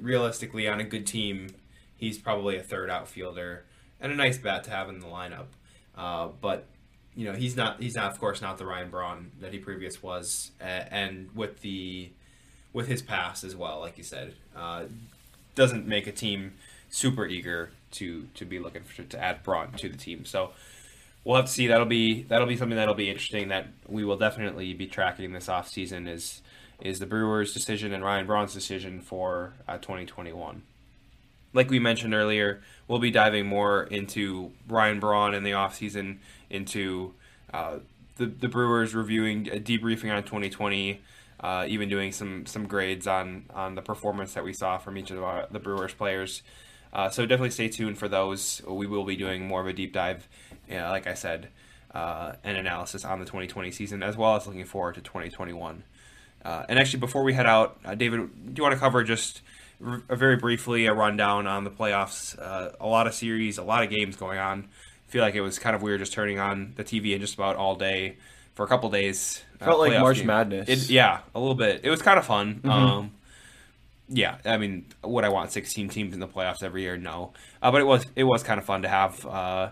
realistically, 0.00 0.68
on 0.68 0.80
a 0.80 0.84
good 0.84 1.06
team, 1.06 1.48
he's 1.96 2.18
probably 2.18 2.56
a 2.56 2.62
third 2.62 2.90
outfielder 2.90 3.64
and 4.00 4.12
a 4.12 4.14
nice 4.14 4.38
bat 4.38 4.64
to 4.64 4.70
have 4.70 4.88
in 4.88 5.00
the 5.00 5.06
lineup. 5.06 5.46
Uh, 5.96 6.28
but 6.40 6.66
you 7.14 7.24
know, 7.24 7.32
he's 7.32 7.56
not 7.56 7.80
he's 7.80 7.94
not 7.94 8.12
of 8.12 8.20
course 8.20 8.42
not 8.42 8.58
the 8.58 8.66
Ryan 8.66 8.90
Braun 8.90 9.30
that 9.40 9.52
he 9.52 9.58
previous 9.58 10.02
was, 10.02 10.50
and 10.60 11.30
with 11.34 11.60
the 11.60 12.10
with 12.72 12.88
his 12.88 13.00
past 13.00 13.42
as 13.42 13.56
well, 13.56 13.80
like 13.80 13.96
you 13.96 14.04
said, 14.04 14.34
uh, 14.54 14.84
doesn't 15.54 15.86
make 15.86 16.06
a 16.06 16.12
team 16.12 16.52
super 16.90 17.26
eager 17.26 17.70
to 17.92 18.28
to 18.34 18.44
be 18.44 18.58
looking 18.58 18.82
for 18.82 19.02
to 19.02 19.18
add 19.22 19.42
Braun 19.42 19.72
to 19.72 19.88
the 19.88 19.96
team. 19.96 20.24
So 20.26 20.50
we'll 21.26 21.36
have 21.36 21.46
to 21.46 21.52
see. 21.52 21.66
That'll 21.66 21.84
be 21.84 22.22
that'll 22.22 22.46
be 22.46 22.56
something 22.56 22.76
that'll 22.76 22.94
be 22.94 23.10
interesting 23.10 23.48
that 23.48 23.66
we 23.86 24.04
will 24.04 24.16
definitely 24.16 24.72
be 24.72 24.86
tracking 24.86 25.32
this 25.32 25.48
off 25.48 25.68
season 25.68 26.06
is 26.06 26.40
is 26.80 27.00
the 27.00 27.06
Brewers' 27.06 27.52
decision 27.52 27.92
and 27.92 28.04
Ryan 28.04 28.26
Braun's 28.26 28.54
decision 28.54 29.00
for 29.00 29.54
uh, 29.66 29.78
2021. 29.78 30.62
Like 31.52 31.70
we 31.70 31.78
mentioned 31.78 32.14
earlier, 32.14 32.62
we'll 32.86 32.98
be 32.98 33.10
diving 33.10 33.46
more 33.46 33.84
into 33.84 34.52
Ryan 34.68 35.00
Braun 35.00 35.34
in 35.34 35.42
the 35.42 35.52
offseason, 35.52 36.18
into 36.50 37.14
uh, 37.52 37.78
the, 38.16 38.26
the 38.26 38.48
Brewers 38.48 38.94
reviewing, 38.94 39.48
uh, 39.50 39.54
debriefing 39.54 40.14
on 40.14 40.22
2020, 40.22 41.00
uh, 41.40 41.64
even 41.66 41.88
doing 41.88 42.12
some, 42.12 42.44
some 42.44 42.66
grades 42.66 43.06
on, 43.06 43.46
on 43.54 43.74
the 43.74 43.80
performance 43.80 44.34
that 44.34 44.44
we 44.44 44.52
saw 44.52 44.76
from 44.76 44.98
each 44.98 45.10
of 45.10 45.16
the, 45.16 45.48
the 45.50 45.58
Brewers 45.58 45.94
players. 45.94 46.42
Uh, 46.92 47.10
so 47.10 47.26
definitely 47.26 47.50
stay 47.50 47.68
tuned 47.68 47.98
for 47.98 48.08
those. 48.08 48.62
We 48.66 48.86
will 48.86 49.04
be 49.04 49.16
doing 49.16 49.46
more 49.46 49.60
of 49.60 49.66
a 49.66 49.72
deep 49.72 49.92
dive, 49.92 50.28
uh, 50.70 50.90
like 50.90 51.06
I 51.06 51.14
said, 51.14 51.48
uh, 51.94 52.32
and 52.44 52.56
analysis 52.56 53.04
on 53.04 53.18
the 53.20 53.24
2020 53.26 53.70
season, 53.70 54.02
as 54.02 54.16
well 54.16 54.36
as 54.36 54.46
looking 54.46 54.64
forward 54.64 54.94
to 54.96 55.00
2021. 55.00 55.82
Uh, 56.44 56.64
and 56.68 56.78
actually, 56.78 57.00
before 57.00 57.22
we 57.24 57.32
head 57.34 57.46
out, 57.46 57.78
uh, 57.84 57.94
David, 57.94 58.20
do 58.54 58.58
you 58.58 58.62
want 58.62 58.72
to 58.74 58.78
cover 58.78 59.02
just 59.02 59.40
r- 59.84 60.02
very 60.10 60.36
briefly 60.36 60.86
a 60.86 60.94
rundown 60.94 61.46
on 61.46 61.64
the 61.64 61.70
playoffs? 61.70 62.38
Uh, 62.38 62.70
a 62.80 62.86
lot 62.86 63.06
of 63.06 63.14
series, 63.14 63.58
a 63.58 63.62
lot 63.64 63.82
of 63.82 63.90
games 63.90 64.16
going 64.16 64.38
on. 64.38 64.68
I 65.08 65.10
feel 65.10 65.22
like 65.22 65.34
it 65.34 65.40
was 65.40 65.58
kind 65.58 65.74
of 65.74 65.82
weird 65.82 66.00
just 66.00 66.12
turning 66.12 66.38
on 66.38 66.74
the 66.76 66.84
TV 66.84 67.12
and 67.12 67.20
just 67.20 67.34
about 67.34 67.56
all 67.56 67.74
day 67.76 68.16
for 68.54 68.64
a 68.64 68.68
couple 68.68 68.90
days. 68.90 69.42
uh, 69.60 69.64
Felt 69.64 69.80
like 69.80 69.98
March 69.98 70.18
game. 70.18 70.26
Madness. 70.26 70.68
It, 70.68 70.90
yeah, 70.90 71.20
a 71.34 71.40
little 71.40 71.54
bit. 71.54 71.80
It 71.84 71.90
was 71.90 72.02
kind 72.02 72.18
of 72.18 72.26
fun. 72.26 72.56
Mm-hmm. 72.56 72.70
Um, 72.70 73.10
yeah, 74.08 74.38
I 74.44 74.56
mean, 74.56 74.86
would 75.02 75.24
I 75.24 75.30
want 75.30 75.50
16 75.50 75.88
teams 75.88 76.14
in 76.14 76.20
the 76.20 76.28
playoffs 76.28 76.62
every 76.62 76.82
year? 76.82 76.96
No, 76.96 77.32
uh, 77.60 77.72
but 77.72 77.80
it 77.80 77.84
was 77.84 78.06
it 78.14 78.22
was 78.24 78.44
kind 78.44 78.58
of 78.60 78.64
fun 78.64 78.82
to 78.82 78.88
have 78.88 79.26
uh, 79.26 79.70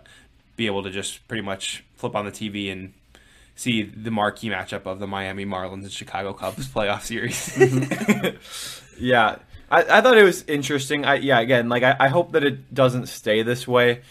be 0.57 0.67
able 0.67 0.83
to 0.83 0.90
just 0.90 1.27
pretty 1.29 1.43
much 1.43 1.85
flip 1.97 2.14
on 2.14 2.25
the 2.25 2.33
TV 2.33 2.71
and 2.71 2.93
see 3.57 3.83
the 3.83 4.11
marquee 4.11 4.49
matchup 4.49 4.87
of 4.87 4.99
the 4.99 5.07
Miami 5.07 5.47
Marlins 5.47 5.83
and 5.83 5.93
Chicago 5.93 6.33
Cubs 6.33 6.69
playoff 6.75 7.03
series. 7.03 7.57
Yeah, 8.99 9.38
I, 9.71 9.83
I 9.99 10.01
thought 10.01 10.19
it 10.19 10.25
was 10.25 10.45
interesting. 10.47 11.05
I 11.05 11.17
yeah, 11.17 11.40
again, 11.40 11.69
like 11.69 11.83
I, 11.83 11.97
I 11.99 12.09
hope 12.09 12.33
that 12.33 12.45
it 12.45 12.73
doesn't 12.73 13.07
stay 13.07 13.43
this 13.43 13.67
way. 13.67 14.03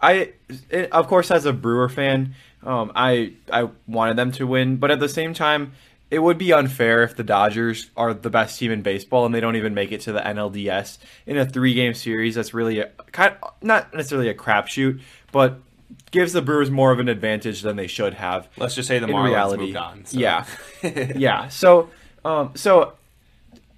I 0.00 0.32
it, 0.70 0.92
of 0.92 1.06
course 1.08 1.30
as 1.30 1.46
a 1.46 1.52
Brewer 1.52 1.88
fan, 1.88 2.34
um, 2.62 2.92
I 2.94 3.34
I 3.52 3.68
wanted 3.86 4.16
them 4.16 4.32
to 4.32 4.46
win, 4.46 4.76
but 4.76 4.90
at 4.90 5.00
the 5.00 5.08
same 5.08 5.34
time, 5.34 5.72
it 6.10 6.20
would 6.20 6.38
be 6.38 6.52
unfair 6.52 7.02
if 7.02 7.16
the 7.16 7.24
Dodgers 7.24 7.90
are 7.96 8.14
the 8.14 8.30
best 8.30 8.58
team 8.58 8.70
in 8.70 8.82
baseball 8.82 9.26
and 9.26 9.34
they 9.34 9.40
don't 9.40 9.56
even 9.56 9.74
make 9.74 9.92
it 9.92 10.02
to 10.02 10.12
the 10.12 10.20
NLDS 10.20 10.98
in 11.26 11.36
a 11.36 11.46
three 11.46 11.74
game 11.74 11.94
series. 11.94 12.34
That's 12.34 12.54
really 12.54 12.80
a 12.80 12.86
kind 13.12 13.36
not 13.62 13.92
necessarily 13.94 14.28
a 14.28 14.34
crapshoot, 14.34 15.00
but 15.32 15.60
gives 16.10 16.32
the 16.32 16.42
Brewers 16.42 16.70
more 16.70 16.92
of 16.92 16.98
an 16.98 17.08
advantage 17.08 17.62
than 17.62 17.76
they 17.76 17.86
should 17.86 18.14
have 18.14 18.48
Let's 18.56 18.74
just 18.74 18.88
say 18.88 18.98
the 18.98 19.06
in 19.06 19.12
Marlins 19.12 19.26
reality. 19.28 19.64
moved 19.64 19.76
on. 19.76 20.04
so- 20.06 20.18
Yeah, 20.18 20.44
yeah. 20.82 21.48
So, 21.48 21.90
um, 22.24 22.52
so 22.54 22.92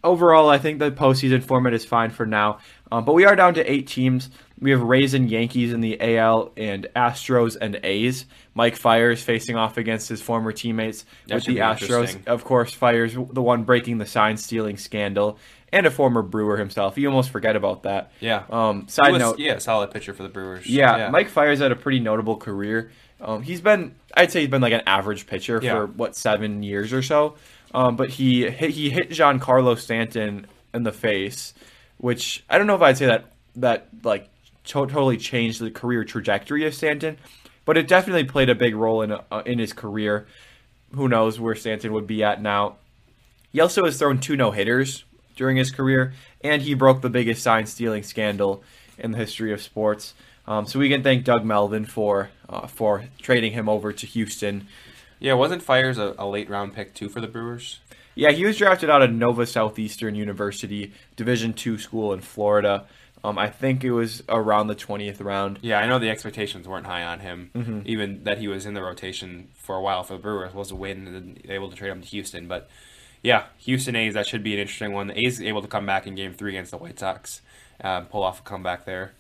overall, 0.05 0.49
I 0.49 0.59
think 0.59 0.79
the 0.79 0.91
postseason 0.91 1.43
format 1.43 1.75
is 1.75 1.85
fine 1.85 2.11
for 2.11 2.27
now. 2.27 2.59
Um, 2.91 3.05
but 3.05 3.13
we 3.15 3.25
are 3.27 3.37
down 3.37 3.55
to 3.55 3.71
eight 3.71 3.87
teams. 3.87 4.31
We 4.61 4.71
have 4.73 4.81
Rays 4.83 5.15
and 5.15 5.31
Yankees 5.31 5.73
in 5.73 5.81
the 5.81 6.01
AL, 6.17 6.53
and 6.57 6.89
Astros 6.97 7.57
and 7.61 7.79
A's. 7.85 8.25
Mike 8.55 8.75
Fiers 8.77 9.23
facing 9.23 9.55
off 9.57 9.77
against 9.77 10.09
his 10.09 10.21
former 10.21 10.51
teammates 10.53 11.05
That 11.29 11.37
with 11.37 11.45
the 11.45 11.59
Astros. 11.59 12.27
Of 12.27 12.45
course, 12.45 12.73
Fiers 12.75 13.15
the 13.15 13.43
one 13.43 13.63
breaking 13.65 13.99
the 13.99 14.07
sign 14.07 14.37
stealing 14.37 14.77
scandal, 14.77 15.39
and 15.73 15.87
a 15.87 15.91
former 15.91 16.23
Brewer 16.23 16.57
himself. 16.57 16.97
You 16.99 17.09
almost 17.09 17.31
forget 17.31 17.57
about 17.57 17.83
that. 17.85 18.13
Yeah. 18.21 18.45
Um, 18.51 18.89
side 18.89 19.13
was- 19.13 19.21
note. 19.21 19.39
yeah, 19.39 19.59
solid 19.59 19.91
pitcher 19.91 20.15
for 20.15 20.23
the 20.23 20.29
Brewers. 20.29 20.67
Yeah, 20.67 21.11
Mike 21.11 21.29
Fiers 21.29 21.59
had 21.61 21.73
a 21.73 21.77
pretty 21.77 22.01
notable 22.01 22.37
career. 22.37 22.91
Um, 23.21 23.43
he's 23.43 23.61
been, 23.61 23.95
I'd 24.17 24.31
say, 24.31 24.41
he's 24.41 24.49
been 24.51 24.63
like 24.63 24.73
an 24.73 24.83
average 24.87 25.27
pitcher 25.27 25.61
Yeah. 25.63 25.73
for 25.75 25.87
what 25.87 26.15
seven 26.17 26.63
years 26.63 26.93
or 26.93 27.03
so. 27.03 27.35
Um, 27.75 27.97
but 27.97 28.11
he 28.11 28.49
hit, 28.49 28.71
he 28.71 28.91
hit 28.91 29.11
Giancarlo 29.11 29.77
Stanton 29.79 30.47
in 30.73 30.85
the 30.85 30.93
face, 30.93 31.53
which 31.99 32.45
I 32.49 32.57
don't 32.59 32.67
know 32.67 32.77
if 32.77 32.83
I'd 32.83 32.97
say 32.97 33.07
that 33.07 33.33
that 33.57 33.89
like 34.05 34.29
to- 34.65 34.87
totally 34.87 35.17
changed 35.17 35.61
the 35.61 35.71
career 35.71 36.05
trajectory 36.05 36.65
of 36.67 36.75
Stanton, 36.75 37.19
but 37.65 37.77
it 37.77 37.89
definitely 37.89 38.25
played 38.25 38.49
a 38.49 38.55
big 38.55 38.75
role 38.75 39.03
in 39.03 39.13
uh, 39.13 39.43
in 39.45 39.59
his 39.59 39.73
career. 39.73 40.27
Who 40.95 41.09
knows 41.09 41.39
where 41.39 41.55
Stanton 41.55 41.93
would 41.93 42.07
be 42.07 42.23
at 42.23 42.41
now? 42.41 42.77
He 43.53 43.61
also 43.61 43.85
has 43.85 43.99
thrown 43.99 44.21
two 44.21 44.37
no 44.37 44.51
hitters 44.53 45.05
during 45.39 45.57
his 45.57 45.71
career, 45.71 46.13
and 46.43 46.61
he 46.61 46.75
broke 46.75 47.01
the 47.01 47.09
biggest 47.09 47.43
sign 47.43 47.65
stealing 47.65 48.03
scandal 48.03 48.63
in 48.99 49.13
the 49.13 49.19
history 49.19 49.53
of 49.55 49.63
sports. 49.63 50.13
Um, 50.47 50.67
so 50.67 50.79
we 50.79 50.89
can 50.91 51.03
thank 51.03 51.25
Doug 51.25 51.45
Melvin 51.45 51.87
for 51.87 52.29
uh, 52.49 52.67
for 52.67 53.05
trading 53.23 53.53
him 53.53 53.69
over 53.69 53.93
to 53.93 54.07
Houston. 54.07 54.67
Yeah, 55.19 55.35
wasn't 55.35 55.63
Fiers 55.63 55.99
a, 55.99 56.15
a 56.19 56.27
late 56.27 56.51
round 56.51 56.75
pick 56.75 56.95
too 56.95 57.09
for 57.09 57.21
the 57.21 57.27
Brewers? 57.27 57.81
Yeah, 58.15 58.33
he 58.33 58.45
was 58.45 58.59
drafted 58.59 58.91
out 58.91 59.03
of 59.03 59.13
Nova 59.13 59.47
Southeastern 59.47 60.15
University, 60.15 60.93
Division 61.17 61.53
two 61.53 61.79
school 61.79 62.13
in 62.13 62.21
Florida. 62.21 62.87
Um, 63.25 63.37
I 63.37 63.51
think 63.51 63.85
it 63.85 63.91
was 63.91 64.23
around 64.29 64.69
the 64.69 64.75
twentieth 64.75 65.21
round. 65.21 65.59
Yeah, 65.61 65.81
I 65.81 65.87
know 65.87 65.99
the 65.99 66.11
expectations 66.11 66.67
weren't 66.67 66.87
high 66.87 67.05
on 67.05 67.21
him. 67.21 67.51
Mm-hmm. 67.55 67.81
Even 67.85 68.25
that 68.25 68.39
he 68.39 68.49
was 68.49 68.65
in 68.65 68.75
the 68.75 68.83
rotation 68.83 69.49
for 69.55 69.77
a 69.77 69.83
while 69.83 70.03
for 70.03 70.15
the 70.15 70.21
Brewers 70.21 70.55
was 70.55 70.71
a 70.71 70.77
win, 70.77 71.07
and 71.07 71.51
able 71.51 71.69
to 71.69 71.77
trade 71.77 71.91
him 71.91 72.01
to 72.01 72.09
Houston. 72.09 72.49
But 72.49 72.71
yeah, 73.23 73.45
Houston 73.59 73.97
A's 73.97 74.15
that 74.15 74.27
should 74.27 74.43
be 74.43 74.55
an 74.55 74.61
interesting 74.61 74.93
one. 74.93 75.09
The 75.09 75.19
A's 75.19 75.41
able 75.41 75.63
to 75.63 75.69
come 75.69 75.87
back 75.87 76.07
in 76.07 76.15
Game 76.15 76.33
Three 76.35 76.53
against 76.53 76.71
the 76.71 76.79
White 76.79 76.99
Sox, 76.99 77.43
uh, 77.83 78.03
pull 78.03 78.23
off 78.23 78.41
a 78.41 78.43
comeback 78.43 78.85
there. 78.85 79.13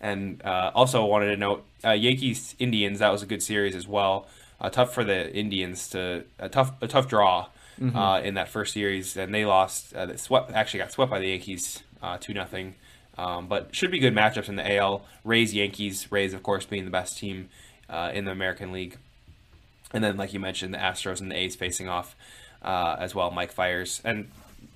And 0.00 0.42
uh, 0.44 0.70
also 0.74 1.04
wanted 1.04 1.26
to 1.30 1.36
note 1.36 1.64
uh, 1.84 1.92
Yankees 1.92 2.54
Indians 2.58 2.98
that 2.98 3.10
was 3.10 3.22
a 3.22 3.26
good 3.26 3.42
series 3.42 3.74
as 3.74 3.88
well. 3.88 4.26
Uh, 4.60 4.68
tough 4.70 4.92
for 4.92 5.02
the 5.04 5.32
Indians 5.34 5.88
to 5.90 6.24
a 6.38 6.48
tough 6.48 6.72
a 6.82 6.88
tough 6.88 7.08
draw 7.08 7.46
Mm-hmm. 7.80 7.96
uh, 7.96 8.20
in 8.20 8.34
that 8.34 8.48
first 8.48 8.72
series, 8.72 9.16
and 9.16 9.34
they 9.34 9.44
lost. 9.44 9.92
Uh, 9.94 10.06
they 10.06 10.16
swept 10.16 10.52
actually 10.52 10.78
got 10.78 10.92
swept 10.92 11.10
by 11.10 11.18
the 11.18 11.26
Yankees 11.26 11.82
uh, 12.00 12.16
two 12.20 12.32
nothing. 12.32 12.76
Um, 13.18 13.48
but 13.48 13.74
should 13.74 13.90
be 13.90 13.98
good 13.98 14.14
matchups 14.14 14.48
in 14.48 14.54
the 14.54 14.76
AL. 14.76 15.02
Rays 15.24 15.52
Yankees. 15.52 16.12
Rays 16.12 16.34
of 16.34 16.44
course 16.44 16.66
being 16.66 16.84
the 16.84 16.92
best 16.92 17.18
team 17.18 17.48
uh, 17.90 18.12
in 18.14 18.26
the 18.26 18.30
American 18.30 18.70
League. 18.70 18.96
And 19.92 20.04
then, 20.04 20.16
like 20.16 20.32
you 20.32 20.38
mentioned, 20.38 20.72
the 20.72 20.78
Astros 20.78 21.20
and 21.20 21.32
the 21.32 21.36
A's 21.36 21.56
facing 21.56 21.88
off 21.88 22.14
uh, 22.64 22.96
as 22.98 23.14
well. 23.14 23.30
Mike 23.30 23.52
Fiers, 23.52 24.00
and 24.04 24.30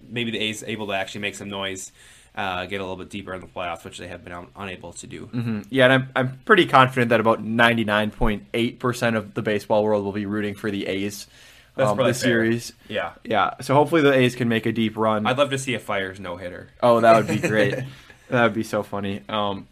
maybe 0.09 0.31
the 0.31 0.39
A's 0.39 0.63
able 0.67 0.87
to 0.89 0.93
actually 0.93 1.23
make 1.23 1.35
some 1.35 1.49
noise, 1.49 1.93
uh, 2.35 2.67
get 2.67 2.81
a 2.81 2.85
little 2.85 2.97
bit 2.97 3.11
deeper 3.11 3.35
in 3.35 3.41
the 3.41 3.47
playoffs, 3.47 3.85
which 3.85 3.99
they 3.99 4.09
have 4.09 4.23
been 4.23 4.33
un- 4.33 4.47
unable 4.57 4.93
to 4.95 5.07
do. 5.07 5.27
Mm-hmm. 5.27 5.61
Yeah, 5.71 5.85
and 5.85 5.93
I'm 5.93 6.09
I'm 6.15 6.39
pretty 6.45 6.67
confident 6.67 7.09
that 7.11 7.21
about 7.21 7.43
ninety 7.43 7.85
nine 7.85 8.11
point 8.11 8.45
eight 8.55 8.79
percent 8.79 9.17
of 9.17 9.35
the 9.35 9.43
baseball 9.43 9.83
world 9.85 10.05
will 10.05 10.13
be 10.13 10.27
rooting 10.27 10.55
for 10.55 10.71
the 10.71 10.87
A's 10.87 11.27
That's 11.75 11.91
um, 11.91 11.97
probably 11.97 12.13
this 12.13 12.23
fair. 12.23 12.31
series. 12.31 12.73
Yeah, 12.89 13.13
Yeah, 13.25 13.55
so 13.61 13.75
hopefully 13.75 14.03
the 14.03 14.13
A's 14.13 14.35
can 14.35 14.49
make 14.49 14.67
a 14.67 14.73
deep 14.73 14.97
run. 14.97 15.27
I'd 15.27 15.39
love 15.39 15.51
to 15.51 15.59
see 15.59 15.75
a 15.75 15.81
Fiers 15.81 16.21
no 16.21 16.37
hitter. 16.37 16.69
Oh, 16.83 17.01
that 17.01 17.17
would 17.17 17.27
be 17.27 17.47
great. 17.47 17.75
that 18.29 18.43
would 18.43 18.55
be 18.55 18.63
so 18.63 18.83
funny. 18.83 19.23
Um, 19.29 19.67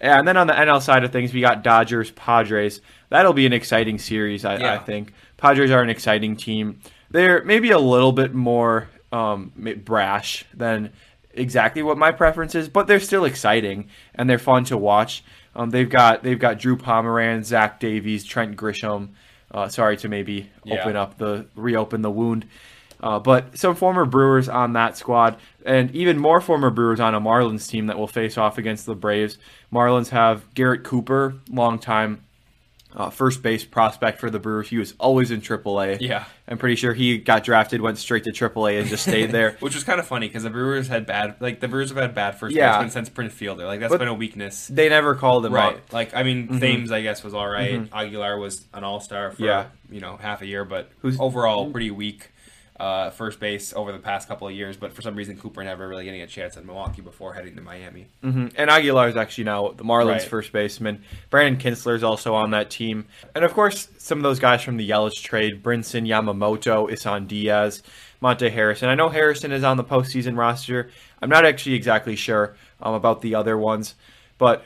yeah, 0.00 0.18
and 0.18 0.26
then 0.26 0.36
on 0.36 0.46
the 0.46 0.54
NL 0.54 0.80
side 0.80 1.04
of 1.04 1.12
things, 1.12 1.32
we 1.32 1.42
got 1.42 1.62
Dodgers, 1.62 2.10
Padres. 2.10 2.80
That'll 3.10 3.34
be 3.34 3.44
an 3.44 3.52
exciting 3.52 3.98
series, 3.98 4.44
I, 4.46 4.76
I 4.76 4.78
think. 4.78 5.12
Padres 5.36 5.70
are 5.70 5.82
an 5.82 5.90
exciting 5.90 6.36
team. 6.36 6.80
They're 7.10 7.44
maybe 7.44 7.70
a 7.70 7.78
little 7.78 8.12
bit 8.12 8.34
more 8.34 8.88
um, 9.12 9.52
brash 9.84 10.44
than 10.54 10.92
exactly 11.32 11.82
what 11.82 11.98
my 11.98 12.12
preference 12.12 12.54
is, 12.54 12.68
but 12.68 12.86
they're 12.86 13.00
still 13.00 13.24
exciting 13.24 13.88
and 14.14 14.28
they're 14.28 14.38
fun 14.38 14.64
to 14.64 14.76
watch. 14.76 15.24
Um, 15.54 15.70
they've 15.70 15.88
got 15.90 16.22
they've 16.22 16.38
got 16.38 16.58
Drew 16.58 16.76
Pomeranz, 16.76 17.44
Zach 17.46 17.80
Davies, 17.80 18.24
Trent 18.24 18.56
Grisham. 18.56 19.10
Uh, 19.50 19.68
sorry 19.68 19.96
to 19.98 20.08
maybe 20.08 20.48
Yeah. 20.64 20.80
open 20.80 20.94
up 20.96 21.18
the 21.18 21.46
reopen 21.56 22.02
the 22.02 22.10
wound. 22.10 22.46
Uh, 23.02 23.18
but 23.18 23.56
some 23.58 23.74
former 23.74 24.04
Brewers 24.04 24.46
on 24.48 24.74
that 24.74 24.94
squad, 24.96 25.38
and 25.64 25.90
even 25.96 26.18
more 26.18 26.38
former 26.40 26.68
Brewers 26.68 27.00
on 27.00 27.14
a 27.14 27.20
Marlins 27.20 27.66
team 27.68 27.86
that 27.86 27.98
will 27.98 28.06
face 28.06 28.36
off 28.36 28.58
against 28.58 28.84
the 28.84 28.94
Braves. 28.94 29.38
Marlins 29.72 30.10
have 30.10 30.52
Garrett 30.54 30.84
Cooper, 30.84 31.34
longtime 31.48 32.22
uh, 32.94 33.10
first 33.10 33.42
base 33.42 33.64
prospect 33.64 34.18
for 34.20 34.30
the 34.30 34.38
Brewers. 34.38 34.68
He 34.68 34.78
was 34.78 34.94
always 34.98 35.30
in 35.30 35.40
AAA. 35.40 35.98
Yeah. 36.00 36.24
I'm 36.48 36.58
pretty 36.58 36.74
sure 36.76 36.92
he 36.92 37.18
got 37.18 37.44
drafted, 37.44 37.80
went 37.80 37.98
straight 37.98 38.24
to 38.24 38.32
AAA, 38.32 38.80
and 38.80 38.88
just 38.88 39.04
stayed 39.04 39.30
there. 39.30 39.56
Which 39.60 39.74
was 39.74 39.84
kind 39.84 40.00
of 40.00 40.06
funny 40.06 40.26
because 40.26 40.42
the 40.42 40.50
Brewers 40.50 40.88
had 40.88 41.06
bad, 41.06 41.36
like 41.40 41.60
the 41.60 41.68
Brewers 41.68 41.90
have 41.90 41.98
had 41.98 42.14
bad 42.14 42.38
first 42.38 42.54
Yeah. 42.56 42.72
baseman 42.72 42.90
since 42.90 43.08
Prince 43.08 43.32
Fielder. 43.32 43.66
Like 43.66 43.78
that's 43.80 43.92
But- 43.92 43.98
been 44.00 44.08
a 44.08 44.14
weakness. 44.14 44.66
they 44.66 44.88
never 44.88 45.14
called 45.14 45.46
him 45.46 45.52
Right. 45.54 45.76
up. 45.76 45.92
Like 45.92 46.14
I 46.14 46.22
mean, 46.24 46.58
Thames 46.58 46.90
I 46.90 47.02
guess 47.02 47.22
was 47.22 47.34
all 47.34 47.48
right. 47.48 47.88
Aguilar 47.92 48.38
was 48.38 48.64
an 48.74 48.82
all 48.84 49.00
star 49.00 49.30
for 49.30 49.42
Yeah. 49.42 49.66
you 49.90 50.00
know 50.00 50.16
half 50.16 50.42
a 50.42 50.46
year, 50.46 50.64
but 50.64 50.90
Who's- 51.00 51.16
overall 51.20 51.70
pretty 51.70 51.90
weak 51.92 52.30
uh, 52.80 53.10
first 53.10 53.38
base 53.38 53.72
over 53.74 53.92
the 53.92 53.98
past 53.98 54.26
couple 54.26 54.48
of 54.48 54.54
years. 54.54 54.76
But 54.76 54.92
for 54.92 55.02
some 55.02 55.14
reason, 55.14 55.36
Cooper 55.36 55.62
never 55.62 55.86
really 55.86 56.04
getting 56.04 56.22
a 56.22 56.26
chance 56.26 56.56
at 56.56 56.64
Milwaukee 56.64 57.02
before 57.02 57.34
heading 57.34 57.54
to 57.56 57.60
Miami. 57.62 58.06
hmm 58.22 58.46
And 58.56 58.70
Aguilar 58.70 59.08
is 59.08 59.16
actually 59.16 59.44
now 59.44 59.68
the 59.68 59.84
Marlins' 59.84 60.06
Right. 60.06 60.22
first 60.22 60.52
baseman. 60.52 61.02
Brandon 61.28 61.60
Kintzler 61.60 61.94
is 61.94 62.02
also 62.02 62.34
on 62.34 62.50
that 62.52 62.70
team. 62.70 63.06
And 63.34 63.44
of 63.44 63.52
course, 63.52 63.88
some 63.98 64.18
of 64.18 64.22
those 64.22 64.38
guys 64.38 64.62
from 64.62 64.78
the 64.78 64.88
Yelich 64.88 65.22
trade 65.22 65.62
Brinson, 65.62 66.06
Yamamoto, 66.08 66.90
Isan 66.90 67.26
Diaz, 67.26 67.82
Monte 68.20 68.48
Harrison. 68.48 68.88
I 68.88 68.94
know 68.94 69.08
Harrison 69.10 69.52
is 69.52 69.62
on 69.64 69.76
the 69.76 69.84
postseason 69.84 70.36
roster. 70.36 70.90
I'm 71.22 71.28
not 71.28 71.44
actually 71.44 71.74
exactly 71.74 72.16
sure 72.16 72.56
um, 72.82 72.94
about 72.94 73.20
the 73.20 73.34
other 73.34 73.56
ones, 73.58 73.94
but 74.38 74.64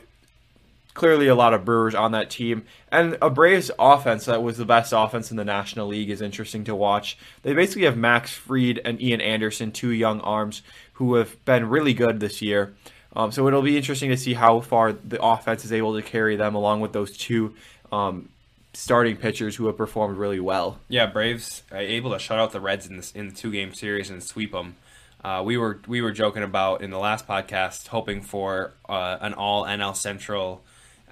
clearly 0.95 1.27
a 1.27 1.35
lot 1.35 1.53
of 1.53 1.65
Brewers 1.65 1.95
on 1.95 2.13
that 2.13 2.31
team. 2.31 2.65
And 2.91 3.19
a 3.21 3.29
Braves 3.29 3.71
offense 3.79 4.25
that 4.25 4.43
was 4.43 4.57
the 4.57 4.65
best 4.65 4.93
offense 4.97 5.31
in 5.31 5.37
the 5.37 5.45
National 5.45 5.89
League 5.89 6.11
is 6.11 6.23
interesting 6.23 6.65
to 6.65 6.75
watch. 6.75 7.19
They 7.43 7.53
basically 7.53 7.85
have 7.85 7.97
Max 7.97 8.33
Fried 8.33 8.81
and 8.85 9.01
Ian 9.03 9.21
Anderson, 9.21 9.73
two 9.73 9.91
young 9.91 10.21
arms 10.21 10.63
who 10.95 11.15
have 11.17 11.45
been 11.45 11.69
really 11.69 11.95
good 11.95 12.21
this 12.21 12.41
year. 12.41 12.75
Um, 13.17 13.31
so 13.31 13.47
it'll 13.47 13.63
be 13.63 13.77
interesting 13.77 14.11
to 14.11 14.17
see 14.17 14.35
how 14.35 14.61
far 14.61 14.93
the 14.93 15.23
offense 15.23 15.65
is 15.65 15.73
able 15.73 15.95
to 15.95 16.03
carry 16.03 16.37
them 16.37 16.55
along 16.55 16.81
with 16.81 16.93
those 16.93 17.17
two 17.17 17.55
um, 17.93 18.29
starting 18.73 19.17
pitchers 19.17 19.57
who 19.57 19.67
have 19.67 19.77
performed 19.77 20.19
really 20.19 20.41
well. 20.41 20.79
Yeah, 20.89 21.07
Braves 21.07 21.63
uh, 21.73 21.77
able 21.77 22.13
to 22.13 22.19
shut 22.19 22.39
out 22.39 22.53
the 22.53 22.61
Reds 22.61 22.87
in 22.87 22.97
this 22.97 23.13
in 23.13 23.29
the 23.29 23.35
two 23.35 23.53
game 23.53 23.73
series 23.73 24.11
and 24.11 24.23
sweep 24.23 24.53
them. 24.53 24.77
Uh, 25.23 25.43
we 25.45 25.57
were 25.57 25.81
we 25.87 26.03
were 26.03 26.13
joking 26.13 26.43
about 26.43 26.83
in 26.83 26.91
the 26.91 26.99
last 26.99 27.27
podcast, 27.27 27.89
hoping 27.89 28.21
for 28.21 28.73
uh, 28.89 29.17
an 29.21 29.33
all 29.33 29.65
NL 29.65 29.97
Central, 29.97 30.63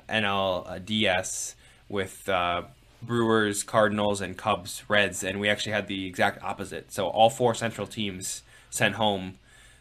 NL 0.09 0.69
uh, 0.69 0.79
DS 0.79 1.55
with 1.89 2.29
uh, 2.29 2.63
Brewers, 3.03 3.63
Cardinals, 3.63 4.21
and 4.21 4.37
Cubs, 4.37 4.83
Reds, 4.89 5.25
and 5.25 5.41
we 5.41 5.49
actually 5.49 5.73
had 5.73 5.89
the 5.89 6.07
exact 6.07 6.43
opposite. 6.43 6.93
So 6.93 7.09
all 7.09 7.31
four 7.31 7.55
Central 7.55 7.87
teams 7.87 8.43
sent 8.71 8.95
home, 8.95 9.39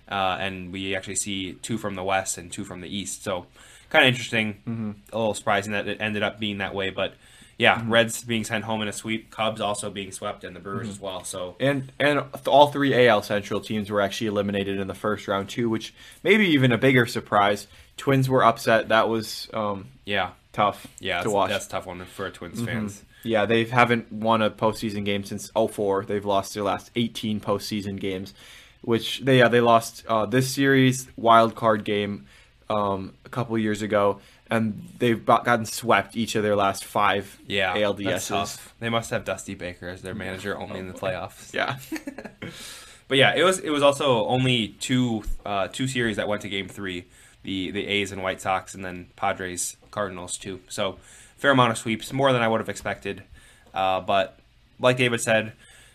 uh, 0.10 0.38
and 0.40 0.72
we 0.72 0.96
actually 0.96 1.16
see 1.16 1.54
two 1.54 1.78
from 1.78 1.96
the 1.96 2.04
West 2.04 2.38
and 2.38 2.52
two 2.52 2.64
from 2.64 2.82
the 2.82 2.96
East. 2.96 3.24
So 3.24 3.46
kind 3.90 4.06
of 4.06 4.10
interesting, 4.10 4.56
mm-hmm. 4.68 4.92
a 5.14 5.18
little 5.18 5.34
surprising 5.34 5.74
that 5.74 5.88
it 5.88 6.02
ended 6.02 6.24
up 6.24 6.40
being 6.40 6.58
that 6.60 6.76
way, 6.76 6.90
but. 6.90 7.14
Yeah, 7.58 7.76
mm-hmm. 7.78 7.94
Reds 7.94 8.24
being 8.24 8.44
sent 8.44 8.64
home 8.64 8.82
in 8.82 8.88
a 8.88 8.94
sweep, 8.94 9.30
Cubs 9.30 9.62
also 9.62 9.92
being 9.92 10.12
swept, 10.12 10.44
and 10.44 10.56
the 10.56 10.60
Brewers 10.60 10.88
mm-hmm. 10.88 10.92
as 10.94 11.00
well. 11.00 11.24
So 11.24 11.58
and 11.60 11.92
and 12.00 12.24
all 12.48 12.72
three 12.72 13.08
AL 13.08 13.22
Central 13.22 13.62
teams 13.62 13.92
were 13.92 14.02
actually 14.02 14.28
eliminated 14.28 14.80
in 14.80 14.88
the 14.88 14.96
first 14.96 15.28
round 15.28 15.48
too, 15.48 15.70
which 15.70 15.94
maybe 16.24 16.48
even 16.48 16.72
a 16.72 16.78
bigger 16.80 17.06
surprise. 17.06 17.68
Twins 18.02 18.28
were 18.28 18.44
upset. 18.44 18.90
That 18.90 19.10
was 19.10 19.48
um, 19.54 19.90
yeah 20.06 20.32
tough. 20.54 20.88
Yeah, 21.00 21.22
to 21.22 21.30
watch. 21.30 21.52
That's 21.52 21.68
a 21.68 21.70
tough 21.70 21.86
one 21.86 22.04
for 22.06 22.32
Twins 22.32 22.56
mm-hmm. 22.56 22.66
fans. 22.66 23.06
Yeah, 23.22 23.46
they 23.46 23.64
haven't 23.66 24.12
won 24.12 24.42
a 24.42 24.50
postseason 24.50 25.06
game 25.06 25.24
since 25.24 25.52
04. 25.56 26.06
They've 26.06 26.26
lost 26.26 26.56
their 26.56 26.64
last 26.64 26.90
18 26.96 27.40
postseason 27.40 28.00
games, 28.00 28.34
which 28.82 29.20
they 29.20 29.38
yeah 29.38 29.50
they 29.50 29.62
lost 29.62 30.04
uh, 30.08 30.26
this 30.26 30.50
series 30.50 31.10
wild 31.16 31.54
card 31.54 31.84
game 31.84 32.26
um, 32.72 33.14
a 33.24 33.30
couple 33.30 33.56
years 33.60 33.84
ago, 33.84 34.20
and 34.50 34.82
they've 34.98 35.24
gotten 35.24 35.68
swept 35.68 36.18
each 36.18 36.34
of 36.34 36.42
their 36.42 36.56
last 36.56 36.84
five 36.84 37.40
yeah, 37.46 37.76
ALDSs. 37.76 38.60
They 38.80 38.90
must 38.90 39.12
have 39.12 39.26
Dusty 39.26 39.54
Baker 39.54 39.88
as 39.88 40.02
their 40.02 40.16
manager 40.16 40.58
only 40.58 40.80
in 40.80 40.88
the 40.88 40.94
playoffs. 41.00 41.54
Yeah. 41.54 41.78
but 43.08 43.20
yeah, 43.20 43.36
it 43.36 43.44
was 43.44 43.60
it 43.60 43.70
was 43.70 43.84
also 43.84 44.26
only 44.26 44.70
two 44.80 45.22
uh, 45.46 45.68
two 45.68 45.88
series 45.88 46.16
that 46.16 46.28
went 46.28 46.42
to 46.42 46.50
game 46.50 46.68
three. 46.68 47.06
The 47.44 47.72
the 47.72 47.88
A's 47.88 48.12
and 48.12 48.22
White 48.22 48.42
Sox, 48.42 48.74
and 48.74 48.86
then 48.86 49.08
Padres 49.16 49.78
Cardinals 49.90 50.38
too. 50.38 50.60
So 50.70 50.98
fair 51.38 51.52
amount 51.52 51.72
of 51.72 51.78
sweeps, 51.78 52.14
more 52.14 52.32
than 52.34 52.42
I 52.42 52.48
would 52.48 52.60
have 52.60 52.70
expected. 52.70 53.24
Uh, 53.74 54.02
but 54.02 54.40
like 54.80 54.98
David 54.98 55.22
said, 55.22 55.54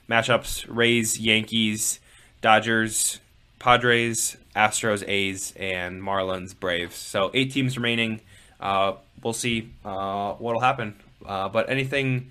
matchups: 0.08 0.64
Rays, 0.68 1.18
Yankees, 1.20 2.00
Dodgers, 2.40 3.20
Padres, 3.58 4.36
Astros, 4.54 5.06
A's, 5.06 5.52
and 5.56 6.02
Marlins, 6.02 6.58
Braves. 6.58 6.96
So 6.96 7.30
eight 7.34 7.52
teams 7.52 7.76
remaining. 7.76 8.20
Uh, 8.60 8.94
we'll 9.22 9.32
see 9.32 9.70
uh, 9.84 10.32
what'll 10.34 10.60
happen. 10.60 10.96
Uh, 11.24 11.48
but 11.48 11.68
anything, 11.68 12.30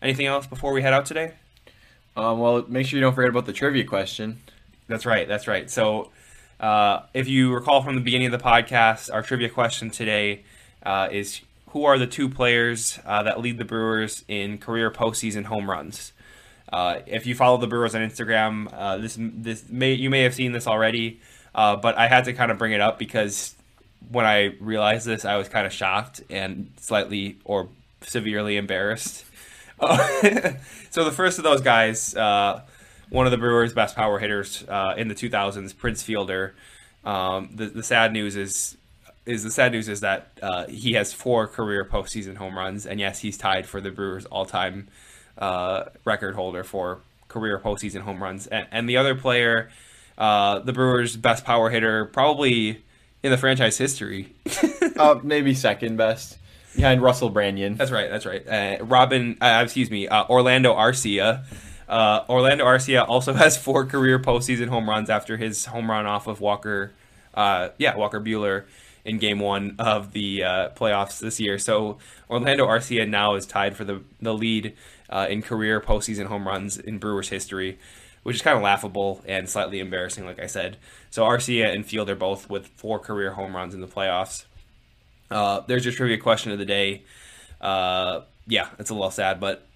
anything 0.00 0.26
else 0.26 0.46
before 0.46 0.72
we 0.72 0.82
head 0.82 0.92
out 0.92 1.06
today? 1.06 1.32
Um, 2.16 2.38
well, 2.38 2.64
make 2.68 2.86
sure 2.86 2.98
you 2.98 3.00
don't 3.00 3.14
forget 3.14 3.30
about 3.30 3.46
the 3.46 3.52
trivia 3.52 3.84
question. 3.84 4.40
That's 4.86 5.06
right. 5.06 5.26
That's 5.26 5.48
right. 5.48 5.70
So, 5.70 6.10
uh, 6.60 7.02
if 7.14 7.28
you 7.28 7.52
recall 7.52 7.82
from 7.82 7.94
the 7.94 8.00
beginning 8.00 8.32
of 8.32 8.32
the 8.32 8.44
podcast, 8.44 9.12
our 9.12 9.22
trivia 9.22 9.48
question 9.48 9.90
today 9.90 10.44
uh, 10.84 11.08
is 11.10 11.40
who 11.70 11.84
are 11.84 11.98
the 11.98 12.06
two 12.06 12.28
players 12.28 12.98
uh, 13.04 13.22
that 13.22 13.40
lead 13.40 13.58
the 13.58 13.64
Brewers 13.64 14.24
in 14.28 14.58
career 14.58 14.90
postseason 14.90 15.44
home 15.44 15.68
runs? 15.68 16.12
Uh, 16.72 17.00
if 17.06 17.26
you 17.26 17.34
follow 17.34 17.58
the 17.58 17.66
Brewers 17.66 17.94
on 17.94 18.00
Instagram, 18.00 18.72
uh, 18.72 18.96
this 18.98 19.18
this 19.18 19.68
may 19.68 19.92
you 19.92 20.08
may 20.08 20.22
have 20.22 20.34
seen 20.34 20.52
this 20.52 20.66
already, 20.66 21.20
but 21.54 21.96
I 21.98 22.08
had 22.08 22.24
to 22.24 22.32
kind 22.32 22.50
of 22.50 22.58
bring 22.58 22.72
it 22.72 22.80
up 22.80 22.98
because 22.98 23.54
when 24.10 24.24
I 24.24 24.54
realized 24.60 25.06
this, 25.06 25.24
I 25.24 25.36
was 25.36 25.48
kind 25.48 25.66
of 25.66 25.72
shocked 25.72 26.22
and 26.30 26.72
slightly 26.78 27.38
or 27.44 27.68
severely 28.02 28.56
embarrassed. 28.56 29.24
so 30.90 31.04
the 31.04 31.12
first 31.12 31.38
of 31.38 31.44
those 31.44 31.60
guys, 31.60 32.14
one 33.12 33.26
of 33.26 33.30
the 33.30 33.36
Brewers' 33.36 33.74
best 33.74 33.94
power 33.94 34.18
hitters 34.18 34.64
uh, 34.66 34.94
in 34.96 35.08
the 35.08 35.14
2000s, 35.14 35.76
Prince 35.76 36.02
Fielder. 36.02 36.54
Um, 37.04 37.50
the, 37.54 37.66
the 37.66 37.82
sad 37.82 38.12
news 38.12 38.36
is 38.36 38.76
is 39.24 39.44
the 39.44 39.50
sad 39.52 39.70
news 39.70 39.88
is 39.88 40.00
that 40.00 40.32
uh, 40.42 40.66
he 40.66 40.94
has 40.94 41.12
four 41.12 41.46
career 41.46 41.84
postseason 41.84 42.36
home 42.36 42.58
runs, 42.58 42.86
and 42.86 42.98
yes, 42.98 43.20
he's 43.20 43.38
tied 43.38 43.66
for 43.66 43.80
the 43.80 43.90
Brewers' 43.90 44.24
all-time 44.24 44.88
uh, 45.38 45.84
record 46.04 46.34
holder 46.34 46.64
for 46.64 46.98
career 47.28 47.56
postseason 47.58 48.00
home 48.00 48.20
runs. 48.20 48.48
And, 48.48 48.66
and 48.72 48.88
the 48.88 48.96
other 48.96 49.14
player, 49.14 49.70
uh, 50.18 50.58
the 50.58 50.72
Brewers' 50.72 51.16
best 51.16 51.44
power 51.44 51.70
hitter, 51.70 52.06
probably 52.06 52.82
in 53.22 53.30
the 53.30 53.38
franchise 53.38 53.78
history, 53.78 54.32
uh, 54.96 55.20
maybe 55.22 55.54
second 55.54 55.96
best 55.96 56.38
behind 56.74 57.00
Russell 57.00 57.30
Branyan. 57.30 57.76
That's 57.76 57.92
right. 57.92 58.10
That's 58.10 58.26
right. 58.26 58.48
Uh, 58.48 58.84
Robin, 58.84 59.38
uh, 59.40 59.60
excuse 59.62 59.90
me, 59.90 60.08
Orlando 60.08 60.74
Arcia. 60.74 61.44
Orlando 61.88 62.64
Arcia 62.64 63.06
also 63.08 63.32
has 63.34 63.56
four 63.56 63.86
career 63.86 64.18
postseason 64.18 64.68
home 64.68 64.88
runs 64.88 65.10
after 65.10 65.36
his 65.36 65.66
home 65.66 65.90
run 65.90 66.06
off 66.06 66.26
of 66.26 66.40
Walker. 66.40 66.92
yeah, 67.36 67.96
Walker 67.96 68.20
Buehler 68.20 68.64
in 69.04 69.18
Game 69.18 69.40
One 69.40 69.76
of 69.78 70.12
the 70.12 70.44
uh, 70.44 70.68
playoffs 70.70 71.18
this 71.18 71.40
year. 71.40 71.58
So 71.58 71.98
Orlando 72.30 72.66
Arcia 72.66 73.08
now 73.08 73.34
is 73.34 73.46
tied 73.46 73.76
for 73.76 73.84
the 73.84 74.02
the 74.20 74.32
lead 74.34 74.74
uh, 75.10 75.26
in 75.28 75.42
career 75.42 75.80
postseason 75.80 76.26
home 76.26 76.46
runs 76.46 76.78
in 76.78 76.98
Brewers 76.98 77.28
history, 77.28 77.78
which 78.22 78.36
is 78.36 78.42
kind 78.42 78.56
of 78.56 78.62
laughable 78.62 79.22
and 79.26 79.48
slightly 79.48 79.80
embarrassing, 79.80 80.24
like 80.24 80.40
I 80.40 80.46
said. 80.46 80.76
So 81.10 81.24
Arcia 81.24 81.72
and 81.72 81.84
Field 81.84 82.08
are 82.10 82.16
both 82.16 82.48
with 82.48 82.68
four 82.68 82.98
career 82.98 83.32
home 83.32 83.54
runs 83.54 83.74
in 83.74 83.80
the 83.80 83.88
playoffs. 83.88 84.44
Uh, 85.30 85.60
there's 85.66 85.84
your 85.84 85.94
trivia 85.94 86.18
question 86.18 86.52
of 86.52 86.58
the 86.58 86.64
day. 86.64 87.02
Uh, 87.60 88.20
yeah, 88.46 88.68
it's 88.78 88.90
a 88.90 88.94
little 88.94 89.10
sad, 89.10 89.40
but 89.40 89.66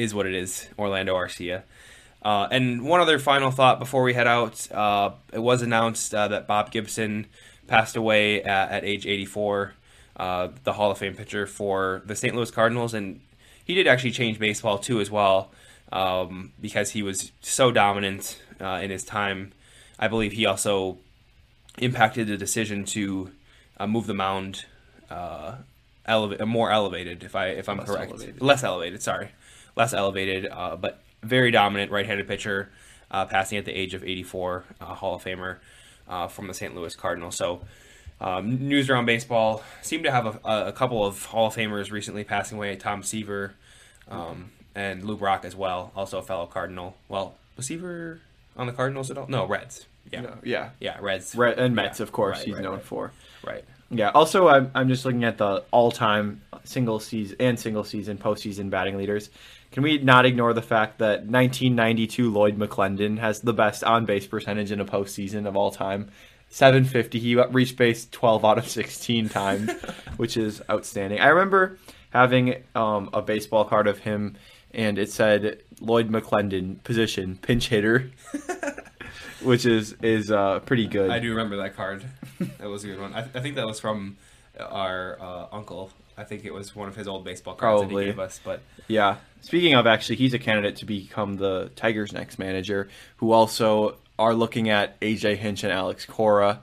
is 0.00 0.14
what 0.14 0.26
it 0.26 0.34
is. 0.34 0.68
Orlando 0.78 1.14
Arcia. 1.14 1.62
Uh, 2.22 2.48
and 2.50 2.84
one 2.84 3.00
other 3.00 3.18
final 3.18 3.50
thought 3.50 3.78
before 3.78 4.02
we 4.02 4.14
head 4.14 4.26
out. 4.26 4.70
Uh, 4.72 5.12
it 5.32 5.38
was 5.38 5.62
announced 5.62 6.14
uh, 6.14 6.28
that 6.28 6.46
Bob 6.46 6.70
Gibson 6.70 7.26
passed 7.66 7.96
away 7.96 8.42
at, 8.42 8.70
at 8.70 8.84
age 8.84 9.06
84, 9.06 9.74
uh, 10.16 10.48
the 10.64 10.74
Hall 10.74 10.90
of 10.90 10.98
Fame 10.98 11.14
pitcher 11.14 11.46
for 11.46 12.02
the 12.04 12.16
St. 12.16 12.34
Louis 12.34 12.50
Cardinals, 12.50 12.94
and 12.94 13.20
he 13.64 13.74
did 13.74 13.86
actually 13.86 14.10
change 14.10 14.38
baseball 14.38 14.78
too 14.78 15.00
as 15.00 15.10
well 15.10 15.50
um, 15.92 16.52
because 16.60 16.90
he 16.90 17.02
was 17.02 17.32
so 17.40 17.70
dominant 17.70 18.40
uh, 18.60 18.80
in 18.82 18.90
his 18.90 19.04
time. 19.04 19.52
I 19.98 20.08
believe 20.08 20.32
he 20.32 20.46
also 20.46 20.98
impacted 21.78 22.26
the 22.26 22.36
decision 22.36 22.84
to 22.86 23.30
uh, 23.78 23.86
move 23.86 24.06
the 24.06 24.14
mound 24.14 24.66
uh, 25.10 25.56
eleva- 26.08 26.46
more 26.46 26.70
elevated, 26.70 27.22
if 27.22 27.34
I 27.34 27.48
if 27.48 27.68
I'm 27.68 27.78
less 27.78 27.86
correct, 27.88 28.10
elevated. 28.10 28.42
less 28.42 28.64
elevated. 28.64 29.02
Sorry, 29.02 29.28
less 29.80 29.94
elevated, 29.94 30.46
uh, 30.46 30.76
but 30.76 31.00
very 31.22 31.50
dominant 31.50 31.90
right-handed 31.90 32.28
pitcher, 32.28 32.68
uh, 33.10 33.24
passing 33.24 33.56
at 33.56 33.64
the 33.64 33.72
age 33.72 33.94
of 33.94 34.04
84, 34.04 34.64
Hall 34.80 35.14
of 35.14 35.24
Famer 35.24 35.56
uh, 36.06 36.28
from 36.28 36.48
the 36.48 36.54
St. 36.54 36.74
Louis 36.74 36.94
Cardinals. 36.94 37.36
So, 37.36 37.62
um, 38.20 38.68
news 38.68 38.90
around 38.90 39.06
baseball 39.06 39.62
seem 39.80 40.02
to 40.02 40.10
have 40.10 40.26
a, 40.44 40.66
a, 40.66 40.72
couple 40.72 41.06
of 41.06 41.24
Hall 41.24 41.46
of 41.46 41.56
Famers 41.56 41.90
recently 41.90 42.24
passing 42.24 42.58
away. 42.58 42.76
Tom 42.76 43.02
Seaver 43.02 43.54
um, 44.10 44.50
and 44.74 45.02
Lou 45.02 45.16
Brock 45.16 45.46
as 45.46 45.56
well, 45.56 45.92
also 45.96 46.18
a 46.18 46.22
fellow 46.22 46.44
Cardinal. 46.44 46.94
Well, 47.08 47.36
was 47.56 47.64
Seaver 47.64 48.20
on 48.58 48.66
the 48.66 48.74
Cardinals 48.74 49.10
at 49.10 49.16
all? 49.16 49.26
No, 49.28 49.46
Reds. 49.46 49.86
Yeah, 50.12 50.20
no, 50.20 50.34
yeah, 50.42 50.70
yeah, 50.80 50.98
Reds 51.00 51.34
Red, 51.34 51.58
and 51.58 51.74
Mets, 51.74 52.00
yeah. 52.00 52.02
of 52.02 52.12
course. 52.12 52.38
Right, 52.38 52.46
he's 52.46 52.54
right, 52.56 52.64
known 52.64 52.74
right. 52.74 52.84
for. 52.84 53.12
Right. 53.42 53.64
Yeah. 53.90 54.10
Also, 54.10 54.48
I'm, 54.48 54.70
I'm 54.74 54.88
just 54.88 55.04
looking 55.04 55.24
at 55.24 55.38
the 55.38 55.64
all-time 55.70 56.42
single 56.64 57.00
season 57.00 57.36
and 57.40 57.58
single 57.58 57.84
season 57.84 58.18
postseason 58.18 58.70
batting 58.70 58.96
leaders. 58.96 59.30
Can 59.72 59.82
we 59.84 59.98
not 59.98 60.26
ignore 60.26 60.52
the 60.52 60.62
fact 60.62 60.98
that 60.98 61.26
1992 61.26 62.30
Lloyd 62.30 62.58
McClendon 62.58 63.18
has 63.18 63.40
the 63.40 63.52
best 63.52 63.84
on-base 63.84 64.26
percentage 64.26 64.72
in 64.72 64.80
a 64.80 64.84
postseason 64.84 65.46
of 65.46 65.56
all 65.56 65.70
time 65.70 66.10
750. 66.50 67.18
He 67.18 67.36
reached 67.36 67.76
base 67.76 68.08
12 68.10 68.44
out 68.44 68.58
of 68.58 68.68
16 68.68 69.28
times, 69.28 69.70
which 70.16 70.36
is 70.36 70.60
outstanding. 70.68 71.20
I 71.20 71.28
remember 71.28 71.78
having 72.10 72.62
um, 72.74 73.08
a 73.12 73.22
baseball 73.22 73.64
card 73.64 73.86
of 73.86 74.00
him, 74.00 74.36
and 74.72 74.98
it 74.98 75.10
said 75.10 75.62
Lloyd 75.80 76.10
McClendon 76.10 76.82
position 76.82 77.38
pinch 77.40 77.68
hitter, 77.68 78.10
which 79.42 79.64
is 79.64 79.94
is 80.02 80.30
uh, 80.30 80.58
pretty 80.60 80.88
good. 80.88 81.10
I 81.10 81.20
do 81.20 81.30
remember 81.30 81.56
that 81.58 81.76
card. 81.76 82.04
That 82.58 82.68
was 82.68 82.82
a 82.84 82.88
good 82.88 83.00
one. 83.00 83.14
I, 83.14 83.22
th- 83.22 83.36
I 83.36 83.40
think 83.40 83.54
that 83.54 83.66
was 83.66 83.78
from 83.78 84.16
our 84.58 85.18
uh, 85.20 85.46
uncle. 85.52 85.92
I 86.20 86.24
think 86.24 86.44
it 86.44 86.52
was 86.52 86.76
one 86.76 86.86
of 86.86 86.94
his 86.94 87.08
old 87.08 87.24
baseball 87.24 87.54
cards 87.54 87.80
that 87.80 87.86
Probably. 87.86 88.04
he 88.04 88.10
gave 88.10 88.18
us. 88.18 88.38
But 88.44 88.60
Yeah. 88.88 89.16
Speaking 89.40 89.74
of, 89.74 89.86
actually, 89.86 90.16
he's 90.16 90.34
a 90.34 90.38
candidate 90.38 90.76
to 90.76 90.84
become 90.84 91.38
the 91.38 91.70
Tigers' 91.76 92.12
next 92.12 92.38
manager, 92.38 92.88
who 93.16 93.32
also 93.32 93.96
are 94.18 94.34
looking 94.34 94.68
at 94.68 95.00
AJ 95.00 95.36
Hinch 95.36 95.64
and 95.64 95.72
Alex 95.72 96.04
Cora, 96.04 96.60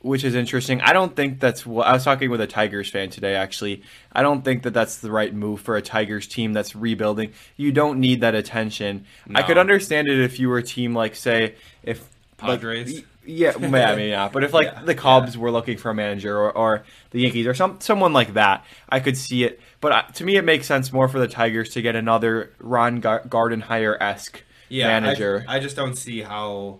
which 0.00 0.24
is 0.24 0.34
interesting. 0.34 0.80
I 0.80 0.94
don't 0.94 1.14
think 1.14 1.38
that's 1.38 1.66
what 1.66 1.86
I 1.86 1.92
was 1.92 2.02
talking 2.02 2.30
with 2.30 2.40
a 2.40 2.46
Tigers 2.46 2.88
fan 2.88 3.10
today. 3.10 3.34
Actually, 3.34 3.82
I 4.10 4.22
don't 4.22 4.42
think 4.42 4.62
that 4.62 4.72
that's 4.72 4.96
the 4.98 5.10
right 5.10 5.34
move 5.34 5.60
for 5.60 5.76
a 5.76 5.82
Tigers 5.82 6.26
team 6.26 6.54
that's 6.54 6.74
rebuilding. 6.74 7.34
You 7.58 7.72
don't 7.72 8.00
need 8.00 8.22
that 8.22 8.34
attention. 8.34 9.04
I 9.34 9.42
could 9.42 9.58
understand 9.58 10.08
it 10.08 10.18
if 10.18 10.40
you 10.40 10.48
were 10.48 10.58
a 10.58 10.62
team 10.62 10.94
like, 10.94 11.14
say, 11.14 11.56
if 11.82 12.08
like, 12.42 13.04
Yeah, 13.28 13.52
yeah, 13.60 13.68
maybe 13.68 14.10
not. 14.10 14.32
But 14.32 14.44
if 14.44 14.54
like 14.54 14.68
Yeah, 14.68 14.82
the 14.82 14.94
Cubs 14.94 15.36
were 15.36 15.50
looking 15.50 15.76
for 15.76 15.90
a 15.90 15.94
manager, 15.94 16.36
or, 16.36 16.56
or 16.56 16.82
the 17.10 17.20
Yankees, 17.20 17.46
or 17.46 17.54
some 17.54 17.80
someone 17.80 18.12
like 18.12 18.34
that, 18.34 18.64
I 18.88 19.00
could 19.00 19.16
see 19.16 19.44
it. 19.44 19.60
But 19.80 19.92
uh, 19.92 20.02
to 20.14 20.24
me, 20.24 20.36
it 20.36 20.44
makes 20.44 20.66
sense 20.66 20.92
more 20.92 21.08
for 21.08 21.18
the 21.18 21.28
Tigers 21.28 21.70
to 21.70 21.82
get 21.82 21.94
another 21.94 22.52
Ron 22.58 23.00
Gar- 23.00 23.22
Gardenhire 23.22 23.96
esque 24.00 24.42
yeah, 24.68 24.86
manager. 24.86 25.44
I, 25.46 25.56
I 25.56 25.60
just 25.60 25.76
don't 25.76 25.94
see 25.94 26.22
how 26.22 26.78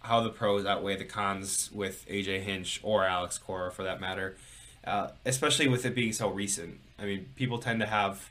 how 0.00 0.20
the 0.20 0.30
pros 0.30 0.64
outweigh 0.64 0.96
the 0.96 1.04
cons 1.04 1.70
with 1.72 2.06
AJ 2.08 2.42
Hinch 2.42 2.80
or 2.82 3.04
Alex 3.04 3.36
Cora 3.36 3.70
for 3.70 3.82
that 3.82 4.00
matter, 4.00 4.36
uh, 4.84 5.08
especially 5.26 5.68
with 5.68 5.84
it 5.84 5.94
being 5.94 6.12
so 6.12 6.30
recent. 6.30 6.78
I 6.98 7.04
mean, 7.04 7.26
people 7.36 7.58
tend 7.58 7.80
to 7.80 7.86
have 7.86 8.30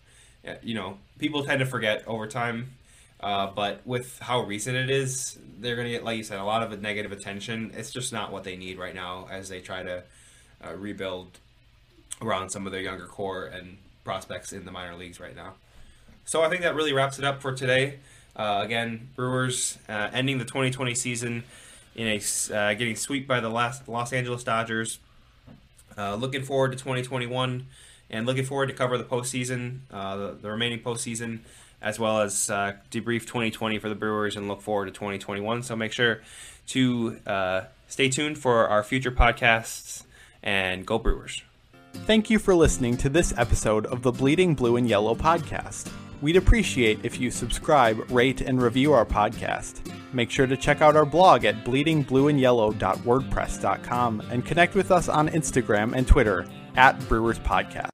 you 0.62 0.74
know, 0.74 0.98
people 1.20 1.44
tend 1.44 1.60
to 1.60 1.66
forget 1.66 2.04
over 2.08 2.28
time. 2.28 2.72
Uh, 3.20 3.48
but 3.48 3.82
with 3.86 4.20
how 4.20 4.42
recent 4.42 4.76
it 4.76 4.90
is, 4.90 5.40
they're 5.60 5.76
going 5.76 5.88
to 5.88 5.92
get, 5.92 6.04
like 6.04 6.18
you 6.18 6.24
said, 6.24 6.40
a 6.40 6.44
lot 6.44 6.62
of 6.62 6.82
negative 6.82 7.12
attention. 7.12 7.72
It's 7.76 7.92
just 7.92 8.14
not 8.14 8.32
what 8.32 8.44
they 8.44 8.56
need 8.56 8.78
right 8.78 8.94
now 8.94 9.28
as 9.32 9.50
they 9.50 9.60
try 9.60 9.84
to 9.84 10.04
uh, 10.64 10.76
rebuild 10.76 11.40
around 12.22 12.50
some 12.50 12.66
of 12.66 12.72
their 12.72 12.82
younger 12.82 13.06
core 13.06 13.46
and 13.46 13.78
prospects 14.04 14.54
in 14.54 14.66
the 14.66 14.72
minor 14.72 14.96
leagues 14.96 15.20
right 15.20 15.36
now. 15.36 15.54
So 16.26 16.44
I 16.44 16.50
think 16.50 16.62
that 16.62 16.76
really 16.76 16.94
wraps 16.94 17.18
it 17.18 17.26
up 17.26 17.42
for 17.42 17.54
today. 17.54 18.00
Uh, 18.36 18.62
again, 18.64 19.10
Brewers 19.16 19.80
uh, 19.90 20.10
ending 20.14 20.38
the 20.38 20.46
2020 20.46 20.94
season 20.94 21.44
in 21.96 22.08
a 22.08 22.18
uh, 22.54 22.74
getting 22.76 22.96
swept 22.96 23.28
by 23.28 23.40
the 23.40 23.50
last 23.50 23.88
Los 23.88 24.14
Angeles 24.14 24.44
Dodgers. 24.44 25.00
Looking 25.98 26.44
forward 26.44 26.72
to 26.74 26.78
2021 26.78 27.66
and 28.12 28.26
looking 28.28 28.46
forward 28.46 28.68
to 28.68 28.74
cover 28.74 29.00
the 29.00 29.04
postseason, 29.04 29.80
the, 29.90 30.38
the 30.40 30.52
remaining 30.52 30.80
postseason, 30.80 31.40
as 31.82 32.00
well 32.00 32.22
as 32.22 32.50
uh, 32.50 32.74
debrief 32.92 33.22
2020 33.22 33.80
for 33.80 33.90
the 33.90 33.96
Brewers 33.96 34.36
and 34.36 34.48
look 34.48 34.62
forward 34.62 34.86
to 34.86 34.92
2021. 34.92 35.64
So 35.64 35.76
make 35.76 35.94
sure 35.94 36.22
to 36.68 37.18
stay 37.88 38.10
tuned 38.10 38.38
for 38.38 38.68
our 38.68 38.84
future 38.84 39.12
podcasts 39.12 40.04
and 40.44 40.86
go 40.86 41.00
Brewers. 41.00 41.44
Thank 42.06 42.30
you 42.30 42.38
for 42.40 42.56
listening 42.56 42.96
to 42.98 43.10
this 43.10 43.34
episode 43.38 43.86
of 43.88 44.04
the 44.04 44.12
Bleeding 44.12 44.54
Blue 44.56 44.76
and 44.78 44.88
Yellow 44.88 45.16
podcast. 45.16 45.92
We'd 46.22 46.38
appreciate 46.38 47.00
if 47.04 47.20
you 47.20 47.32
subscribe, 47.32 48.10
rate, 48.10 48.40
and 48.42 48.62
review 48.62 48.94
our 48.94 49.06
podcast. 49.06 49.82
Make 50.14 50.32
sure 50.32 50.48
to 50.48 50.56
check 50.58 50.82
out 50.82 50.96
our 50.96 51.06
blog 51.06 51.46
at 51.46 51.64
bleedingblueandyellow.wordpress.com 51.66 54.22
and 54.32 54.46
connect 54.46 54.74
with 54.74 54.92
us 54.92 55.10
on 55.10 55.30
Instagram 55.30 55.94
and 55.94 56.08
Twitter 56.08 56.48
at 56.76 57.00
Brewers 57.08 57.38
Podcast. 57.40 57.90